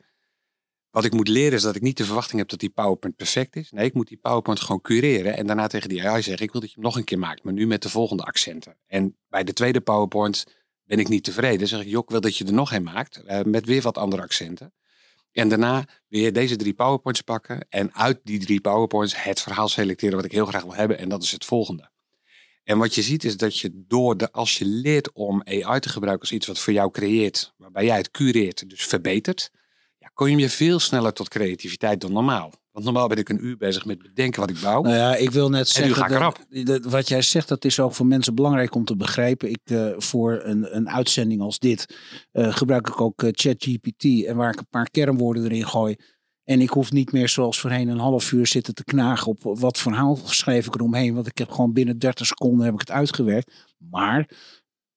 Wat 0.92 1.06
ik 1.06 1.14
moet 1.14 1.28
leren 1.28 1.54
is 1.54 1.62
dat 1.62 1.76
ik 1.76 1.82
niet 1.82 1.98
de 1.98 2.06
verwachting 2.06 2.40
heb 2.40 2.50
dat 2.50 2.60
die 2.60 2.70
PowerPoint 2.70 3.16
perfect 3.16 3.56
is. 3.56 3.72
Nee, 3.72 3.86
ik 3.86 3.94
moet 3.94 4.08
die 4.08 4.18
PowerPoint 4.18 4.60
gewoon 4.60 4.82
cureren 4.82 5.38
en 5.38 5.48
daarna 5.48 5.68
tegen 5.68 5.90
die 5.90 6.08
AI 6.08 6.22
zeggen: 6.22 6.46
Ik 6.46 6.52
wil 6.52 6.62
dat 6.62 6.70
je 6.70 6.76
hem 6.76 6.86
nog 6.86 6.96
een 6.96 7.04
keer 7.04 7.20
maakt, 7.20 7.44
maar 7.44 7.54
nu 7.54 7.68
met 7.68 7.82
de 7.82 7.90
volgende 7.90 8.24
accenten. 8.24 8.78
En 8.88 9.18
bij 9.30 9.44
de 9.44 9.54
tweede 9.54 9.82
PowerPoint 9.82 10.46
ben 10.84 11.00
ik 11.00 11.08
niet 11.08 11.24
tevreden. 11.24 11.58
Dan 11.58 11.68
zeg 11.68 11.82
ik: 11.82 11.88
Jok, 11.88 12.10
wil 12.10 12.22
dat 12.22 12.38
je 12.38 12.46
er 12.46 12.54
nog 12.54 12.72
een 12.72 12.84
maakt 12.84 13.22
uh, 13.28 13.42
met 13.42 13.66
weer 13.66 13.82
wat 13.82 13.98
andere 13.98 14.22
accenten. 14.22 14.74
En 15.32 15.50
daarna 15.50 15.86
weer 16.08 16.34
deze 16.34 16.56
drie 16.56 16.74
PowerPoints 16.74 17.22
pakken 17.22 17.66
en 17.70 17.96
uit 17.96 18.20
die 18.24 18.40
drie 18.40 18.62
PowerPoints 18.62 19.24
het 19.24 19.42
verhaal 19.42 19.68
selecteren 19.68 20.16
wat 20.16 20.26
ik 20.26 20.32
heel 20.32 20.46
graag 20.46 20.64
wil 20.64 20.74
hebben. 20.74 20.98
En 20.98 21.10
dat 21.10 21.24
is 21.24 21.32
het 21.32 21.46
volgende. 21.46 21.90
En 22.64 22.78
wat 22.78 22.96
je 22.96 23.02
ziet 23.02 23.24
is 23.24 23.38
dat 23.38 23.60
je 23.60 23.72
door 23.88 24.18
de, 24.18 24.32
als 24.32 24.58
je 24.58 24.66
leert 24.66 25.12
om 25.12 25.44
AI 25.44 25.80
te 25.80 25.90
gebruiken 25.90 26.22
als 26.22 26.36
iets 26.36 26.48
wat 26.48 26.60
voor 26.60 26.74
jou 26.74 26.92
creëert, 26.92 27.54
waarbij 27.58 27.86
jij 27.86 27.98
het 27.98 28.12
cureert, 28.12 28.70
dus 28.70 28.86
verbetert, 28.86 29.52
kom 30.20 30.40
je 30.40 30.50
veel 30.50 30.80
sneller 30.80 31.14
tot 31.14 31.30
creativiteit 31.30 32.02
dan 32.02 32.12
normaal. 32.12 32.52
Want 32.72 32.86
normaal 32.86 33.08
ben 33.08 33.18
ik 33.18 33.30
een 33.30 33.46
uur 33.46 33.58
bezig 33.58 33.86
met 33.86 34.02
bedenken 34.02 34.40
wat 34.40 34.50
ik 34.50 34.62
bouw. 34.62 34.82
Nou 34.82 34.96
ja, 34.96 35.16
ik 35.16 35.32
wil 35.32 35.50
net 35.50 35.68
zeggen, 35.68 36.34
dat, 36.66 36.86
wat 36.86 37.08
jij 37.08 37.22
zegt, 37.22 37.48
dat 37.48 37.66
is 37.66 37.80
ook 37.80 37.94
voor 37.94 38.06
mensen 38.06 38.36
belangrijk 38.36 38.76
om 38.76 38.86
te 38.86 38.96
begrijpen. 38.96 39.50
Ik, 39.50 39.60
uh, 39.72 39.92
voor 39.98 40.42
een, 40.44 40.76
een 40.76 40.90
uitzending 40.90 41.42
als 41.42 41.60
dit 41.60 41.98
uh, 42.34 42.54
gebruik 42.54 42.88
ik 42.88 43.02
ook 43.02 43.24
uh, 43.24 43.30
ChatGPT. 43.34 44.26
En 44.26 44.36
waar 44.36 44.52
ik 44.52 44.60
een 44.60 44.70
paar 44.70 44.90
kernwoorden 44.90 45.44
erin 45.44 45.68
gooi. 45.68 45.96
En 46.44 46.62
ik 46.62 46.70
hoef 46.70 46.92
niet 46.92 47.12
meer 47.12 47.30
zoals 47.30 47.60
voorheen 47.60 47.88
een 47.88 48.00
half 48.00 48.32
uur 48.32 48.48
zitten 48.48 48.74
te 48.74 48.84
knagen 48.84 49.28
op 49.28 49.40
wat 49.42 49.78
verhaal 49.78 50.16
schrijf 50.16 50.66
ik 50.66 50.76
eromheen. 50.76 51.14
Want 51.14 51.28
ik 51.28 51.38
heb 51.38 51.52
gewoon 51.52 51.74
binnen 51.74 52.00
30 52.00 52.26
seconden 52.26 52.66
heb 52.66 52.74
ik 52.74 52.80
het 52.80 52.92
uitgewerkt. 52.92 53.68
Maar 53.78 54.30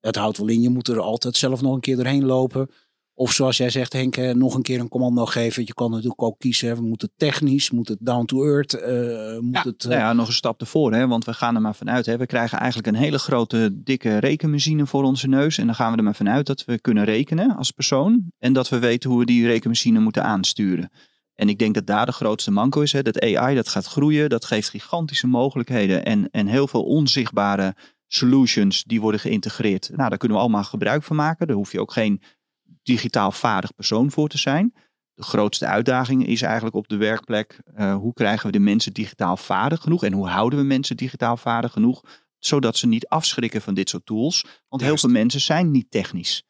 Het 0.01 0.17
houdt 0.17 0.39
wel 0.39 0.49
in, 0.49 0.61
je 0.61 0.71
moet 0.71 0.89
er 0.89 1.01
altijd 1.01 1.37
zelf 1.37 1.61
nog 1.61 1.75
een 1.75 1.81
keer 1.81 1.97
doorheen 1.97 2.25
lopen. 2.25 2.71
Of 3.15 3.33
zoals 3.33 3.57
jij 3.57 3.71
zegt, 3.71 3.93
Henk, 3.93 4.17
eh, 4.17 4.35
nog 4.35 4.55
een 4.55 4.63
keer 4.63 4.81
een 4.81 4.89
commando 4.89 5.25
geven. 5.25 5.63
Je 5.67 5.75
kan 5.75 5.91
natuurlijk 5.91 6.23
ook 6.23 6.39
kiezen, 6.39 6.77
we 6.77 6.83
moeten 6.83 7.13
technisch, 7.17 7.71
moet 7.71 7.89
het 7.89 7.99
down 8.01 8.25
to 8.25 8.45
earth, 8.45 8.75
uh, 8.75 9.39
moet 9.39 9.55
ja, 9.55 9.63
het... 9.63 9.85
Nou 9.85 10.01
ja, 10.01 10.13
nog 10.13 10.27
een 10.27 10.33
stap 10.33 10.61
ervoor, 10.61 10.93
hè, 10.93 11.07
want 11.07 11.25
we 11.25 11.35
gaan 11.35 11.55
er 11.55 11.61
maar 11.61 11.75
vanuit. 11.75 12.07
Hè. 12.07 12.17
We 12.17 12.27
krijgen 12.27 12.59
eigenlijk 12.59 12.89
een 12.89 13.03
hele 13.03 13.19
grote, 13.19 13.83
dikke 13.83 14.19
rekenmachine 14.19 14.87
voor 14.87 15.03
onze 15.03 15.29
neus. 15.29 15.59
En 15.59 15.67
dan 15.67 15.75
gaan 15.75 15.93
we 15.93 15.99
er 15.99 16.05
maar 16.05 16.15
vanuit 16.15 16.47
dat 16.47 16.65
we 16.65 16.81
kunnen 16.81 17.05
rekenen 17.05 17.57
als 17.57 17.71
persoon. 17.71 18.33
En 18.39 18.53
dat 18.53 18.69
we 18.69 18.79
weten 18.79 19.11
hoe 19.11 19.19
we 19.19 19.25
die 19.25 19.47
rekenmachine 19.47 20.01
moeten 20.01 20.25
aansturen. 20.25 20.91
En 21.35 21.49
ik 21.49 21.59
denk 21.59 21.75
dat 21.75 21.87
daar 21.87 22.07
de 22.07 22.13
grootste 22.13 22.51
manco 22.51 22.81
is. 22.81 22.93
Hè. 22.93 23.03
Dat 23.03 23.21
AI, 23.21 23.55
dat 23.55 23.69
gaat 23.69 23.87
groeien, 23.87 24.29
dat 24.29 24.45
geeft 24.45 24.69
gigantische 24.69 25.27
mogelijkheden. 25.27 26.05
En, 26.05 26.31
en 26.31 26.47
heel 26.47 26.69
veel 26.69 26.83
onzichtbare 26.83 27.75
solutions 28.07 28.85
die 28.85 29.01
worden 29.01 29.21
geïntegreerd. 29.21 29.91
Nou, 29.95 30.09
daar 30.09 30.19
kunnen 30.19 30.37
we 30.37 30.43
allemaal 30.43 30.65
gebruik 30.65 31.03
van 31.03 31.17
maken. 31.17 31.47
Daar 31.47 31.57
hoef 31.57 31.73
je 31.73 31.81
ook 31.81 31.93
geen 31.93 32.23
digitaal 32.83 33.33
vaardig 33.33 33.75
persoon 33.75 34.11
voor 34.11 34.29
te 34.29 34.39
zijn. 34.39 34.75
De 35.15 35.23
grootste 35.23 35.67
uitdaging 35.67 36.27
is 36.27 36.43
eigenlijk 36.43 36.77
op 36.77 36.89
de 36.89 36.97
werkplek: 36.97 37.59
uh, 37.77 37.95
hoe 37.95 38.13
krijgen 38.13 38.47
we 38.47 38.53
de 38.53 38.59
mensen 38.59 38.93
digitaal 38.93 39.37
vaardig 39.37 39.81
genoeg 39.81 40.05
en 40.05 40.13
hoe 40.13 40.29
houden 40.29 40.59
we 40.59 40.65
mensen 40.65 40.97
digitaal 40.97 41.37
vaardig 41.37 41.73
genoeg, 41.73 42.05
zodat 42.39 42.77
ze 42.77 42.87
niet 42.87 43.07
afschrikken 43.07 43.63
van 43.63 43.75
dit 43.75 43.89
soort 43.89 44.07
tools? 44.07 44.45
Want 44.69 44.83
heel 44.83 44.97
veel 44.97 45.11
mensen 45.11 45.41
zijn 45.41 45.71
niet 45.71 45.91
technisch. 45.91 46.45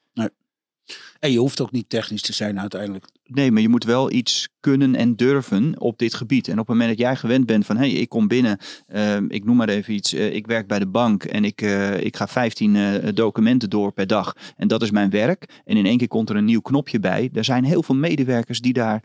En 1.18 1.32
je 1.32 1.38
hoeft 1.38 1.60
ook 1.60 1.70
niet 1.70 1.88
technisch 1.88 2.22
te 2.22 2.32
zijn 2.32 2.60
uiteindelijk. 2.60 3.06
Nee, 3.34 3.52
maar 3.52 3.62
je 3.62 3.68
moet 3.68 3.84
wel 3.84 4.10
iets 4.10 4.48
kunnen 4.60 4.94
en 4.94 5.16
durven 5.16 5.80
op 5.80 5.98
dit 5.98 6.14
gebied. 6.14 6.48
En 6.48 6.52
op 6.52 6.58
het 6.58 6.68
moment 6.68 6.88
dat 6.88 6.98
jij 6.98 7.16
gewend 7.16 7.46
bent 7.46 7.66
van, 7.66 7.76
hé, 7.76 7.90
hey, 7.90 8.00
ik 8.00 8.08
kom 8.08 8.28
binnen, 8.28 8.58
uh, 8.88 9.16
ik 9.28 9.44
noem 9.44 9.56
maar 9.56 9.68
even 9.68 9.94
iets, 9.94 10.14
uh, 10.14 10.34
ik 10.34 10.46
werk 10.46 10.66
bij 10.66 10.78
de 10.78 10.86
bank 10.86 11.24
en 11.24 11.44
ik, 11.44 11.62
uh, 11.62 12.00
ik 12.00 12.16
ga 12.16 12.26
15 12.26 13.00
documenten 13.14 13.70
door 13.70 13.92
per 13.92 14.06
dag. 14.06 14.36
En 14.56 14.68
dat 14.68 14.82
is 14.82 14.90
mijn 14.90 15.10
werk. 15.10 15.62
En 15.64 15.76
in 15.76 15.86
één 15.86 15.98
keer 15.98 16.08
komt 16.08 16.30
er 16.30 16.36
een 16.36 16.44
nieuw 16.44 16.60
knopje 16.60 17.00
bij. 17.00 17.30
Er 17.32 17.44
zijn 17.44 17.64
heel 17.64 17.82
veel 17.82 17.94
medewerkers 17.94 18.60
die 18.60 18.72
daar 18.72 19.02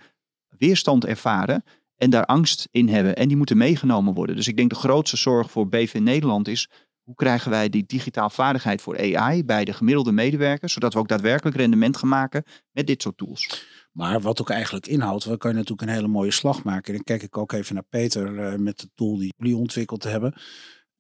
weerstand 0.58 1.06
ervaren 1.06 1.63
en 1.96 2.10
daar 2.10 2.26
angst 2.26 2.68
in 2.72 2.90
hebben. 2.90 3.16
En 3.16 3.28
die 3.28 3.38
moeten 3.38 3.58
meegenomen 3.58 4.13
worden. 4.13 4.36
Dus 4.36 4.48
ik 4.48 4.58
denk 4.58 4.70
de 4.70 4.76
grootste 4.76 5.18
zorg 5.18 5.52
voor 5.52 5.68
BV 5.68 5.98
Nederland 6.02 6.48
is 6.48 6.70
hoe 7.04 7.16
krijgen 7.16 7.52
wij 7.52 7.70
die 7.70 7.84
digitaal 7.86 8.30
vaardigheid 8.30 8.82
voor 8.82 9.16
AI 9.16 9.46
bij 9.46 9.66
de 9.66 9.74
gemiddelde 9.74 10.12
medewerkers, 10.12 10.74
zodat 10.74 10.94
we 10.94 11.00
ook 11.00 11.08
daadwerkelijk 11.08 11.56
rendement 11.56 11.98
gaan 11.98 12.10
maken 12.10 12.44
met 12.72 12.88
dit 12.88 13.02
soort 13.02 13.18
tools? 13.18 13.66
Maar 13.98 14.22
wat 14.22 14.42
ook 14.42 14.50
eigenlijk 14.50 14.88
inhoudt, 14.88 15.24
we 15.24 15.38
kan 15.38 15.52
je 15.52 15.58
natuurlijk 15.58 15.82
een 15.82 15.96
hele 15.96 16.08
mooie 16.08 16.32
slag 16.32 16.64
maken. 16.64 16.88
En 16.88 16.94
dan 16.94 17.04
kijk 17.04 17.24
ik 17.24 17.38
ook 17.38 17.52
even 17.52 17.74
naar 17.74 17.84
Peter 17.90 18.34
uh, 18.34 18.60
met 18.60 18.80
de 18.80 18.90
tool 18.96 19.18
die 19.18 19.34
jullie 19.38 19.58
ontwikkeld 19.58 20.04
hebben. 20.04 20.34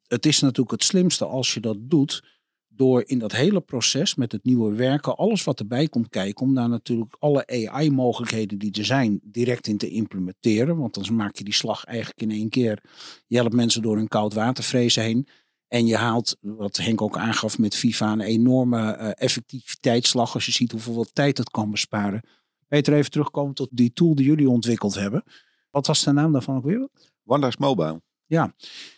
Het 0.07 0.25
is 0.25 0.39
natuurlijk 0.39 0.71
het 0.71 0.83
slimste 0.83 1.25
als 1.25 1.53
je 1.53 1.59
dat 1.59 1.77
doet 1.79 2.23
door 2.67 3.03
in 3.05 3.19
dat 3.19 3.31
hele 3.31 3.61
proces 3.61 4.15
met 4.15 4.31
het 4.31 4.43
nieuwe 4.43 4.75
werken, 4.75 5.17
alles 5.17 5.43
wat 5.43 5.59
erbij 5.59 5.87
komt 5.87 6.09
kijken, 6.09 6.45
om 6.45 6.53
daar 6.53 6.69
natuurlijk 6.69 7.15
alle 7.19 7.47
AI-mogelijkheden 7.47 8.57
die 8.57 8.71
er 8.71 8.85
zijn 8.85 9.19
direct 9.23 9.67
in 9.67 9.77
te 9.77 9.89
implementeren. 9.89 10.77
Want 10.77 10.93
dan 10.93 11.15
maak 11.15 11.35
je 11.35 11.43
die 11.43 11.53
slag 11.53 11.83
eigenlijk 11.83 12.21
in 12.21 12.31
één 12.31 12.49
keer. 12.49 12.83
Je 13.27 13.37
helpt 13.37 13.53
mensen 13.53 13.81
door 13.81 13.97
een 13.97 14.07
koud 14.07 14.33
watervrezen 14.33 15.03
heen. 15.03 15.27
En 15.67 15.85
je 15.85 15.95
haalt, 15.95 16.37
wat 16.41 16.77
Henk 16.77 17.01
ook 17.01 17.17
aangaf 17.17 17.57
met 17.57 17.75
FIFA, 17.75 18.11
een 18.11 18.21
enorme 18.21 18.97
uh, 18.97 19.09
effectiviteitsslag 19.13 20.33
als 20.33 20.45
je 20.45 20.51
ziet 20.51 20.71
hoeveel 20.71 21.05
tijd 21.13 21.37
het 21.37 21.49
kan 21.49 21.71
besparen. 21.71 22.21
Peter, 22.67 22.93
even 22.93 23.11
terugkomen 23.11 23.53
tot 23.53 23.69
die 23.71 23.93
tool 23.93 24.15
die 24.15 24.25
jullie 24.25 24.49
ontwikkeld 24.49 24.95
hebben. 24.95 25.23
Wat 25.69 25.87
was 25.87 26.03
de 26.03 26.11
naam 26.11 26.31
daarvan 26.31 26.55
ook 26.55 26.63
weer? 26.63 26.89
OneDrive 27.25 27.57
Mobile. 27.59 28.01
Ja, 28.25 28.55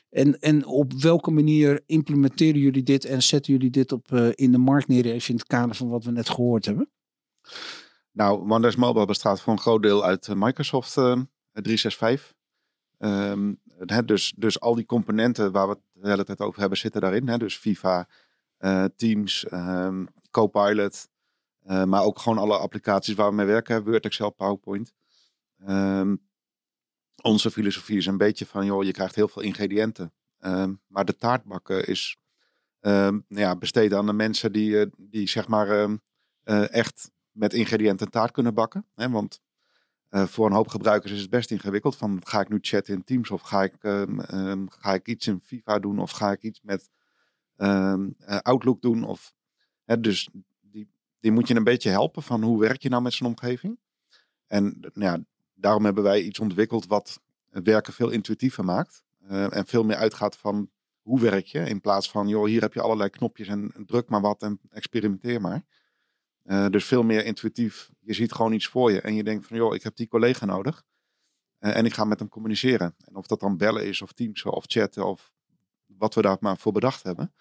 en, 0.10 0.40
en 0.40 0.66
op 0.66 0.94
welke 0.94 1.32
manier 1.32 1.84
implementeren 1.86 2.62
jullie 2.62 2.84
dit 2.84 3.06
en 3.06 3.24
zetten 3.24 3.54
jullie 3.54 3.70
dit 3.70 3.92
op, 3.92 4.12
uh, 4.12 4.30
in 4.34 4.52
de 4.52 4.58
markt 4.58 4.88
neer, 4.88 5.06
even 5.06 5.30
in 5.30 5.36
het 5.36 5.48
kader 5.48 5.76
van 5.76 5.90
wat 5.90 6.04
we 6.04 6.12
net 6.12 6.30
gehoord 6.30 6.66
hebben? 6.66 6.90
Nou, 8.12 8.52
OneDrive 8.52 8.80
Mobile 8.80 9.06
bestaat 9.06 9.42
voor 9.42 9.54
een 9.54 9.60
groot 9.60 9.82
deel 9.82 10.04
uit 10.04 10.28
uh, 10.28 10.36
Microsoft 10.36 10.94
365. 10.94 12.34
Um, 12.98 13.60
hè, 13.78 14.06
dus, 14.06 14.34
dus 14.38 14.60
al 14.60 14.76
die 14.76 14.86
componenten 14.86 15.52
waar 15.52 15.68
we 15.68 15.74
het 15.74 15.82
de 15.92 16.10
hele 16.10 16.24
tijd 16.24 16.40
over 16.40 16.60
hebben, 16.60 16.78
zitten 16.78 17.02
daarin. 17.02 17.26
Dus 17.26 17.58
FIFA, 17.58 18.10
uh, 18.60 18.86
Teams, 18.96 19.46
um, 19.52 20.08
Copilot. 20.32 21.08
Uh, 21.70 21.84
maar 21.84 22.04
ook 22.04 22.20
gewoon 22.20 22.38
alle 22.38 22.58
applicaties 22.58 23.16
waar 23.16 23.30
we 23.30 23.36
mee 23.36 23.46
werken. 23.46 23.84
Word, 23.84 24.06
Excel, 24.06 24.30
PowerPoint. 24.30 24.94
Um, 25.68 26.28
onze 27.22 27.52
filosofie 27.52 27.98
is 27.98 28.06
een 28.06 28.18
beetje 28.18 28.46
van, 28.46 28.66
joh, 28.66 28.84
je 28.84 28.92
krijgt 28.92 29.16
heel 29.16 29.28
veel 29.28 29.42
ingrediënten. 29.42 30.14
Um, 30.40 30.82
maar 30.88 31.06
de 31.06 31.16
taartbakken 31.16 31.88
is 31.88 32.18
nou 32.82 33.24
ja, 33.28 33.56
besteed 33.56 33.94
aan 33.94 34.06
de 34.06 34.14
mensen 34.14 34.52
die, 34.52 34.70
uh, 34.72 34.86
die 34.98 35.28
zeg 35.28 35.48
maar 35.48 36.00
echt 36.70 37.12
met 37.32 37.54
ingrediënten 37.54 38.10
taart 38.10 38.32
kunnen 38.32 38.54
bakken. 38.54 38.86
Hè? 38.96 39.10
Want 39.10 39.42
voor 40.10 40.46
een 40.46 40.54
hoop 40.54 40.68
gebruikers 40.68 41.12
is 41.12 41.22
het 41.22 41.30
best 41.30 41.52
ingewikkeld. 41.52 41.96
Van 41.96 42.22
ga 42.24 42.40
ik 42.40 42.50
nu 42.50 42.58
chatten 42.62 42.94
in 42.94 43.04
Teams 43.04 43.32
of 43.32 43.42
ga 43.42 43.64
ik, 43.64 43.84
um, 43.84 44.20
um, 44.34 44.70
ga 44.70 44.94
ik 44.94 45.08
iets 45.08 45.28
in 45.28 45.42
FIFA 45.44 45.80
doen 45.80 46.00
of 46.00 46.12
ga 46.12 46.32
ik 46.32 46.42
iets 46.42 46.62
met 46.62 46.90
um, 47.58 48.16
Outlook 48.42 48.82
doen. 48.82 49.04
Of, 49.04 49.34
hè, 49.86 50.00
dus 50.00 50.30
die, 51.20 51.32
moet 51.32 51.48
je 51.48 51.56
een 51.56 51.64
beetje 51.64 51.90
helpen 51.90 52.24
van 52.24 52.44
hoe 52.44 52.60
werk 52.60 52.82
je 52.82 52.90
nou 52.90 53.02
met 53.02 53.14
zijn 53.14 53.30
omgeving. 53.30 53.80
En 54.48 54.78
nou 54.80 55.18
ja, 55.18 55.24
daarom 55.54 55.86
hebben 55.86 56.04
wij 56.04 56.22
iets 56.22 56.40
ontwikkeld 56.40 56.88
wat 56.88 57.20
werken 57.50 57.94
veel 57.94 58.10
intuïtiever 58.10 58.66
maakt. 58.66 59.04
Uh, 59.32 59.56
en 59.56 59.66
veel 59.66 59.84
meer 59.84 59.96
uitgaat 59.96 60.38
van 60.38 60.70
hoe 61.02 61.20
werk 61.20 61.46
je. 61.46 61.60
In 61.60 61.82
plaats 61.82 62.12
van, 62.12 62.28
joh, 62.28 62.46
hier 62.46 62.62
heb 62.62 62.74
je 62.74 62.82
allerlei 62.82 63.10
knopjes 63.10 63.48
en 63.48 63.74
druk 63.86 64.10
maar 64.10 64.22
wat 64.22 64.42
en 64.42 64.60
experimenteer 64.70 65.42
maar. 65.42 65.64
Uh, 66.46 66.68
dus 66.68 66.86
veel 66.86 67.04
meer 67.04 67.26
intuïtief. 67.26 67.90
Je 68.00 68.14
ziet 68.14 68.32
gewoon 68.32 68.54
iets 68.54 68.68
voor 68.68 68.92
je 68.92 69.02
en 69.02 69.14
je 69.14 69.24
denkt 69.24 69.48
van, 69.48 69.58
joh, 69.58 69.76
ik 69.76 69.84
heb 69.84 69.96
die 69.96 70.08
collega 70.08 70.46
nodig. 70.46 70.84
Uh, 71.60 71.76
en 71.76 71.86
ik 71.86 71.94
ga 71.94 72.04
met 72.04 72.20
hem 72.20 72.30
communiceren. 72.30 72.96
En 73.06 73.16
of 73.16 73.28
dat 73.28 73.40
dan 73.40 73.58
bellen 73.58 73.86
is 73.86 74.02
of 74.02 74.12
Teams 74.12 74.44
of 74.44 74.64
chatten 74.68 75.06
of 75.06 75.32
wat 75.86 76.16
we 76.16 76.22
daar 76.22 76.38
maar 76.40 76.58
voor 76.58 76.72
bedacht 76.72 77.04
hebben. 77.04 77.34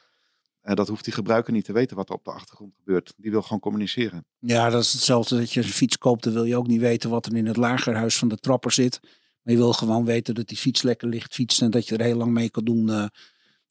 Uh, 0.63 0.75
dat 0.75 0.89
hoeft 0.89 1.05
die 1.05 1.13
gebruiker 1.13 1.53
niet 1.53 1.65
te 1.65 1.73
weten 1.73 1.97
wat 1.97 2.09
er 2.09 2.15
op 2.15 2.25
de 2.25 2.31
achtergrond 2.31 2.75
gebeurt. 2.79 3.15
Die 3.17 3.31
wil 3.31 3.43
gewoon 3.43 3.61
communiceren. 3.61 4.27
Ja, 4.39 4.71
dat 4.71 4.83
is 4.83 4.93
hetzelfde 4.93 5.37
dat 5.37 5.53
je 5.53 5.61
een 5.61 5.69
fiets 5.69 5.99
koopt. 5.99 6.23
Dan 6.25 6.33
wil 6.33 6.45
je 6.45 6.57
ook 6.57 6.67
niet 6.67 6.81
weten 6.81 7.11
wat 7.11 7.27
er 7.27 7.37
in 7.37 7.47
het 7.47 7.57
lagerhuis 7.57 8.19
van 8.19 8.29
de 8.29 8.37
trapper 8.37 8.73
zit. 8.73 9.01
Maar 9.43 9.55
je 9.55 9.61
wil 9.61 9.73
gewoon 9.73 10.05
weten 10.05 10.35
dat 10.35 10.49
die 10.49 10.57
fiets 10.57 10.83
lekker 10.83 11.09
licht 11.09 11.35
fietst 11.35 11.63
en 11.63 11.71
dat 11.71 11.89
je 11.89 11.97
er 11.97 12.05
heel 12.05 12.17
lang 12.17 12.33
mee 12.33 12.51
kan 12.51 12.65
doen. 12.65 13.11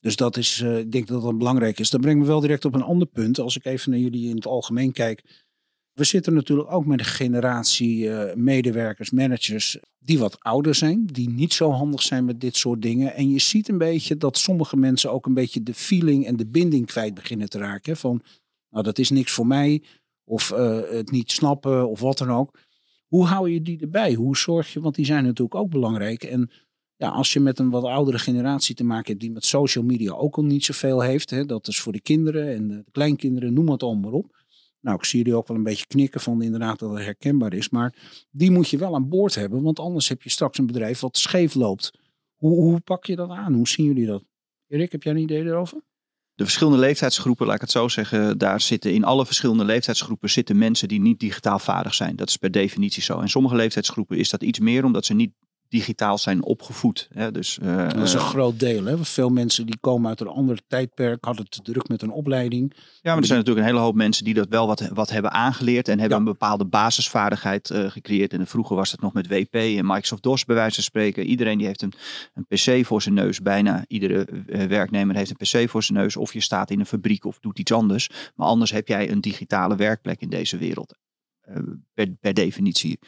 Dus 0.00 0.16
dat 0.16 0.36
is, 0.36 0.60
uh, 0.60 0.78
ik 0.78 0.92
denk 0.92 1.06
dat 1.06 1.22
dat 1.22 1.38
belangrijk 1.38 1.78
is. 1.78 1.90
Dat 1.90 2.00
brengt 2.00 2.20
me 2.20 2.26
wel 2.26 2.40
direct 2.40 2.64
op 2.64 2.74
een 2.74 2.82
ander 2.82 3.06
punt. 3.06 3.38
Als 3.38 3.56
ik 3.56 3.64
even 3.64 3.90
naar 3.90 4.00
jullie 4.00 4.28
in 4.28 4.36
het 4.36 4.46
algemeen 4.46 4.92
kijk. 4.92 5.46
We 5.98 6.04
zitten 6.04 6.34
natuurlijk 6.34 6.72
ook 6.72 6.86
met 6.86 6.98
een 6.98 7.04
generatie 7.04 8.04
uh, 8.04 8.34
medewerkers, 8.34 9.10
managers, 9.10 9.78
die 9.98 10.18
wat 10.18 10.40
ouder 10.40 10.74
zijn, 10.74 11.06
die 11.06 11.30
niet 11.30 11.52
zo 11.52 11.70
handig 11.70 12.02
zijn 12.02 12.24
met 12.24 12.40
dit 12.40 12.56
soort 12.56 12.82
dingen. 12.82 13.14
En 13.14 13.30
je 13.30 13.38
ziet 13.38 13.68
een 13.68 13.78
beetje 13.78 14.16
dat 14.16 14.38
sommige 14.38 14.76
mensen 14.76 15.12
ook 15.12 15.26
een 15.26 15.34
beetje 15.34 15.62
de 15.62 15.74
feeling 15.74 16.26
en 16.26 16.36
de 16.36 16.46
binding 16.46 16.86
kwijt 16.86 17.14
beginnen 17.14 17.48
te 17.48 17.58
raken. 17.58 17.96
Van, 17.96 18.22
nou 18.70 18.84
dat 18.84 18.98
is 18.98 19.10
niks 19.10 19.32
voor 19.32 19.46
mij, 19.46 19.82
of 20.24 20.50
uh, 20.50 20.80
het 20.90 21.10
niet 21.10 21.30
snappen, 21.30 21.88
of 21.88 22.00
wat 22.00 22.18
dan 22.18 22.30
ook. 22.30 22.58
Hoe 23.06 23.26
hou 23.26 23.50
je 23.50 23.62
die 23.62 23.80
erbij? 23.80 24.14
Hoe 24.14 24.36
zorg 24.36 24.72
je, 24.72 24.80
want 24.80 24.94
die 24.94 25.04
zijn 25.04 25.24
natuurlijk 25.24 25.54
ook 25.54 25.70
belangrijk. 25.70 26.22
En 26.22 26.50
ja, 26.96 27.08
als 27.08 27.32
je 27.32 27.40
met 27.40 27.58
een 27.58 27.70
wat 27.70 27.84
oudere 27.84 28.18
generatie 28.18 28.74
te 28.74 28.84
maken 28.84 29.06
hebt 29.06 29.20
die 29.20 29.32
met 29.32 29.44
social 29.44 29.84
media 29.84 30.12
ook 30.12 30.36
al 30.36 30.44
niet 30.44 30.64
zoveel 30.64 31.00
heeft. 31.00 31.30
Hè, 31.30 31.46
dat 31.46 31.68
is 31.68 31.80
voor 31.80 31.92
de 31.92 32.00
kinderen 32.00 32.54
en 32.54 32.68
de 32.68 32.84
kleinkinderen, 32.92 33.52
noem 33.52 33.68
het 33.68 33.82
allemaal 33.82 34.12
op. 34.12 34.36
Nou, 34.80 34.96
ik 34.96 35.04
zie 35.04 35.18
jullie 35.18 35.34
ook 35.34 35.48
wel 35.48 35.56
een 35.56 35.62
beetje 35.62 35.86
knikken 35.86 36.20
van 36.20 36.42
inderdaad 36.42 36.78
dat 36.78 36.90
het 36.90 37.04
herkenbaar 37.04 37.54
is. 37.54 37.68
Maar 37.68 37.94
die 38.30 38.50
moet 38.50 38.68
je 38.68 38.78
wel 38.78 38.94
aan 38.94 39.08
boord 39.08 39.34
hebben, 39.34 39.62
want 39.62 39.78
anders 39.78 40.08
heb 40.08 40.22
je 40.22 40.30
straks 40.30 40.58
een 40.58 40.66
bedrijf 40.66 41.00
wat 41.00 41.16
scheef 41.16 41.54
loopt. 41.54 41.90
Hoe, 42.34 42.54
hoe 42.60 42.80
pak 42.80 43.04
je 43.04 43.16
dat 43.16 43.30
aan? 43.30 43.54
Hoe 43.54 43.68
zien 43.68 43.86
jullie 43.86 44.06
dat? 44.06 44.24
Erik, 44.66 44.92
heb 44.92 45.02
jij 45.02 45.12
een 45.12 45.18
idee 45.18 45.44
erover? 45.44 45.80
De 46.34 46.44
verschillende 46.44 46.78
leeftijdsgroepen, 46.78 47.46
laat 47.46 47.54
ik 47.54 47.60
het 47.60 47.70
zo 47.70 47.88
zeggen, 47.88 48.38
daar 48.38 48.60
zitten 48.60 48.94
in 48.94 49.04
alle 49.04 49.26
verschillende 49.26 49.64
leeftijdsgroepen 49.64 50.30
zitten 50.30 50.58
mensen 50.58 50.88
die 50.88 51.00
niet 51.00 51.20
digitaal 51.20 51.58
vaardig 51.58 51.94
zijn. 51.94 52.16
Dat 52.16 52.28
is 52.28 52.36
per 52.36 52.50
definitie 52.50 53.02
zo. 53.02 53.20
In 53.20 53.28
sommige 53.28 53.56
leeftijdsgroepen 53.56 54.16
is 54.16 54.30
dat 54.30 54.42
iets 54.42 54.58
meer 54.58 54.84
omdat 54.84 55.04
ze 55.04 55.14
niet 55.14 55.32
digitaal 55.68 56.18
zijn 56.18 56.42
opgevoed. 56.42 57.08
Hè? 57.12 57.30
Dus, 57.30 57.58
uh, 57.62 57.88
dat 57.88 58.02
is 58.02 58.12
een 58.12 58.20
groot 58.20 58.60
deel. 58.60 58.84
Hè? 58.84 59.04
Veel 59.04 59.28
mensen 59.28 59.66
die 59.66 59.78
komen 59.80 60.08
uit 60.08 60.20
een 60.20 60.26
ander 60.26 60.60
tijdperk, 60.66 61.24
hadden 61.24 61.42
het 61.42 61.52
te 61.52 61.72
druk 61.72 61.88
met 61.88 62.02
een 62.02 62.10
opleiding. 62.10 62.72
Ja, 62.76 62.82
maar 63.02 63.18
er 63.18 63.26
zijn 63.26 63.38
natuurlijk 63.38 63.66
een 63.66 63.72
hele 63.72 63.84
hoop 63.84 63.94
mensen 63.94 64.24
die 64.24 64.34
dat 64.34 64.48
wel 64.48 64.66
wat, 64.66 64.88
wat 64.88 65.10
hebben 65.10 65.30
aangeleerd 65.30 65.88
en 65.88 65.98
hebben 65.98 66.18
ja. 66.18 66.24
een 66.24 66.32
bepaalde 66.32 66.64
basisvaardigheid 66.64 67.70
uh, 67.70 67.90
gecreëerd. 67.90 68.32
En 68.32 68.46
vroeger 68.46 68.76
was 68.76 68.90
het 68.90 69.00
nog 69.00 69.12
met 69.12 69.28
WP 69.28 69.54
en 69.54 69.86
Microsoft 69.86 70.22
DOS 70.22 70.44
bij 70.44 70.56
wijze 70.56 70.74
van 70.74 70.84
spreken. 70.84 71.24
Iedereen 71.24 71.58
die 71.58 71.66
heeft 71.66 71.82
een, 71.82 71.92
een 72.34 72.46
PC 72.46 72.86
voor 72.86 73.02
zijn 73.02 73.14
neus. 73.14 73.42
Bijna 73.42 73.84
iedere 73.88 74.28
uh, 74.46 74.64
werknemer 74.64 75.16
heeft 75.16 75.30
een 75.30 75.62
PC 75.62 75.70
voor 75.70 75.82
zijn 75.82 75.98
neus. 75.98 76.16
Of 76.16 76.32
je 76.32 76.40
staat 76.40 76.70
in 76.70 76.80
een 76.80 76.86
fabriek 76.86 77.24
of 77.24 77.38
doet 77.38 77.58
iets 77.58 77.72
anders. 77.72 78.10
Maar 78.34 78.46
anders 78.46 78.70
heb 78.70 78.88
jij 78.88 79.10
een 79.10 79.20
digitale 79.20 79.76
werkplek 79.76 80.20
in 80.20 80.30
deze 80.30 80.56
wereld. 80.56 80.96
Per, 81.94 82.10
per 82.20 82.34
definitie. 82.34 82.98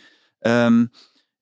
Um, 0.40 0.90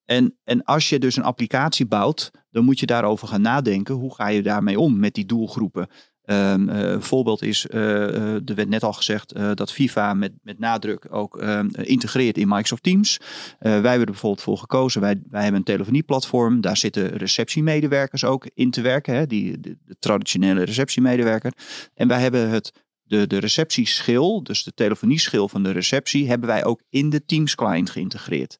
en, 0.09 0.38
en 0.44 0.64
als 0.64 0.88
je 0.88 0.98
dus 0.98 1.16
een 1.16 1.22
applicatie 1.22 1.86
bouwt, 1.86 2.30
dan 2.50 2.64
moet 2.64 2.80
je 2.80 2.86
daarover 2.86 3.28
gaan 3.28 3.40
nadenken. 3.40 3.94
Hoe 3.94 4.14
ga 4.14 4.28
je 4.28 4.42
daarmee 4.42 4.80
om 4.80 4.98
met 4.98 5.14
die 5.14 5.26
doelgroepen? 5.26 5.88
Um, 6.24 6.68
een 6.68 7.02
voorbeeld 7.02 7.42
is, 7.42 7.66
uh, 7.70 8.48
er 8.48 8.54
werd 8.54 8.68
net 8.68 8.82
al 8.82 8.92
gezegd 8.92 9.34
dat 9.54 9.72
FIFA 9.72 10.14
met, 10.14 10.32
met 10.42 10.59
nadruk 10.59 11.06
ook 11.11 11.38
ehm, 11.38 11.68
integreert 11.72 12.38
in 12.38 12.48
Microsoft 12.48 12.82
Teams. 12.82 13.20
wij 13.59 13.72
hebben 13.72 13.92
er 13.92 14.04
bijvoorbeeld 14.04 14.42
voor 14.42 14.59
gekozen, 14.59 15.00
wij, 15.00 15.22
wij 15.30 15.42
hebben 15.42 15.59
een 15.59 15.66
telefonieplatform, 15.66 16.61
daar 16.61 16.76
zitten 16.76 17.09
receptiemedewerkers 17.09 18.24
ook 18.24 18.48
in 18.54 18.70
te 18.70 18.80
werken, 18.80 19.14
hè, 19.14 19.26
die, 19.26 19.61
de, 19.61 19.76
traditionele 19.98 20.62
receptiemedewerker. 20.62 21.52
En 21.94 22.09
wij 22.09 22.20
hebben 22.20 22.48
het 22.48 22.72
de, 23.02 23.26
de 23.26 23.38
receptieschil, 23.38 24.42
dus 24.42 24.62
de 24.62 24.74
telefonieschil 24.74 25.48
van 25.48 25.62
de 25.62 25.70
receptie, 25.70 26.28
hebben 26.28 26.48
wij 26.48 26.64
ook 26.64 26.82
in 26.88 27.11
de 27.11 27.24
Teams 27.24 27.54
client 27.54 27.90
geïntegreerd. 27.90 28.59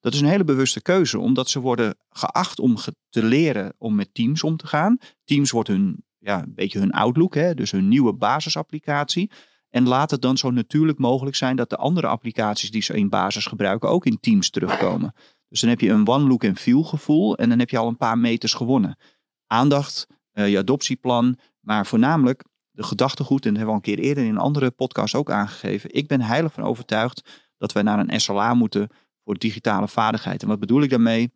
Dat 0.00 0.14
is 0.14 0.20
een 0.20 0.26
hele 0.26 0.44
bewuste 0.44 0.82
keuze, 0.82 1.18
omdat 1.18 1.50
ze 1.50 1.60
worden 1.60 1.96
geacht 2.10 2.58
om 2.58 2.76
te 3.08 3.22
leren 3.22 3.74
om 3.78 3.94
met 3.94 4.14
Teams 4.14 4.42
om 4.42 4.56
te 4.56 4.66
gaan. 4.66 4.98
Teams 5.24 5.50
wordt 5.50 5.68
hun, 5.68 6.04
ja, 6.18 6.42
een 6.42 6.54
beetje 6.54 6.78
hun 6.78 6.92
Outlook, 6.92 7.34
hè, 7.34 7.54
dus 7.54 7.70
hun 7.70 7.88
nieuwe 7.88 8.12
basisapplicatie. 8.12 9.30
En 9.68 9.88
laat 9.88 10.10
het 10.10 10.22
dan 10.22 10.36
zo 10.36 10.50
natuurlijk 10.50 10.98
mogelijk 10.98 11.36
zijn 11.36 11.56
dat 11.56 11.70
de 11.70 11.76
andere 11.76 12.06
applicaties 12.06 12.70
die 12.70 12.82
ze 12.82 12.94
in 12.94 13.08
basis 13.08 13.46
gebruiken 13.46 13.88
ook 13.88 14.06
in 14.06 14.20
Teams 14.20 14.50
terugkomen. 14.50 15.14
Dus 15.48 15.60
dan 15.60 15.70
heb 15.70 15.80
je 15.80 15.90
een 15.90 16.08
one 16.08 16.26
look 16.26 16.44
and 16.44 16.58
feel 16.58 16.82
gevoel 16.82 17.36
en 17.36 17.48
dan 17.48 17.58
heb 17.58 17.70
je 17.70 17.78
al 17.78 17.88
een 17.88 17.96
paar 17.96 18.18
meters 18.18 18.54
gewonnen. 18.54 18.98
Aandacht, 19.46 20.06
uh, 20.34 20.48
je 20.48 20.58
adoptieplan, 20.58 21.38
maar 21.60 21.86
voornamelijk 21.86 22.44
de 22.70 22.82
gedachtegoed, 22.82 23.46
en 23.46 23.54
dat 23.54 23.58
hebben 23.58 23.74
we 23.74 23.80
al 23.80 23.88
een 23.88 23.96
keer 23.96 24.04
eerder 24.04 24.24
in 24.24 24.30
een 24.30 24.38
andere 24.38 24.70
podcast 24.70 25.14
ook 25.14 25.30
aangegeven. 25.30 25.94
Ik 25.94 26.06
ben 26.06 26.20
heilig 26.20 26.52
van 26.52 26.64
overtuigd 26.64 27.46
dat 27.56 27.72
wij 27.72 27.82
naar 27.82 27.98
een 27.98 28.20
SLA 28.20 28.54
moeten 28.54 28.88
voor 29.28 29.38
digitale 29.38 29.88
vaardigheid. 29.88 30.42
En 30.42 30.48
wat 30.48 30.60
bedoel 30.60 30.82
ik 30.82 30.90
daarmee? 30.90 31.32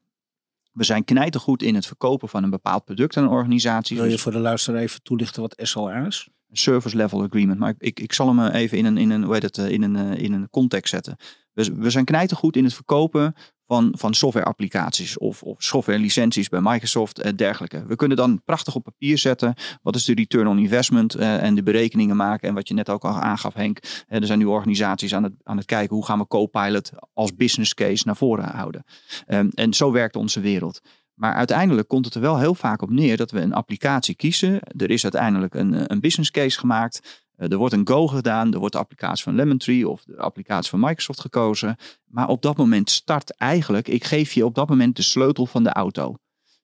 We 0.72 0.84
zijn 0.84 1.04
knijtergoed 1.04 1.62
in 1.62 1.74
het 1.74 1.86
verkopen 1.86 2.28
van 2.28 2.42
een 2.42 2.50
bepaald 2.50 2.84
product 2.84 3.16
aan 3.16 3.24
een 3.24 3.30
organisatie. 3.30 3.96
Wil 3.96 4.06
je 4.06 4.18
voor 4.18 4.32
de 4.32 4.38
luisteraar 4.38 4.80
even 4.80 5.02
toelichten 5.02 5.42
wat 5.42 5.54
SLA 5.56 6.06
is? 6.06 6.28
Service 6.52 6.96
Level 6.96 7.22
Agreement. 7.22 7.58
Maar 7.58 7.74
ik, 7.78 8.00
ik 8.00 8.12
zal 8.12 8.36
hem 8.36 8.46
even 8.46 8.78
in 8.78 8.84
een, 8.84 8.98
in 8.98 9.10
een, 9.10 9.22
hoe 9.22 9.34
heet 9.34 9.42
het, 9.42 9.58
eh, 9.58 9.68
in 9.68 9.82
een, 9.82 9.96
eh, 9.96 10.22
in 10.22 10.32
een 10.32 10.50
context 10.50 10.90
zetten. 10.90 11.16
We, 11.52 11.74
we 11.74 11.90
zijn 11.90 12.04
knijtergoed 12.04 12.56
in 12.56 12.64
het 12.64 12.74
verkopen 12.74 13.34
van, 13.72 13.92
van 13.96 14.14
softwareapplicaties 14.14 15.18
of, 15.18 15.42
of 15.42 15.62
softwarelicenties 15.62 16.48
bij 16.48 16.60
Microsoft 16.60 17.18
en 17.18 17.36
dergelijke. 17.36 17.84
We 17.86 17.96
kunnen 17.96 18.16
dan 18.16 18.42
prachtig 18.44 18.74
op 18.74 18.84
papier 18.84 19.18
zetten 19.18 19.54
wat 19.82 19.94
is 19.94 20.04
de 20.04 20.14
return 20.14 20.46
on 20.46 20.58
investment 20.58 21.16
uh, 21.16 21.42
en 21.42 21.54
de 21.54 21.62
berekeningen 21.62 22.16
maken. 22.16 22.48
En 22.48 22.54
wat 22.54 22.68
je 22.68 22.74
net 22.74 22.88
ook 22.88 23.04
al 23.04 23.20
aangaf 23.20 23.54
Henk, 23.54 23.78
uh, 23.82 24.20
er 24.20 24.26
zijn 24.26 24.38
nu 24.38 24.44
organisaties 24.44 25.14
aan 25.14 25.22
het, 25.22 25.32
aan 25.42 25.56
het 25.56 25.66
kijken 25.66 25.96
hoe 25.96 26.04
gaan 26.04 26.18
we 26.18 26.26
Copilot 26.26 26.90
als 27.12 27.34
business 27.34 27.74
case 27.74 28.02
naar 28.06 28.16
voren 28.16 28.44
houden. 28.44 28.84
Um, 29.28 29.50
en 29.54 29.74
zo 29.74 29.92
werkt 29.92 30.16
onze 30.16 30.40
wereld. 30.40 30.80
Maar 31.14 31.34
uiteindelijk 31.34 31.88
komt 31.88 32.04
het 32.04 32.14
er 32.14 32.20
wel 32.20 32.38
heel 32.38 32.54
vaak 32.54 32.82
op 32.82 32.90
neer 32.90 33.16
dat 33.16 33.30
we 33.30 33.40
een 33.40 33.52
applicatie 33.52 34.14
kiezen. 34.14 34.60
Er 34.76 34.90
is 34.90 35.02
uiteindelijk 35.02 35.54
een, 35.54 35.92
een 35.92 36.00
business 36.00 36.30
case 36.30 36.58
gemaakt. 36.58 37.21
Eh, 37.42 37.50
er 37.50 37.56
wordt 37.56 37.74
een 37.74 37.88
Go 37.88 38.06
gedaan, 38.06 38.52
er 38.52 38.58
wordt 38.58 38.74
de 38.74 38.80
applicatie 38.80 39.24
van 39.24 39.34
Lemon 39.34 39.58
Tree 39.58 39.88
of 39.88 40.04
de 40.04 40.16
applicatie 40.16 40.70
van 40.70 40.80
Microsoft 40.80 41.20
gekozen. 41.20 41.76
Maar 42.04 42.28
op 42.28 42.42
dat 42.42 42.56
moment 42.56 42.90
start 42.90 43.36
eigenlijk, 43.36 43.88
ik 43.88 44.04
geef 44.04 44.32
je 44.32 44.44
op 44.44 44.54
dat 44.54 44.68
moment 44.68 44.96
de 44.96 45.02
sleutel 45.02 45.46
van 45.46 45.62
de 45.62 45.72
auto. 45.72 46.16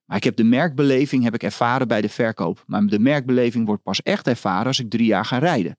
Maar 0.05 0.16
ik 0.16 0.24
heb 0.24 0.37
de 0.37 0.45
merkbeleving 0.45 1.24
heb 1.24 1.35
ik 1.35 1.43
ervaren 1.43 1.89
bij 1.89 2.01
de 2.01 2.09
verkoop. 2.09 2.64
Maar 2.66 2.87
de 2.87 2.99
merkbeleving 2.99 3.66
wordt 3.66 3.83
pas 3.83 4.03
echt 4.03 4.26
ervaren 4.26 4.66
als 4.66 4.79
ik 4.79 4.91
drie 4.91 5.07
jaar 5.07 5.24
ga 5.24 5.39
rijden. 5.39 5.79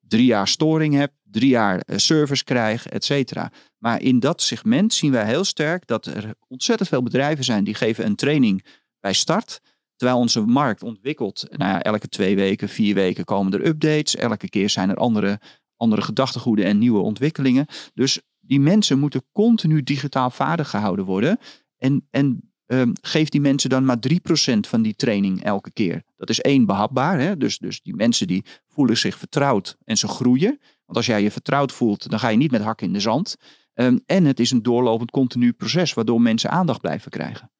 Drie 0.00 0.26
jaar 0.26 0.48
storing 0.48 0.94
heb, 0.94 1.12
drie 1.22 1.48
jaar 1.48 1.80
eh, 1.80 1.96
service 1.96 2.44
krijg, 2.44 2.86
et 2.86 3.04
cetera. 3.04 3.52
Maar 3.78 4.02
in 4.02 4.20
dat 4.20 4.42
segment 4.42 4.94
zien 4.94 5.12
wij 5.12 5.26
heel 5.26 5.44
sterk 5.44 5.86
dat 5.86 6.06
er 6.06 6.34
ontzettend 6.48 6.88
veel 6.88 7.02
bedrijven 7.02 7.44
zijn 7.44 7.64
die 7.64 7.74
geven 7.74 8.06
een 8.06 8.16
training 8.16 8.64
bij 9.00 9.12
start. 9.12 9.60
Terwijl 10.00 10.20
onze 10.20 10.40
markt 10.40 10.82
ontwikkelt, 10.82 11.46
nou 11.50 11.70
ja, 11.70 11.82
elke 11.82 12.08
twee 12.08 12.36
weken, 12.36 12.68
vier 12.68 12.94
weken 12.94 13.24
komen 13.24 13.52
er 13.52 13.66
updates. 13.66 14.16
Elke 14.16 14.48
keer 14.48 14.70
zijn 14.70 14.90
er 14.90 14.96
andere, 14.96 15.40
andere 15.76 16.02
gedachtegoeden 16.02 16.64
en 16.64 16.78
nieuwe 16.78 17.00
ontwikkelingen. 17.00 17.66
Dus 17.94 18.20
die 18.40 18.60
mensen 18.60 18.98
moeten 18.98 19.24
continu 19.32 19.82
digitaal 19.82 20.30
vaardig 20.30 20.70
gehouden 20.70 21.04
worden. 21.04 21.38
En, 21.76 22.06
en 22.10 22.52
um, 22.66 22.92
geef 23.00 23.28
die 23.28 23.40
mensen 23.40 23.70
dan 23.70 23.84
maar 23.84 23.96
3% 24.08 24.12
van 24.60 24.82
die 24.82 24.94
training 24.94 25.42
elke 25.44 25.72
keer. 25.72 26.02
Dat 26.16 26.28
is 26.28 26.40
één 26.40 26.66
behapbaar. 26.66 27.20
Hè? 27.20 27.36
Dus, 27.36 27.58
dus 27.58 27.82
die 27.82 27.94
mensen 27.94 28.26
die 28.26 28.44
voelen 28.68 28.98
zich 28.98 29.18
vertrouwd 29.18 29.76
en 29.84 29.96
ze 29.96 30.08
groeien. 30.08 30.58
Want 30.84 30.96
als 30.96 31.06
jij 31.06 31.22
je 31.22 31.30
vertrouwd 31.30 31.72
voelt, 31.72 32.10
dan 32.10 32.18
ga 32.18 32.28
je 32.28 32.36
niet 32.36 32.50
met 32.50 32.62
hakken 32.62 32.86
in 32.86 32.92
de 32.92 33.00
zand. 33.00 33.36
Um, 33.74 34.00
en 34.06 34.24
het 34.24 34.40
is 34.40 34.50
een 34.50 34.62
doorlopend 34.62 35.10
continu 35.10 35.52
proces 35.52 35.94
waardoor 35.94 36.20
mensen 36.20 36.50
aandacht 36.50 36.80
blijven 36.80 37.10
krijgen. 37.10 37.50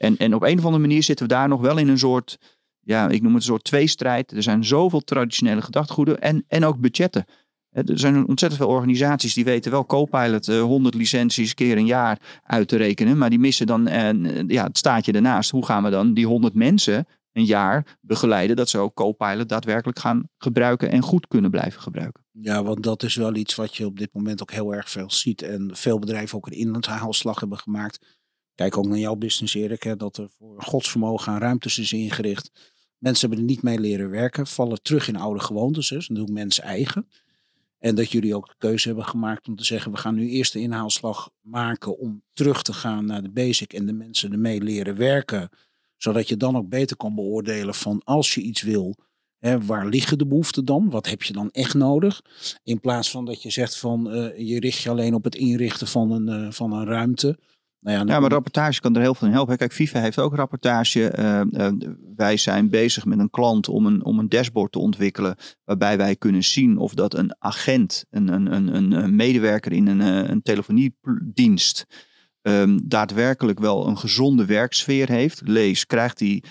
En, 0.00 0.16
en 0.16 0.34
op 0.34 0.42
een 0.42 0.58
of 0.58 0.64
andere 0.64 0.82
manier 0.82 1.02
zitten 1.02 1.26
we 1.26 1.32
daar 1.32 1.48
nog 1.48 1.60
wel 1.60 1.78
in 1.78 1.88
een 1.88 1.98
soort, 1.98 2.38
ja, 2.80 3.08
ik 3.08 3.22
noem 3.22 3.32
het 3.32 3.42
een 3.42 3.48
soort 3.48 3.64
tweestrijd. 3.64 4.32
Er 4.32 4.42
zijn 4.42 4.64
zoveel 4.64 5.00
traditionele 5.00 5.62
gedachtegoeden 5.62 6.20
en, 6.20 6.44
en 6.48 6.64
ook 6.64 6.80
budgetten. 6.80 7.24
Er 7.70 7.98
zijn 7.98 8.28
ontzettend 8.28 8.62
veel 8.62 8.70
organisaties 8.70 9.34
die 9.34 9.44
weten 9.44 9.70
wel 9.70 9.86
Copilot 9.86 10.48
uh, 10.48 10.58
eh, 10.58 10.64
100 10.64 10.94
licenties 10.94 11.54
keer 11.54 11.76
een 11.76 11.86
jaar 11.86 12.40
uit 12.42 12.68
te 12.68 12.76
rekenen. 12.76 13.18
Maar 13.18 13.30
die 13.30 13.38
missen 13.38 13.66
dan 13.66 13.88
uh, 13.88 14.48
ja, 14.48 14.64
het 14.64 14.78
staatje 14.78 15.12
ernaast. 15.12 15.50
Hoe 15.50 15.64
gaan 15.64 15.82
we 15.82 15.90
dan 15.90 16.14
die 16.14 16.26
100 16.26 16.54
mensen 16.54 17.06
een 17.32 17.44
jaar 17.44 17.98
begeleiden 18.00 18.56
dat 18.56 18.68
ze 18.68 18.78
ook 18.78 18.94
Copilot 18.94 19.48
daadwerkelijk 19.48 19.98
gaan 19.98 20.28
gebruiken 20.38 20.90
en 20.90 21.02
goed 21.02 21.26
kunnen 21.26 21.50
blijven 21.50 21.80
gebruiken? 21.80 22.24
Ja, 22.30 22.62
want 22.62 22.82
dat 22.82 23.02
is 23.02 23.14
wel 23.14 23.34
iets 23.34 23.54
wat 23.54 23.76
je 23.76 23.86
op 23.86 23.98
dit 23.98 24.10
moment 24.12 24.42
ook 24.42 24.52
heel 24.52 24.74
erg 24.74 24.90
veel 24.90 25.10
ziet. 25.10 25.42
En 25.42 25.70
veel 25.72 25.98
bedrijven 25.98 26.36
ook 26.36 26.46
een 26.46 26.52
inlandshaalslag 26.52 27.40
hebben 27.40 27.58
gemaakt 27.58 28.19
Kijk 28.54 28.76
ook 28.76 28.86
naar 28.86 28.98
jouw 28.98 29.16
business, 29.16 29.54
Erik, 29.54 29.98
dat 29.98 30.16
er 30.16 30.28
voor 30.38 30.62
godsvermogen 30.62 31.32
aan 31.32 31.40
ruimtes 31.40 31.78
is 31.78 31.92
ingericht. 31.92 32.50
Mensen 32.98 33.28
hebben 33.28 33.46
er 33.46 33.52
niet 33.52 33.62
mee 33.62 33.78
leren 33.78 34.10
werken, 34.10 34.46
vallen 34.46 34.82
terug 34.82 35.08
in 35.08 35.16
oude 35.16 35.40
gewoontes. 35.40 35.88
Dus 35.88 36.06
dat 36.06 36.16
doen 36.16 36.32
mensen 36.32 36.64
eigen. 36.64 37.08
En 37.78 37.94
dat 37.94 38.10
jullie 38.10 38.34
ook 38.34 38.48
de 38.48 38.54
keuze 38.58 38.86
hebben 38.86 39.04
gemaakt 39.04 39.48
om 39.48 39.56
te 39.56 39.64
zeggen: 39.64 39.92
we 39.92 39.98
gaan 39.98 40.14
nu 40.14 40.28
eerst 40.28 40.52
de 40.52 40.60
inhaalslag 40.60 41.30
maken 41.40 41.98
om 41.98 42.22
terug 42.32 42.62
te 42.62 42.72
gaan 42.72 43.04
naar 43.04 43.22
de 43.22 43.30
basic 43.30 43.72
en 43.72 43.86
de 43.86 43.92
mensen 43.92 44.32
ermee 44.32 44.60
leren 44.60 44.96
werken. 44.96 45.48
Zodat 45.96 46.28
je 46.28 46.36
dan 46.36 46.56
ook 46.56 46.68
beter 46.68 46.96
kan 46.96 47.14
beoordelen 47.14 47.74
van 47.74 48.00
als 48.04 48.34
je 48.34 48.40
iets 48.40 48.62
wil, 48.62 48.96
hè, 49.38 49.64
waar 49.64 49.86
liggen 49.86 50.18
de 50.18 50.26
behoeften 50.26 50.64
dan? 50.64 50.90
Wat 50.90 51.08
heb 51.08 51.22
je 51.22 51.32
dan 51.32 51.50
echt 51.50 51.74
nodig? 51.74 52.22
In 52.62 52.80
plaats 52.80 53.10
van 53.10 53.24
dat 53.24 53.42
je 53.42 53.50
zegt 53.50 53.76
van 53.76 54.16
uh, 54.16 54.48
je 54.48 54.60
richt 54.60 54.82
je 54.82 54.90
alleen 54.90 55.14
op 55.14 55.24
het 55.24 55.34
inrichten 55.34 55.86
van 55.86 56.10
een, 56.10 56.44
uh, 56.44 56.52
van 56.52 56.72
een 56.72 56.86
ruimte. 56.86 57.38
Nou 57.80 57.98
ja, 57.98 58.14
ja, 58.14 58.20
maar 58.20 58.30
rapportage 58.30 58.80
kan 58.80 58.94
er 58.94 59.00
heel 59.00 59.14
veel 59.14 59.26
in 59.26 59.32
helpen. 59.32 59.56
Kijk, 59.56 59.72
FIFA 59.72 60.00
heeft 60.00 60.18
ook 60.18 60.34
rapportage. 60.34 61.12
Uh, 61.18 61.70
wij 62.16 62.36
zijn 62.36 62.70
bezig 62.70 63.04
met 63.04 63.18
een 63.18 63.30
klant 63.30 63.68
om 63.68 63.86
een, 63.86 64.04
om 64.04 64.18
een 64.18 64.28
dashboard 64.28 64.72
te 64.72 64.78
ontwikkelen. 64.78 65.36
Waarbij 65.64 65.96
wij 65.96 66.16
kunnen 66.16 66.44
zien 66.44 66.78
of 66.78 66.94
dat 66.94 67.14
een 67.14 67.34
agent, 67.38 68.04
een, 68.10 68.28
een, 68.28 68.74
een, 68.74 68.92
een 68.92 69.16
medewerker 69.16 69.72
in 69.72 69.86
een, 69.86 70.00
eh, 70.00 70.30
een 70.30 70.42
telefoniedienst. 70.42 71.86
Um, 72.42 72.80
daadwerkelijk 72.84 73.58
wel 73.58 73.86
een 73.86 73.98
gezonde 73.98 74.44
werksfeer 74.44 75.08
heeft. 75.08 75.40
Lees, 75.44 75.86
krijgt 75.86 76.20
hij 76.20 76.42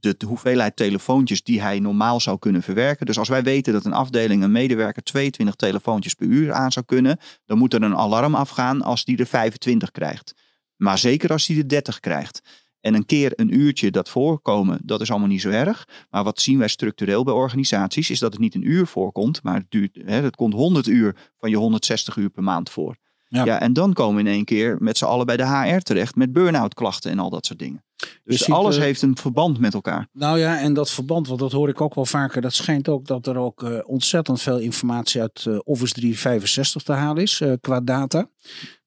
de, 0.00 0.14
de, 0.16 0.26
hoeveelheid 0.26 0.76
telefoontjes 0.76 1.42
die 1.42 1.60
hij 1.60 1.78
normaal 1.78 2.20
zou 2.20 2.38
kunnen 2.38 2.62
verwerken. 2.62 3.06
Dus 3.06 3.18
als 3.18 3.28
wij 3.28 3.42
weten 3.42 3.72
dat 3.72 3.84
een 3.84 3.92
afdeling, 3.92 4.42
een 4.42 4.52
medewerker 4.52 5.02
22 5.02 5.54
telefoontjes 5.54 6.14
per 6.14 6.26
uur 6.26 6.52
aan 6.52 6.72
zou 6.72 6.84
kunnen, 6.84 7.18
dan 7.46 7.58
moet 7.58 7.74
er 7.74 7.82
een 7.82 7.96
alarm 7.96 8.34
afgaan 8.34 8.82
als 8.82 9.04
die 9.04 9.16
er 9.16 9.26
25 9.26 9.90
krijgt. 9.90 10.34
Maar 10.80 10.98
zeker 10.98 11.30
als 11.30 11.46
hij 11.46 11.56
de 11.56 11.66
30 11.66 12.00
krijgt. 12.00 12.40
En 12.80 12.94
een 12.94 13.06
keer 13.06 13.32
een 13.34 13.54
uurtje 13.54 13.90
dat 13.90 14.08
voorkomen, 14.08 14.78
dat 14.82 15.00
is 15.00 15.10
allemaal 15.10 15.28
niet 15.28 15.40
zo 15.40 15.50
erg. 15.50 15.88
Maar 16.10 16.24
wat 16.24 16.40
zien 16.40 16.58
wij 16.58 16.68
structureel 16.68 17.24
bij 17.24 17.34
organisaties, 17.34 18.10
is 18.10 18.18
dat 18.18 18.32
het 18.32 18.40
niet 18.40 18.54
een 18.54 18.70
uur 18.70 18.86
voorkomt, 18.86 19.42
maar 19.42 19.54
het, 19.54 19.66
duurt, 19.68 19.98
hè, 20.04 20.22
het 20.22 20.36
komt 20.36 20.54
100 20.54 20.86
uur 20.86 21.16
van 21.38 21.50
je 21.50 21.56
160 21.56 22.16
uur 22.16 22.30
per 22.30 22.42
maand 22.42 22.70
voor. 22.70 22.96
Ja. 23.28 23.44
ja. 23.44 23.60
en 23.60 23.72
dan 23.72 23.92
komen 23.92 24.14
we 24.22 24.28
in 24.28 24.34
één 24.36 24.44
keer 24.44 24.76
met 24.78 24.98
z'n 24.98 25.04
allen 25.04 25.26
bij 25.26 25.36
de 25.36 25.46
HR 25.46 25.78
terecht 25.78 26.16
met 26.16 26.32
burn-out 26.32 26.74
klachten 26.74 27.10
en 27.10 27.18
al 27.18 27.30
dat 27.30 27.46
soort 27.46 27.58
dingen. 27.58 27.84
Dus 28.24 28.50
alles 28.50 28.76
eh, 28.76 28.82
heeft 28.82 29.02
een 29.02 29.16
verband 29.16 29.58
met 29.58 29.74
elkaar. 29.74 30.08
Nou 30.12 30.38
ja, 30.38 30.60
en 30.60 30.74
dat 30.74 30.90
verband, 30.90 31.28
want 31.28 31.40
dat 31.40 31.52
hoor 31.52 31.68
ik 31.68 31.80
ook 31.80 31.94
wel 31.94 32.06
vaker, 32.06 32.42
dat 32.42 32.54
schijnt 32.54 32.88
ook 32.88 33.06
dat 33.06 33.26
er 33.26 33.36
ook 33.36 33.62
uh, 33.62 33.78
ontzettend 33.84 34.42
veel 34.42 34.58
informatie 34.58 35.20
uit 35.20 35.44
uh, 35.48 35.58
Office 35.64 35.92
365 35.92 36.82
te 36.82 36.92
halen 36.92 37.22
is 37.22 37.42
qua 37.60 37.80
data. 37.80 38.28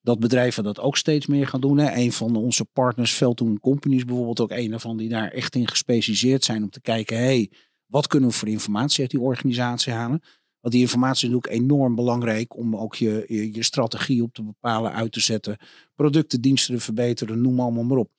Dat 0.00 0.18
bedrijven 0.18 0.64
dat 0.64 0.80
ook 0.80 0.96
steeds 0.96 1.26
meer 1.26 1.46
gaan 1.46 1.60
doen. 1.60 1.78
Hè. 1.78 1.94
Een 1.96 2.12
van 2.12 2.36
onze 2.36 2.64
partners, 2.64 3.12
Veltoon 3.12 3.60
Companies 3.60 4.04
bijvoorbeeld, 4.04 4.40
ook 4.40 4.50
een 4.50 4.80
van 4.80 4.96
die 4.96 5.08
daar 5.08 5.30
echt 5.30 5.54
in 5.54 5.68
gespecialiseerd 5.68 6.44
zijn 6.44 6.62
om 6.62 6.70
te 6.70 6.80
kijken, 6.80 7.16
hey, 7.16 7.50
wat 7.86 8.06
kunnen 8.06 8.28
we 8.28 8.34
voor 8.34 8.48
informatie 8.48 9.00
uit 9.00 9.10
die 9.10 9.20
organisatie 9.20 9.92
halen? 9.92 10.22
Want 10.64 10.76
die 10.76 10.84
informatie 10.84 11.28
is 11.28 11.34
natuurlijk 11.34 11.62
enorm 11.62 11.94
belangrijk 11.94 12.56
om 12.56 12.76
ook 12.76 12.94
je, 12.94 13.24
je, 13.28 13.54
je 13.54 13.62
strategie 13.62 14.22
op 14.22 14.34
te 14.34 14.42
bepalen, 14.42 14.92
uit 14.92 15.12
te 15.12 15.20
zetten, 15.20 15.56
producten, 15.94 16.40
diensten 16.40 16.74
te 16.74 16.80
verbeteren, 16.80 17.40
noem 17.40 17.60
allemaal 17.60 17.84
maar 17.84 17.98
op. 17.98 18.10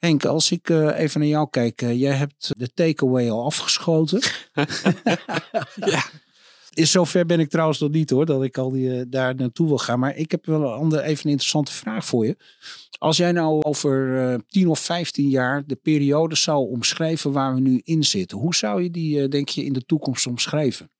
Henk, 0.00 0.24
als 0.24 0.50
ik 0.50 0.68
uh, 0.68 0.98
even 0.98 1.20
naar 1.20 1.28
jou 1.28 1.50
kijk, 1.50 1.82
uh, 1.82 2.00
jij 2.00 2.12
hebt 2.12 2.52
de 2.56 2.72
takeaway 2.72 3.30
al 3.30 3.44
afgeschoten. 3.44 4.20
ja. 5.74 6.04
in 6.74 6.86
zover 6.86 7.26
ben 7.26 7.40
ik 7.40 7.50
trouwens 7.50 7.78
nog 7.78 7.90
niet 7.90 8.10
hoor, 8.10 8.26
dat 8.26 8.42
ik 8.42 8.58
al 8.58 8.70
die, 8.70 8.98
eh, 8.98 9.02
daar 9.08 9.34
naartoe 9.34 9.66
wil 9.66 9.78
gaan. 9.78 9.98
Maar 9.98 10.16
ik 10.16 10.30
heb 10.30 10.46
wel 10.46 10.62
een 10.62 10.78
andere, 10.78 11.02
even 11.02 11.24
een 11.24 11.30
interessante 11.30 11.72
vraag 11.72 12.04
voor 12.04 12.26
je. 12.26 12.36
Als 12.98 13.16
jij 13.16 13.32
nou 13.32 13.62
over 13.62 14.30
uh, 14.32 14.38
10 14.48 14.68
of 14.68 14.80
15 14.80 15.28
jaar 15.28 15.66
de 15.66 15.76
periode 15.76 16.36
zou 16.36 16.70
omschrijven 16.70 17.32
waar 17.32 17.54
we 17.54 17.60
nu 17.60 17.80
in 17.84 18.04
zitten. 18.04 18.38
Hoe 18.38 18.54
zou 18.54 18.82
je 18.82 18.90
die, 18.90 19.28
denk 19.28 19.48
je, 19.48 19.64
in 19.64 19.72
de 19.72 19.84
toekomst 19.84 20.26
omschrijven? 20.26 20.90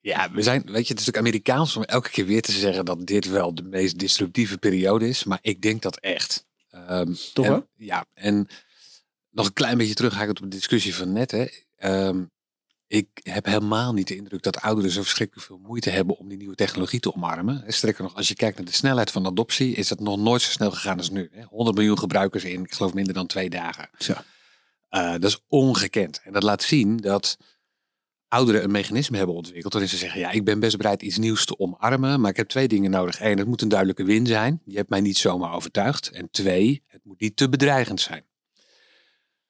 Ja, 0.00 0.30
we 0.32 0.42
zijn, 0.42 0.62
weet 0.62 0.86
je, 0.86 0.92
het 0.92 1.00
is 1.00 1.06
natuurlijk 1.06 1.16
Amerikaans 1.16 1.76
om 1.76 1.82
elke 1.82 2.10
keer 2.10 2.26
weer 2.26 2.42
te 2.42 2.52
zeggen 2.52 2.84
dat 2.84 3.06
dit 3.06 3.28
wel 3.28 3.54
de 3.54 3.62
meest 3.62 3.98
disruptieve 3.98 4.58
periode 4.58 5.08
is. 5.08 5.24
Maar 5.24 5.38
ik 5.42 5.62
denk 5.62 5.82
dat 5.82 5.98
echt. 5.98 6.46
Um, 6.74 7.16
Toch 7.32 7.46
wel? 7.46 7.68
Ja, 7.76 8.06
en 8.14 8.48
nog 9.30 9.46
een 9.46 9.52
klein 9.52 9.78
beetje 9.78 9.94
terughakend 9.94 10.38
op 10.38 10.50
de 10.50 10.56
discussie 10.56 10.94
van 10.94 11.12
net. 11.12 11.30
Hè. 11.30 11.46
Um, 12.06 12.32
ik 12.86 13.08
heb 13.22 13.44
helemaal 13.44 13.92
niet 13.92 14.08
de 14.08 14.16
indruk 14.16 14.42
dat 14.42 14.60
ouderen 14.60 14.90
zo 14.90 15.02
verschrikkelijk 15.02 15.46
veel 15.46 15.58
moeite 15.58 15.90
hebben 15.90 16.18
om 16.18 16.28
die 16.28 16.38
nieuwe 16.38 16.54
technologie 16.54 17.00
te 17.00 17.14
omarmen. 17.14 17.64
Sterker 17.66 18.02
nog, 18.02 18.14
als 18.14 18.28
je 18.28 18.34
kijkt 18.34 18.56
naar 18.56 18.66
de 18.66 18.72
snelheid 18.72 19.10
van 19.10 19.26
adoptie, 19.26 19.74
is 19.74 19.88
dat 19.88 20.00
nog 20.00 20.18
nooit 20.18 20.42
zo 20.42 20.50
snel 20.50 20.70
gegaan 20.70 20.98
als 20.98 21.10
nu. 21.10 21.30
100 21.48 21.76
miljoen 21.76 21.98
gebruikers 21.98 22.44
in, 22.44 22.62
ik 22.62 22.74
geloof 22.74 22.94
minder 22.94 23.14
dan 23.14 23.26
twee 23.26 23.50
dagen. 23.50 23.90
Ja. 23.98 24.24
Uh, 24.90 25.12
dat 25.12 25.24
is 25.24 25.40
ongekend. 25.48 26.20
En 26.24 26.32
dat 26.32 26.42
laat 26.42 26.62
zien 26.62 26.96
dat 26.96 27.36
ouderen 28.34 28.64
een 28.64 28.70
mechanisme 28.70 29.16
hebben 29.16 29.36
ontwikkeld 29.36 29.72
waarin 29.72 29.90
ze 29.90 29.96
zeggen, 29.96 30.20
ja, 30.20 30.30
ik 30.30 30.44
ben 30.44 30.60
best 30.60 30.76
bereid 30.76 31.02
iets 31.02 31.18
nieuws 31.18 31.44
te 31.44 31.58
omarmen, 31.58 32.20
maar 32.20 32.30
ik 32.30 32.36
heb 32.36 32.48
twee 32.48 32.68
dingen 32.68 32.90
nodig. 32.90 33.20
Eén, 33.20 33.38
het 33.38 33.46
moet 33.46 33.62
een 33.62 33.68
duidelijke 33.68 34.04
win 34.04 34.26
zijn. 34.26 34.60
Je 34.64 34.76
hebt 34.76 34.88
mij 34.88 35.00
niet 35.00 35.18
zomaar 35.18 35.54
overtuigd. 35.54 36.10
En 36.10 36.30
twee, 36.30 36.82
het 36.86 37.00
moet 37.04 37.20
niet 37.20 37.36
te 37.36 37.48
bedreigend 37.48 38.00
zijn. 38.00 38.24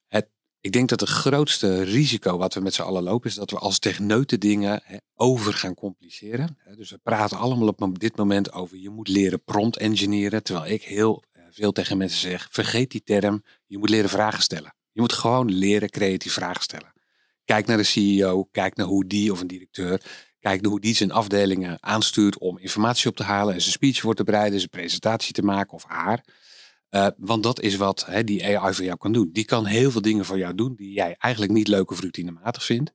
Het, 0.07 0.29
ik 0.61 0.73
denk 0.73 0.89
dat 0.89 1.01
het 1.01 1.09
grootste 1.09 1.83
risico 1.83 2.39
wat 2.39 2.55
we 2.55 2.61
met 2.61 2.75
z'n 2.75 2.83
allen 2.83 3.03
lopen, 3.03 3.31
is 3.31 3.37
dat 3.37 3.51
we 3.51 3.59
als 3.59 3.79
techneuten 3.79 4.41
dingen 4.41 4.83
over 5.15 5.53
gaan 5.53 5.75
compliceren. 5.75 6.59
Dus 6.77 6.91
we 6.91 6.99
praten 6.99 7.39
allemaal 7.39 7.69
op 7.69 7.99
dit 7.99 8.17
moment 8.17 8.53
over, 8.53 8.77
je 8.77 8.91
moet 8.91 9.09
leren 9.09 9.45
prompt 9.45 9.77
engineeren, 9.77 10.43
terwijl 10.43 10.73
ik 10.73 10.83
heel 10.83 11.23
eh, 11.33 11.43
veel 11.51 11.73
tegen 11.73 11.97
mensen 11.97 12.21
zeg, 12.21 12.49
vergeet 12.51 12.91
die 12.91 13.03
term, 13.03 13.45
je 13.67 13.79
moet 13.79 13.91
leren 13.91 14.11
vragen 14.11 14.43
stellen. 14.43 14.75
Je 14.93 15.01
moet 15.01 15.13
gewoon 15.13 15.51
leren 15.51 15.91
creatief 15.91 16.33
vragen 16.33 16.63
stellen. 16.63 16.94
Kijk 17.45 17.67
naar 17.67 17.77
de 17.77 17.83
CEO, 17.83 18.45
kijk 18.45 18.77
naar 18.77 18.87
hoe 18.87 19.07
die 19.07 19.33
of 19.33 19.41
een 19.41 19.47
directeur, 19.47 20.01
kijk 20.41 20.61
naar 20.61 20.71
hoe 20.71 20.81
die 20.81 20.95
zijn 20.95 21.13
afdelingen 21.13 21.83
aanstuurt 21.83 22.39
om 22.39 22.59
informatie 22.59 23.11
op 23.11 23.17
te 23.17 23.23
halen 23.23 23.55
en 23.55 23.61
zijn 23.61 23.73
speech 23.73 24.01
voor 24.01 24.15
te 24.15 24.25
bereiden, 24.25 24.59
zijn 24.59 24.71
presentatie 24.71 25.33
te 25.33 25.43
maken 25.43 25.73
of 25.73 25.85
haar. 25.85 26.25
Uh, 26.91 27.07
want 27.17 27.43
dat 27.43 27.61
is 27.61 27.77
wat 27.77 28.09
die 28.25 28.59
AI 28.59 28.75
voor 28.75 28.85
jou 28.85 28.99
kan 28.99 29.13
doen. 29.13 29.31
Die 29.33 29.45
kan 29.45 29.67
heel 29.67 29.91
veel 29.91 30.01
dingen 30.01 30.25
voor 30.25 30.39
jou 30.39 30.55
doen 30.55 30.75
die 30.75 30.93
jij 30.93 31.15
eigenlijk 31.19 31.53
niet 31.53 31.69
leuk 31.69 31.91
of 31.91 32.01
routinematig 32.01 32.65
vindt. 32.65 32.93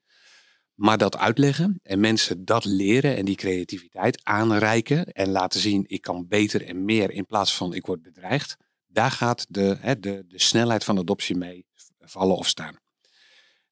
Maar 0.74 0.98
dat 0.98 1.18
uitleggen 1.18 1.80
en 1.84 2.00
mensen 2.00 2.46
dat 2.46 2.66
leren 2.66 3.16
en 3.16 3.26
die 3.26 3.36
creativiteit 3.36 4.24
aanreiken 4.24 5.06
en 5.06 5.30
laten 5.30 5.60
zien 5.60 5.84
ik 5.88 6.02
kan 6.02 6.28
beter 6.28 6.66
en 6.66 6.86
meer 6.86 7.12
in 7.12 7.26
plaats 7.26 7.56
van 7.56 7.74
ik 7.74 7.86
word 7.86 8.02
bedreigd. 8.02 8.58
Daar 8.88 9.12
gaat 9.12 9.46
de, 9.50 9.78
de, 10.00 10.26
de 10.28 10.40
snelheid 10.40 10.84
van 10.84 10.98
adoptie 10.98 11.36
mee 11.36 11.66
vallen 12.00 12.36
of 12.36 12.48
staan. 12.48 12.76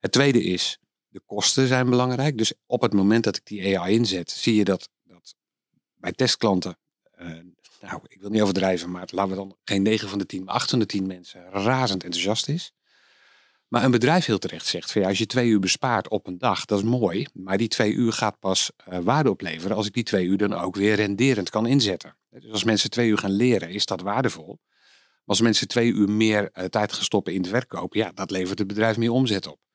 Het 0.08 0.16
tweede 0.16 0.44
is, 0.44 0.80
de 1.08 1.22
kosten 1.26 1.68
zijn 1.68 1.90
belangrijk. 1.90 2.38
Dus 2.38 2.54
op 2.66 2.82
het 2.82 2.94
moment 2.94 3.24
dat 3.24 3.36
ik 3.36 3.46
die 3.46 3.80
AI 3.80 3.94
inzet, 3.94 4.32
zie 4.32 4.56
je 4.56 4.64
dat, 4.64 4.90
dat 5.04 5.36
bij 5.96 6.12
testklanten, 6.12 6.78
uh, 7.22 7.28
nou, 7.82 8.02
ik 8.08 8.22
wil 8.22 8.30
niet 8.30 8.42
overdrijven, 8.42 8.92
maar 8.92 9.08
laten 9.12 9.32
we 9.32 9.38
dan 9.38 9.58
geen 9.64 9.82
9 9.82 10.10
van 10.10 10.18
de 10.18 10.26
10, 10.26 10.44
maar 10.44 10.54
8 10.54 10.70
van 10.70 10.80
de 10.80 10.86
10 10.86 11.08
mensen 11.08 11.50
razend 11.50 12.04
enthousiast 12.04 12.50
is. 12.50 12.74
Maar 13.68 13.84
een 13.84 13.92
bedrijf 13.92 14.26
heel 14.26 14.38
terecht 14.38 14.66
zegt, 14.66 14.92
van 14.92 15.02
ja, 15.02 15.08
als 15.08 15.18
je 15.18 15.26
twee 15.26 15.50
uur 15.50 15.60
bespaart 15.60 16.10
op 16.10 16.28
een 16.28 16.38
dag, 16.38 16.66
dat 16.66 16.78
is 16.78 16.84
mooi. 16.84 17.28
Maar 17.34 17.58
die 17.58 17.68
twee 17.68 17.94
uur 17.94 18.14
gaat 18.14 18.40
pas 18.40 18.72
uh, 18.90 19.00
waarde 19.00 19.30
opleveren 19.30 19.76
als 19.76 19.88
ik 19.88 19.94
die 19.94 20.04
twee 20.04 20.26
uur 20.26 20.38
dan 20.38 20.54
ook 20.54 20.76
weer 20.76 20.96
renderend 20.96 21.50
kan 21.50 21.66
inzetten. 21.66 22.18
Dus 22.30 22.52
als 22.52 22.64
mensen 22.64 22.90
twee 22.90 23.10
uur 23.10 23.18
gaan 23.18 23.32
leren, 23.32 23.70
is 23.70 23.86
dat 23.86 24.02
waardevol. 24.02 24.60
Als 25.26 25.42
mensen 25.42 25.68
twee 25.68 25.92
uur 25.92 26.10
meer 26.10 26.50
uh, 26.54 26.66
tijd 26.66 26.94
gaan 26.94 27.04
stoppen 27.04 27.34
in 27.34 27.42
het 27.42 27.50
verkoop, 27.50 27.94
ja, 27.94 28.12
dat 28.12 28.32
levert 28.32 28.60
het 28.60 28.68
bedrijf 28.68 28.98
meer 28.98 29.12
omzet 29.12 29.48
op. 29.48 29.66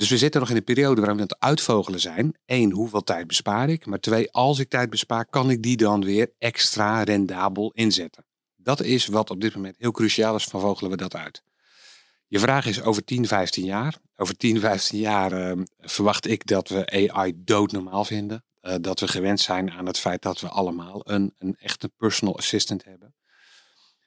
Dus 0.00 0.08
we 0.08 0.18
zitten 0.18 0.40
nog 0.40 0.50
in 0.50 0.56
een 0.56 0.64
periode 0.64 1.00
waarin 1.00 1.16
we 1.16 1.22
aan 1.22 1.28
het 1.28 1.40
uitvogelen 1.40 2.00
zijn. 2.00 2.34
Eén, 2.46 2.72
hoeveel 2.72 3.04
tijd 3.04 3.26
bespaar 3.26 3.68
ik? 3.68 3.86
Maar 3.86 4.00
twee, 4.00 4.32
als 4.32 4.58
ik 4.58 4.68
tijd 4.68 4.90
bespaar, 4.90 5.26
kan 5.26 5.50
ik 5.50 5.62
die 5.62 5.76
dan 5.76 6.04
weer 6.04 6.32
extra 6.38 7.02
rendabel 7.02 7.72
inzetten? 7.74 8.24
Dat 8.56 8.82
is 8.82 9.06
wat 9.06 9.30
op 9.30 9.40
dit 9.40 9.54
moment 9.54 9.76
heel 9.78 9.90
cruciaal 9.90 10.34
is. 10.34 10.44
Van 10.44 10.60
vogelen 10.60 10.90
we 10.90 10.96
dat 10.96 11.16
uit? 11.16 11.42
Je 12.26 12.38
vraag 12.38 12.66
is 12.66 12.82
over 12.82 13.04
10, 13.04 13.26
15 13.26 13.64
jaar. 13.64 13.98
Over 14.16 14.36
10, 14.36 14.60
15 14.60 14.98
jaar 14.98 15.56
uh, 15.56 15.64
verwacht 15.78 16.26
ik 16.26 16.46
dat 16.46 16.68
we 16.68 17.10
AI 17.10 17.32
doodnormaal 17.36 18.04
vinden. 18.04 18.44
Uh, 18.62 18.74
dat 18.80 19.00
we 19.00 19.08
gewend 19.08 19.40
zijn 19.40 19.70
aan 19.70 19.86
het 19.86 19.98
feit 19.98 20.22
dat 20.22 20.40
we 20.40 20.48
allemaal 20.48 21.00
een, 21.04 21.34
een 21.38 21.56
echte 21.58 21.88
personal 21.88 22.36
assistant 22.36 22.84
hebben. 22.84 23.14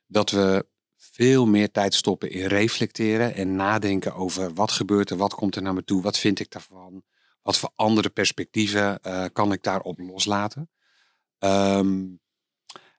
Dat 0.08 0.32
we 0.32 0.66
veel 1.14 1.46
meer 1.46 1.72
tijd 1.72 1.94
stoppen 1.94 2.32
in 2.32 2.46
reflecteren 2.46 3.36
en 3.36 3.56
nadenken 3.56 4.16
over 4.16 4.54
wat 4.54 4.72
gebeurt 4.72 5.10
er, 5.10 5.18
wat 5.18 5.34
komt 5.34 5.56
er 5.56 5.62
naar 5.62 5.74
me 5.74 5.84
toe, 5.84 6.02
wat 6.02 6.18
vind 6.18 6.40
ik 6.40 6.52
daarvan, 6.52 7.04
wat 7.42 7.58
voor 7.58 7.72
andere 7.76 8.10
perspectieven 8.10 9.00
uh, 9.08 9.26
kan 9.34 9.52
ik 9.52 9.64
daarop 9.64 10.00
loslaten. 10.00 10.70
Um, 11.40 12.20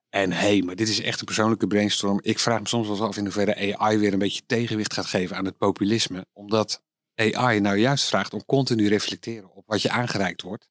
en 0.08 0.32
hey, 0.32 0.62
maar 0.62 0.76
dit 0.76 0.88
is 0.88 1.00
echt 1.00 1.20
een 1.20 1.26
persoonlijke 1.26 1.66
brainstorm. 1.66 2.18
Ik 2.22 2.38
vraag 2.38 2.60
me 2.60 2.68
soms 2.68 2.88
wel 2.88 3.06
af 3.06 3.16
in 3.16 3.24
hoeverre 3.24 3.76
AI 3.78 3.98
weer 3.98 4.12
een 4.12 4.18
beetje 4.18 4.46
tegenwicht 4.46 4.92
gaat 4.92 5.06
geven 5.06 5.36
aan 5.36 5.44
het 5.44 5.58
populisme. 5.58 6.26
Omdat 6.32 6.82
AI 7.14 7.60
nou 7.60 7.76
juist 7.76 8.08
vraagt 8.08 8.34
om 8.34 8.44
continu 8.44 8.88
reflecteren 8.88 9.54
op 9.54 9.66
wat 9.66 9.82
je 9.82 9.90
aangereikt 9.90 10.42
wordt. 10.42 10.68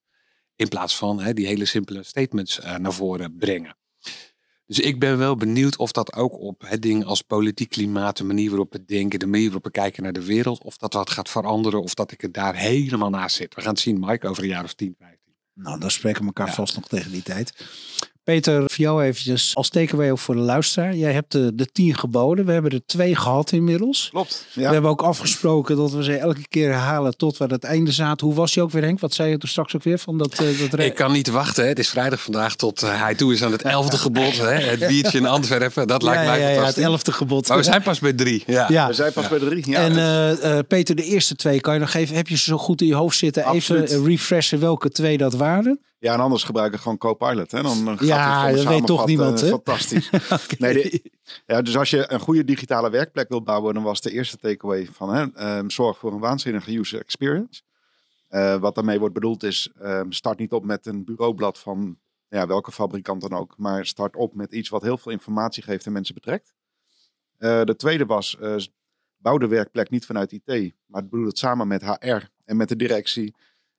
In 0.56 0.68
plaats 0.68 0.96
van 0.96 1.20
hè, 1.20 1.32
die 1.32 1.46
hele 1.46 1.64
simpele 1.64 2.02
statements 2.02 2.58
uh, 2.58 2.76
naar 2.76 2.92
voren 2.92 3.36
brengen. 3.36 3.76
Dus 4.66 4.78
ik 4.78 4.98
ben 4.98 5.18
wel 5.18 5.36
benieuwd 5.36 5.76
of 5.76 5.92
dat 5.92 6.14
ook 6.14 6.38
op 6.40 6.62
het 6.66 6.82
ding 6.82 7.04
als 7.04 7.22
politiek 7.22 7.70
klimaat, 7.70 8.16
de 8.16 8.24
manier 8.24 8.48
waarop 8.48 8.72
we 8.72 8.84
denken, 8.84 9.18
de 9.18 9.26
manier 9.26 9.44
waarop 9.44 9.64
we 9.64 9.70
kijken 9.70 10.02
naar 10.02 10.12
de 10.12 10.24
wereld, 10.24 10.62
of 10.62 10.76
dat 10.76 10.92
wat 10.92 11.10
gaat 11.10 11.28
veranderen, 11.28 11.82
of 11.82 11.94
dat 11.94 12.12
ik 12.12 12.20
het 12.20 12.34
daar 12.34 12.56
helemaal 12.56 13.10
naast 13.10 13.36
zit. 13.36 13.54
We 13.54 13.60
gaan 13.60 13.72
het 13.72 13.80
zien, 13.80 14.00
Mike, 14.00 14.28
over 14.28 14.42
een 14.42 14.48
jaar 14.48 14.64
of 14.64 14.74
10, 14.74 14.94
15. 14.98 15.18
Nou, 15.54 15.80
dan 15.80 15.90
spreken 15.90 16.20
we 16.20 16.26
elkaar 16.26 16.46
ja. 16.46 16.52
vast 16.52 16.74
nog 16.74 16.88
tegen 16.88 17.10
die 17.10 17.22
tijd. 17.22 17.66
Peter, 18.24 18.58
voor 18.58 18.84
jou 18.84 19.02
eventjes 19.02 19.50
als 19.54 19.68
takeaway 19.68 20.10
ook 20.10 20.18
voor 20.18 20.34
de 20.34 20.40
luisteraar. 20.40 20.94
Jij 20.94 21.12
hebt 21.12 21.32
de, 21.32 21.54
de 21.54 21.66
tien 21.66 21.94
geboden. 21.94 22.46
We 22.46 22.52
hebben 22.52 22.70
er 22.70 22.86
twee 22.86 23.16
gehad 23.16 23.52
inmiddels. 23.52 24.08
Klopt. 24.10 24.46
Ja. 24.52 24.66
We 24.66 24.72
hebben 24.72 24.90
ook 24.90 25.02
afgesproken 25.02 25.76
dat 25.76 25.92
we 25.92 26.04
ze 26.04 26.16
elke 26.16 26.48
keer 26.48 26.72
herhalen 26.72 27.16
tot 27.16 27.36
we 27.36 27.44
het 27.44 27.64
einde 27.64 27.92
zaten. 27.92 28.26
Hoe 28.26 28.36
was 28.36 28.54
je 28.54 28.62
ook 28.62 28.70
weer, 28.70 28.82
Henk? 28.82 29.00
Wat 29.00 29.14
zei 29.14 29.30
je 29.30 29.38
toen 29.38 29.48
straks 29.48 29.76
ook 29.76 29.82
weer 29.82 29.98
van 29.98 30.18
dat... 30.18 30.40
Uh, 30.40 30.70
dat 30.70 30.80
Ik 30.80 30.94
kan 30.94 31.12
niet 31.12 31.28
wachten. 31.28 31.62
Hè. 31.62 31.68
Het 31.68 31.78
is 31.78 31.88
vrijdag 31.88 32.20
vandaag 32.20 32.56
tot 32.56 32.82
uh, 32.82 33.00
hij 33.00 33.14
toe 33.14 33.32
is 33.32 33.42
aan 33.42 33.52
het 33.52 33.62
elfde 33.62 33.96
gebod. 33.96 34.36
Hè. 34.36 34.52
Het 34.52 34.86
biertje 34.88 35.18
in 35.18 35.26
Antwerpen. 35.26 35.86
Dat 35.86 36.02
lijkt 36.02 36.22
ja, 36.22 36.28
mij 36.28 36.40
ja, 36.40 36.46
fantastisch. 36.46 36.74
Ja, 36.76 36.80
het 36.82 36.90
elfde 36.90 37.12
gebod. 37.12 37.48
Maar 37.48 37.56
we 37.56 37.62
zijn 37.62 37.82
pas 37.82 37.98
bij 37.98 38.12
drie. 38.12 38.42
Ja. 38.46 38.66
ja. 38.68 38.86
We 38.86 38.94
zijn 38.94 39.12
pas 39.12 39.28
bij 39.28 39.38
drie. 39.38 39.70
Ja, 39.70 39.80
en 39.80 39.92
uh, 40.44 40.58
Peter, 40.68 40.96
de 40.96 41.04
eerste 41.04 41.34
twee 41.34 41.60
kan 41.60 41.74
je 41.74 41.80
nog 41.80 41.94
even... 41.94 42.16
Heb 42.16 42.28
je 42.28 42.36
ze 42.36 42.44
zo 42.44 42.58
goed 42.58 42.80
in 42.80 42.86
je 42.86 42.94
hoofd 42.94 43.18
zitten? 43.18 43.44
Absoluut. 43.44 43.90
Even 43.90 44.06
refreshen 44.06 44.60
welke 44.60 44.90
twee 44.90 45.18
dat 45.18 45.34
waren? 45.34 45.80
Ja, 46.04 46.12
en 46.12 46.20
anders 46.20 46.44
gebruik 46.44 46.74
ik 46.74 46.80
gewoon 46.80 46.98
Copilot. 46.98 47.50
Hè? 47.50 47.62
Dan 47.62 47.86
gaat 47.86 48.00
ja, 48.00 48.52
dat 48.52 48.64
weet 48.64 48.86
toch 48.86 49.06
niemand. 49.06 49.40
Hè? 49.40 49.48
Fantastisch. 49.48 50.10
okay. 50.12 50.56
nee, 50.58 50.72
de, 50.72 51.10
ja, 51.46 51.62
dus 51.62 51.76
als 51.76 51.90
je 51.90 52.12
een 52.12 52.20
goede 52.20 52.44
digitale 52.44 52.90
werkplek 52.90 53.28
wilt 53.28 53.44
bouwen, 53.44 53.74
dan 53.74 53.82
was 53.82 54.00
de 54.00 54.10
eerste 54.10 54.36
takeaway 54.36 54.86
van 54.92 55.14
hè, 55.14 55.56
um, 55.58 55.70
zorg 55.70 55.98
voor 55.98 56.12
een 56.12 56.18
waanzinnige 56.18 56.78
user 56.78 57.00
experience. 57.00 57.62
Uh, 58.30 58.56
wat 58.56 58.74
daarmee 58.74 58.98
wordt 58.98 59.14
bedoeld 59.14 59.42
is, 59.42 59.70
um, 59.82 60.12
start 60.12 60.38
niet 60.38 60.52
op 60.52 60.64
met 60.64 60.86
een 60.86 61.04
bureaublad 61.04 61.58
van 61.58 61.98
ja, 62.28 62.46
welke 62.46 62.72
fabrikant 62.72 63.20
dan 63.20 63.32
ook, 63.32 63.54
maar 63.56 63.86
start 63.86 64.16
op 64.16 64.34
met 64.34 64.52
iets 64.52 64.68
wat 64.68 64.82
heel 64.82 64.98
veel 64.98 65.12
informatie 65.12 65.62
geeft 65.62 65.86
en 65.86 65.92
mensen 65.92 66.14
betrekt. 66.14 66.54
Uh, 67.38 67.62
de 67.62 67.76
tweede 67.76 68.06
was, 68.06 68.36
uh, 68.40 68.56
bouw 69.16 69.38
de 69.38 69.48
werkplek 69.48 69.90
niet 69.90 70.06
vanuit 70.06 70.32
IT, 70.32 70.74
maar 70.86 71.04
bedoel 71.08 71.26
het 71.26 71.38
samen 71.38 71.68
met 71.68 71.84
HR 71.84 72.22
en 72.44 72.56
met 72.56 72.68
de 72.68 72.76
directie 72.76 73.34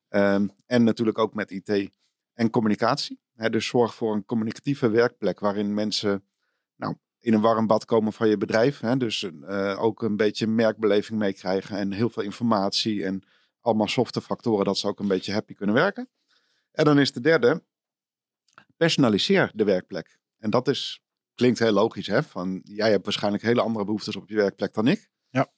um, 0.10 0.52
en 0.66 0.84
natuurlijk 0.84 1.18
ook 1.18 1.34
met 1.34 1.52
IT 1.52 1.94
en 2.36 2.50
communicatie. 2.50 3.20
He, 3.34 3.50
dus 3.50 3.68
zorg 3.68 3.96
voor 3.96 4.14
een 4.14 4.26
communicatieve 4.26 4.90
werkplek 4.90 5.40
waarin 5.40 5.74
mensen 5.74 6.24
nou, 6.76 6.96
in 7.20 7.34
een 7.34 7.42
warm 7.42 7.68
bad 7.68 7.86
komen 7.86 8.14
van 8.14 8.28
je 8.28 8.38
bedrijf. 8.38 8.80
He, 8.80 8.98
dus 8.98 9.24
uh, 9.24 9.84
ook 9.84 10.02
een 10.02 10.16
beetje 10.16 10.48
merkbeleving 10.48 11.20
meekrijgen 11.20 11.78
en 11.78 11.92
heel 11.92 12.10
veel 12.10 12.24
informatie 12.24 13.06
en 13.06 13.24
allemaal 13.62 13.88
softe 13.88 14.22
factoren 14.22 14.66
dat 14.66 14.78
ze 14.78 14.88
ook 14.88 15.00
een 15.00 15.08
beetje 15.08 15.34
happy 15.34 15.54
kunnen 15.54 15.76
werken. 15.76 16.10
En 16.72 16.86
dan 16.86 17.00
is 17.00 17.12
de 17.12 17.22
derde, 17.22 17.64
personaliseer 18.78 19.52
de 19.54 19.64
werkplek. 19.64 20.18
En 20.38 20.50
dat 20.50 20.68
is, 20.68 21.02
klinkt 21.36 21.60
heel 21.60 21.72
logisch, 21.72 22.08
hè? 22.08 22.24
Van, 22.24 22.62
jij 22.64 22.92
hebt 22.92 23.04
waarschijnlijk 23.04 23.44
hele 23.44 23.62
andere 23.62 23.86
behoeftes 23.86 24.16
op 24.16 24.30
je 24.30 24.36
werkplek 24.36 24.74
dan 24.74 24.88
ik. 24.88 25.10
Ja. 25.30 25.52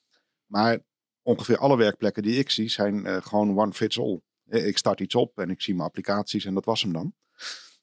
Maar 0.46 0.80
ongeveer 1.22 1.58
alle 1.58 1.78
werkplekken 1.78 2.24
die 2.24 2.40
ik 2.40 2.50
zie 2.50 2.70
zijn 2.70 2.96
uh, 3.06 3.18
gewoon 3.22 3.60
one 3.60 3.74
fits 3.74 4.00
all. 4.00 4.22
Ik 4.50 4.78
start 4.78 5.00
iets 5.00 5.16
op 5.16 5.40
en 5.40 5.50
ik 5.50 5.62
zie 5.62 5.74
mijn 5.74 5.88
applicaties 5.88 6.46
en 6.46 6.54
dat 6.54 6.66
was 6.66 6.82
hem 6.82 6.94
dan. 6.94 7.14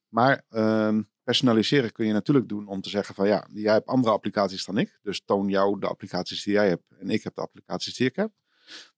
Maar 0.09 0.45
uh, 0.51 0.99
personaliseren 1.23 1.93
kun 1.93 2.07
je 2.07 2.13
natuurlijk 2.13 2.49
doen 2.49 2.67
om 2.67 2.81
te 2.81 2.89
zeggen 2.89 3.15
van 3.15 3.27
ja, 3.27 3.49
jij 3.53 3.73
hebt 3.73 3.87
andere 3.87 4.13
applicaties 4.13 4.65
dan 4.65 4.79
ik. 4.79 4.99
Dus 5.03 5.23
toon 5.25 5.49
jou 5.49 5.81
de 5.81 5.87
applicaties 5.87 6.43
die 6.43 6.53
jij 6.53 6.69
hebt 6.69 6.93
en 6.99 7.11
ik 7.11 7.23
heb 7.23 7.35
de 7.35 7.41
applicaties 7.41 7.95
die 7.95 8.07
ik 8.07 8.17
heb. 8.17 8.31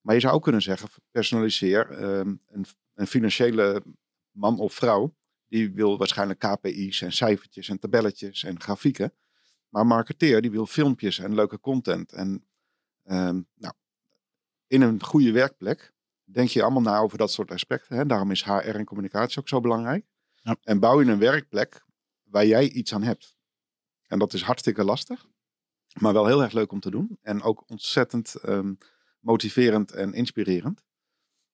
Maar 0.01 0.14
je 0.14 0.21
zou 0.21 0.35
ook 0.35 0.43
kunnen 0.43 0.62
zeggen, 0.62 0.89
personaliseer 1.11 2.01
uh, 2.01 2.33
een 2.47 2.67
een 2.97 3.07
financiële 3.07 3.83
man 4.31 4.59
of 4.59 4.75
vrouw, 4.75 5.14
die 5.49 5.73
wil 5.73 5.99
waarschijnlijk 5.99 6.39
KPI's 6.39 7.03
en 7.03 7.12
cijfertjes 7.12 7.69
en 7.69 7.79
tabelletjes 7.79 8.45
en 8.45 8.61
grafieken. 8.61 9.12
Maar 9.69 9.87
marketeer 9.87 10.43
die 10.43 10.51
wil 10.51 10.67
filmpjes 10.67 11.19
en 11.19 11.35
leuke 11.35 11.61
content. 11.61 12.12
En 12.12 12.47
ehm, 13.05 13.41
nou, 13.55 13.75
in 14.67 14.83
een 14.83 15.03
goede 15.03 15.33
werkplek 15.33 15.93
denk 16.33 16.49
je 16.49 16.62
allemaal 16.62 16.83
na 16.83 16.99
over 16.99 17.18
dat 17.18 17.33
soort 17.33 17.51
aspecten. 17.51 17.97
Hè? 17.97 18.07
Daarom 18.07 18.31
is 18.31 18.45
HR 18.45 18.51
en 18.53 18.85
communicatie 18.85 19.39
ook 19.39 19.49
zo 19.49 19.61
belangrijk. 19.61 20.07
Ja. 20.35 20.57
En 20.62 20.81
bouw 20.81 21.01
je 21.01 21.11
een 21.11 21.18
werkplek 21.18 21.85
waar 22.22 22.47
jij 22.47 22.68
iets 22.68 22.95
aan 22.95 23.03
hebt. 23.03 23.37
En 24.07 24.18
dat 24.18 24.33
is 24.33 24.43
hartstikke 24.43 24.85
lastig, 24.85 25.27
maar 26.01 26.12
wel 26.12 26.27
heel 26.27 26.43
erg 26.43 26.53
leuk 26.53 26.72
om 26.72 26.81
te 26.81 26.91
doen. 26.91 27.18
En 27.22 27.43
ook 27.43 27.64
ontzettend 27.70 28.35
ehm, 28.35 28.74
motiverend 29.20 29.93
en 29.93 30.12
inspirerend. 30.12 30.85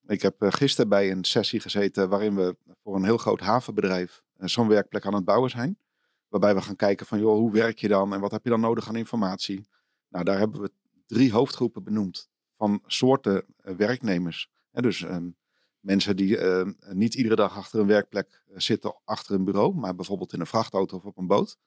Ik 0.07 0.23
heb 0.23 0.43
uh, 0.43 0.53
gisteren 0.53 0.89
bij 0.89 1.11
een 1.11 1.25
sessie 1.25 1.61
gezeten 1.61 2.09
waarin 2.09 2.37
we 2.37 2.57
voor 2.83 2.97
een 2.97 3.05
heel 3.05 3.17
groot 3.17 3.41
havenbedrijf 3.41 4.23
uh, 4.37 4.47
zo'n 4.49 4.69
werkplek 4.69 5.07
aan 5.07 5.15
het 5.15 5.25
bouwen 5.25 5.51
zijn. 5.51 5.79
Waarbij 6.29 6.55
we 6.55 6.63
gaan 6.63 6.77
kijken 6.77 7.07
van, 7.07 7.19
joh, 7.19 7.39
hoe 7.39 7.53
werk 7.53 7.79
je 7.79 7.89
dan 7.89 8.15
en 8.15 8.21
wat 8.21 8.31
heb 8.31 8.45
je 8.45 8.51
dan 8.51 8.61
nodig 8.61 8.89
aan 8.89 8.97
informatie? 8.97 9.69
Nou, 10.09 10.25
daar 10.25 10.39
hebben 10.39 10.61
we 10.61 10.71
drie 11.07 11.33
hoofdgroepen 11.33 11.85
benoemd 11.85 12.31
van 12.57 12.83
soorten 12.87 13.45
uh, 13.65 13.77
dus 14.81 15.01
um, 15.01 15.37
mensen 15.81 16.17
die 16.17 16.39
ehm, 16.39 16.73
niet 16.93 17.15
iedere 17.15 17.37
dag 17.37 17.57
achter 17.57 17.81
een 17.81 17.87
werkplek 17.87 18.43
zitten, 18.55 19.01
achter 19.05 19.35
een 19.35 19.45
bureau, 19.45 19.75
maar 19.75 19.95
bijvoorbeeld 19.95 20.33
in 20.33 20.41
een 20.41 20.47
vrachtauto 20.47 20.97
of 20.97 21.05
op 21.05 21.19
een 21.19 21.27
boot. 21.27 21.59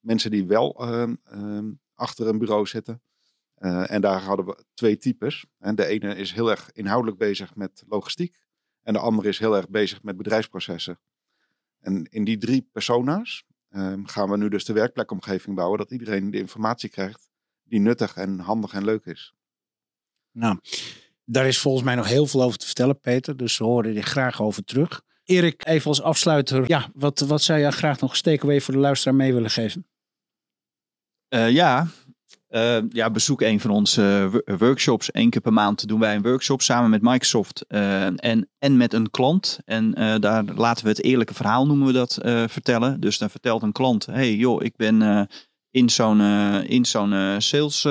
Mensen 0.00 0.30
die 0.30 0.46
wel 0.46 0.74
ehm, 0.80 1.72
achter 1.94 2.26
een 2.26 2.38
bureau 2.38 2.66
zitten. 2.66 3.02
Uh, 3.58 3.90
en 3.90 4.00
daar 4.00 4.22
hadden 4.22 4.46
we 4.46 4.64
twee 4.74 4.96
types. 4.96 5.46
En 5.58 5.74
de 5.74 5.86
ene 5.86 6.16
is 6.16 6.32
heel 6.32 6.50
erg 6.50 6.72
inhoudelijk 6.72 7.18
bezig 7.18 7.54
met 7.54 7.84
logistiek. 7.86 8.42
En 8.82 8.92
de 8.92 8.98
andere 8.98 9.28
is 9.28 9.38
heel 9.38 9.56
erg 9.56 9.68
bezig 9.68 10.02
met 10.02 10.16
bedrijfsprocessen. 10.16 11.00
En 11.80 12.04
in 12.04 12.24
die 12.24 12.38
drie 12.38 12.68
persona's 12.72 13.44
gaan 14.04 14.30
we 14.30 14.36
nu 14.36 14.48
dus 14.48 14.64
de 14.64 14.72
werkplekomgeving 14.72 15.56
bouwen. 15.56 15.78
Dat 15.78 15.90
iedereen 15.90 16.30
de 16.30 16.38
informatie 16.38 16.88
krijgt 16.88 17.28
die 17.62 17.80
nuttig 17.80 18.16
en 18.16 18.38
handig 18.38 18.72
en 18.72 18.84
leuk 18.84 19.04
is. 19.04 19.34
Nou, 20.30 20.58
daar 21.24 21.46
is 21.46 21.58
volgens 21.58 21.84
mij 21.84 21.94
nog 21.94 22.08
heel 22.08 22.26
veel 22.26 22.42
over 22.42 22.58
te 22.58 22.66
vertellen, 22.66 23.00
Peter. 23.00 23.36
Dus 23.36 23.58
we 23.58 23.64
horen 23.64 23.96
er 23.96 24.02
graag 24.02 24.42
over 24.42 24.64
terug. 24.64 25.02
Erik, 25.24 25.66
even 25.66 25.88
als 25.88 26.02
afsluiter. 26.02 26.64
Ja, 26.68 26.90
wat, 26.94 27.20
wat 27.20 27.42
zou 27.42 27.60
jij 27.60 27.70
graag 27.70 28.00
nog 28.00 28.20
weer 28.22 28.60
voor 28.60 28.74
de 28.74 28.80
luisteraar 28.80 29.14
mee 29.14 29.34
willen 29.34 29.50
geven? 29.50 29.86
Uh, 31.28 31.50
ja, 31.50 31.86
uh, 32.50 32.78
ja, 32.88 33.10
bezoek 33.10 33.40
een 33.40 33.60
van 33.60 33.70
onze 33.70 34.30
uh, 34.44 34.56
workshops. 34.58 35.08
Eén 35.12 35.30
keer 35.30 35.40
per 35.40 35.52
maand 35.52 35.88
doen 35.88 36.00
wij 36.00 36.14
een 36.14 36.22
workshop 36.22 36.62
samen 36.62 36.90
met 36.90 37.02
Microsoft 37.02 37.66
en, 37.66 38.48
en 38.58 38.76
met 38.76 38.92
een 38.92 39.10
klant. 39.10 39.58
En 39.64 39.90
daar 40.20 40.44
laten 40.44 40.84
we 40.84 40.90
het 40.90 41.02
eerlijke 41.02 41.34
verhaal, 41.34 41.66
noemen 41.66 41.86
we 41.86 41.92
dat, 41.92 42.18
vertellen. 42.50 43.00
Dus 43.00 43.18
dan 43.18 43.30
vertelt 43.30 43.62
een 43.62 43.72
klant, 43.72 44.06
hey 44.06 44.34
joh, 44.34 44.62
ik 44.62 44.76
ben 44.76 45.28
in 45.74 45.88
zo'n 45.88 46.20
in 46.66 46.84
zo'n 46.84 47.14
sales 47.38 47.86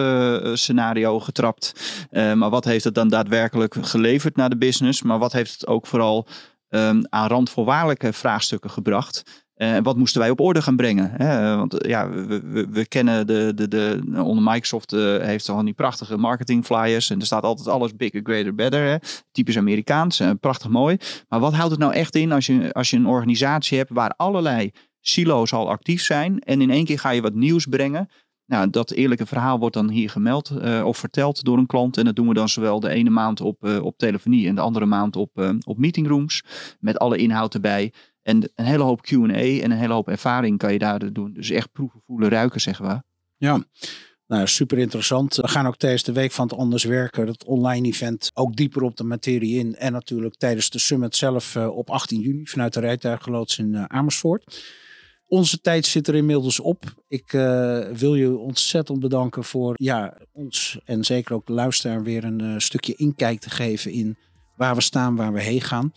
scenario 0.53 1.19
getrapt. 1.19 1.73
maar 2.11 2.49
wat 2.49 2.65
heeft 2.65 2.83
het 2.83 2.95
dan 2.95 3.07
daadwerkelijk 3.07 3.75
geleverd 3.81 4.35
naar 4.35 4.49
de 4.49 4.57
business? 4.57 5.01
Maar 5.01 5.19
wat 5.19 5.31
heeft 5.31 5.51
het 5.51 5.67
ook 5.67 5.87
vooral 5.87 6.27
um, 6.69 7.05
aan 7.09 7.27
randvoorwaardelijke 7.27 8.13
vraagstukken 8.13 8.69
gebracht? 8.69 9.43
En 9.55 9.83
wat 9.83 9.97
moesten 9.97 10.21
wij 10.21 10.29
op 10.29 10.39
orde 10.39 10.61
gaan 10.61 10.75
brengen? 10.75 11.11
Hè? 11.11 11.55
Want 11.57 11.75
ja, 11.87 12.09
we, 12.09 12.67
we, 12.71 12.87
kennen 12.87 13.27
de, 13.27 13.51
de, 13.55 13.67
de, 13.67 14.01
onder 14.15 14.43
Microsoft 14.43 14.93
uh, 14.93 15.17
heeft 15.17 15.49
al 15.49 15.63
die 15.63 15.73
prachtige 15.73 16.17
marketing 16.17 16.65
flyers. 16.65 17.09
En 17.09 17.19
er 17.19 17.25
staat 17.25 17.43
altijd 17.43 17.67
alles 17.67 17.95
bigger, 17.95 18.21
greater, 18.23 18.55
better. 18.55 18.81
Hè? 18.81 18.95
Typisch 19.31 19.57
Amerikaans, 19.57 20.21
prachtig 20.39 20.69
mooi. 20.69 20.97
Maar 21.29 21.39
wat 21.39 21.53
houdt 21.53 21.71
het 21.71 21.79
nou 21.79 21.93
echt 21.93 22.15
in 22.15 22.31
als 22.31 22.45
je, 22.45 22.73
als 22.73 22.89
je 22.89 22.97
een 22.97 23.07
organisatie 23.07 23.77
hebt 23.77 23.89
waar 23.93 24.13
allerlei 24.17 24.71
silo's 25.03 25.53
al 25.53 25.69
actief 25.69 26.01
zijn. 26.01 26.39
En 26.39 26.61
in 26.61 26.69
één 26.69 26.85
keer 26.85 26.99
ga 26.99 27.09
je 27.09 27.21
wat 27.21 27.33
nieuws 27.33 27.65
brengen. 27.65 28.09
Nou, 28.45 28.69
dat 28.69 28.91
eerlijke 28.91 29.25
verhaal 29.25 29.59
wordt 29.59 29.75
dan 29.75 29.89
hier 29.89 30.09
gemeld 30.09 30.51
of 30.83 30.97
verteld 30.97 31.43
door 31.43 31.57
een 31.57 31.65
klant. 31.65 31.97
En 31.97 32.05
dat 32.05 32.15
doen 32.15 32.27
we 32.27 32.33
dan 32.33 32.49
zowel 32.49 32.79
de 32.79 32.89
ene 32.89 33.09
maand 33.09 33.41
op, 33.41 33.63
op 33.81 33.97
telefonie 33.97 34.47
en 34.47 34.55
de 34.55 34.61
andere 34.61 34.85
maand 34.85 35.15
op, 35.15 35.59
op 35.65 35.77
meetingrooms. 35.77 36.43
Met 36.79 36.97
alle 36.99 37.17
inhoud 37.17 37.53
erbij. 37.53 37.93
En 38.21 38.51
een 38.55 38.65
hele 38.65 38.83
hoop 38.83 39.01
QA 39.01 39.61
en 39.61 39.71
een 39.71 39.77
hele 39.77 39.93
hoop 39.93 40.07
ervaring 40.07 40.57
kan 40.57 40.73
je 40.73 40.79
daar 40.79 41.13
doen. 41.13 41.33
Dus 41.33 41.49
echt 41.49 41.71
proeven, 41.71 42.01
voelen, 42.05 42.29
ruiken, 42.29 42.61
zeggen 42.61 42.87
we. 42.87 43.01
Ja, 43.37 43.63
nou, 44.27 44.47
super 44.47 44.77
interessant. 44.77 45.35
We 45.35 45.47
gaan 45.47 45.67
ook 45.67 45.77
tijdens 45.77 46.03
de 46.03 46.11
Week 46.11 46.31
van 46.31 46.47
het 46.47 46.57
Anders 46.57 46.83
Werken, 46.83 47.27
het 47.27 47.43
online 47.43 47.87
event, 47.87 48.31
ook 48.33 48.55
dieper 48.55 48.81
op 48.81 48.97
de 48.97 49.03
materie 49.03 49.59
in. 49.59 49.75
En 49.75 49.91
natuurlijk 49.91 50.35
tijdens 50.35 50.69
de 50.69 50.79
summit 50.79 51.15
zelf 51.15 51.55
uh, 51.55 51.75
op 51.75 51.89
18 51.89 52.19
juni 52.19 52.47
vanuit 52.47 52.73
de 52.73 52.79
rijtuigloods 52.79 53.57
in 53.57 53.73
uh, 53.73 53.83
Amersfoort. 53.83 54.63
Onze 55.33 55.61
tijd 55.61 55.85
zit 55.85 56.07
er 56.07 56.15
inmiddels 56.15 56.59
op. 56.59 56.83
Ik 57.07 57.33
uh, 57.33 57.87
wil 57.87 58.15
je 58.15 58.37
ontzettend 58.37 58.99
bedanken 58.99 59.43
voor 59.43 59.73
ja, 59.77 60.17
ons 60.31 60.79
en 60.85 61.03
zeker 61.03 61.35
ook 61.35 61.45
de 61.45 61.53
luisteraar 61.53 62.03
weer 62.03 62.23
een 62.23 62.61
stukje 62.61 62.95
inkijk 62.95 63.39
te 63.39 63.49
geven 63.49 63.91
in 63.91 64.17
waar 64.55 64.75
we 64.75 64.81
staan, 64.81 65.15
waar 65.15 65.33
we 65.33 65.41
heen 65.41 65.61
gaan. 65.61 65.93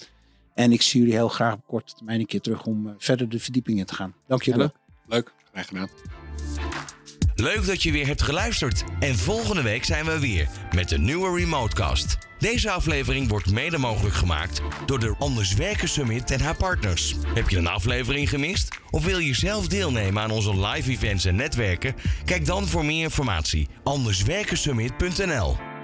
En 0.54 0.72
ik 0.72 0.82
zie 0.82 1.00
jullie 1.00 1.14
heel 1.14 1.28
graag 1.28 1.54
op 1.54 1.66
korte 1.66 1.94
termijn 1.94 2.20
een 2.20 2.26
keer 2.26 2.40
terug 2.40 2.66
om 2.66 2.86
uh, 2.86 2.92
verder 2.98 3.28
de 3.28 3.38
verdieping 3.38 3.78
in 3.78 3.84
te 3.84 3.94
gaan. 3.94 4.14
Dank 4.26 4.42
jullie 4.42 4.60
wel. 4.60 4.72
Leuk, 5.06 5.32
graag 5.52 5.66
gedaan. 5.66 5.88
Leuk 7.36 7.66
dat 7.66 7.82
je 7.82 7.92
weer 7.92 8.06
hebt 8.06 8.22
geluisterd. 8.22 8.84
En 9.00 9.16
volgende 9.16 9.62
week 9.62 9.84
zijn 9.84 10.04
we 10.04 10.18
weer 10.18 10.48
met 10.74 10.90
een 10.90 11.04
nieuwe 11.04 11.38
Remotecast. 11.38 12.18
Deze 12.38 12.70
aflevering 12.70 13.28
wordt 13.28 13.50
mede 13.50 13.78
mogelijk 13.78 14.14
gemaakt 14.14 14.60
door 14.86 14.98
de 14.98 15.14
Anders 15.18 15.54
Werken 15.54 15.88
Summit 15.88 16.30
en 16.30 16.40
haar 16.40 16.56
partners. 16.56 17.14
Heb 17.34 17.48
je 17.48 17.56
een 17.56 17.66
aflevering 17.66 18.28
gemist? 18.28 18.78
Of 18.90 19.04
wil 19.04 19.18
je 19.18 19.34
zelf 19.34 19.68
deelnemen 19.68 20.22
aan 20.22 20.30
onze 20.30 20.66
live 20.66 20.90
events 20.90 21.24
en 21.24 21.36
netwerken? 21.36 21.94
Kijk 22.24 22.46
dan 22.46 22.66
voor 22.66 22.84
meer 22.84 23.02
informatie 23.02 23.68
anderswerkensummit.nl 23.82 25.75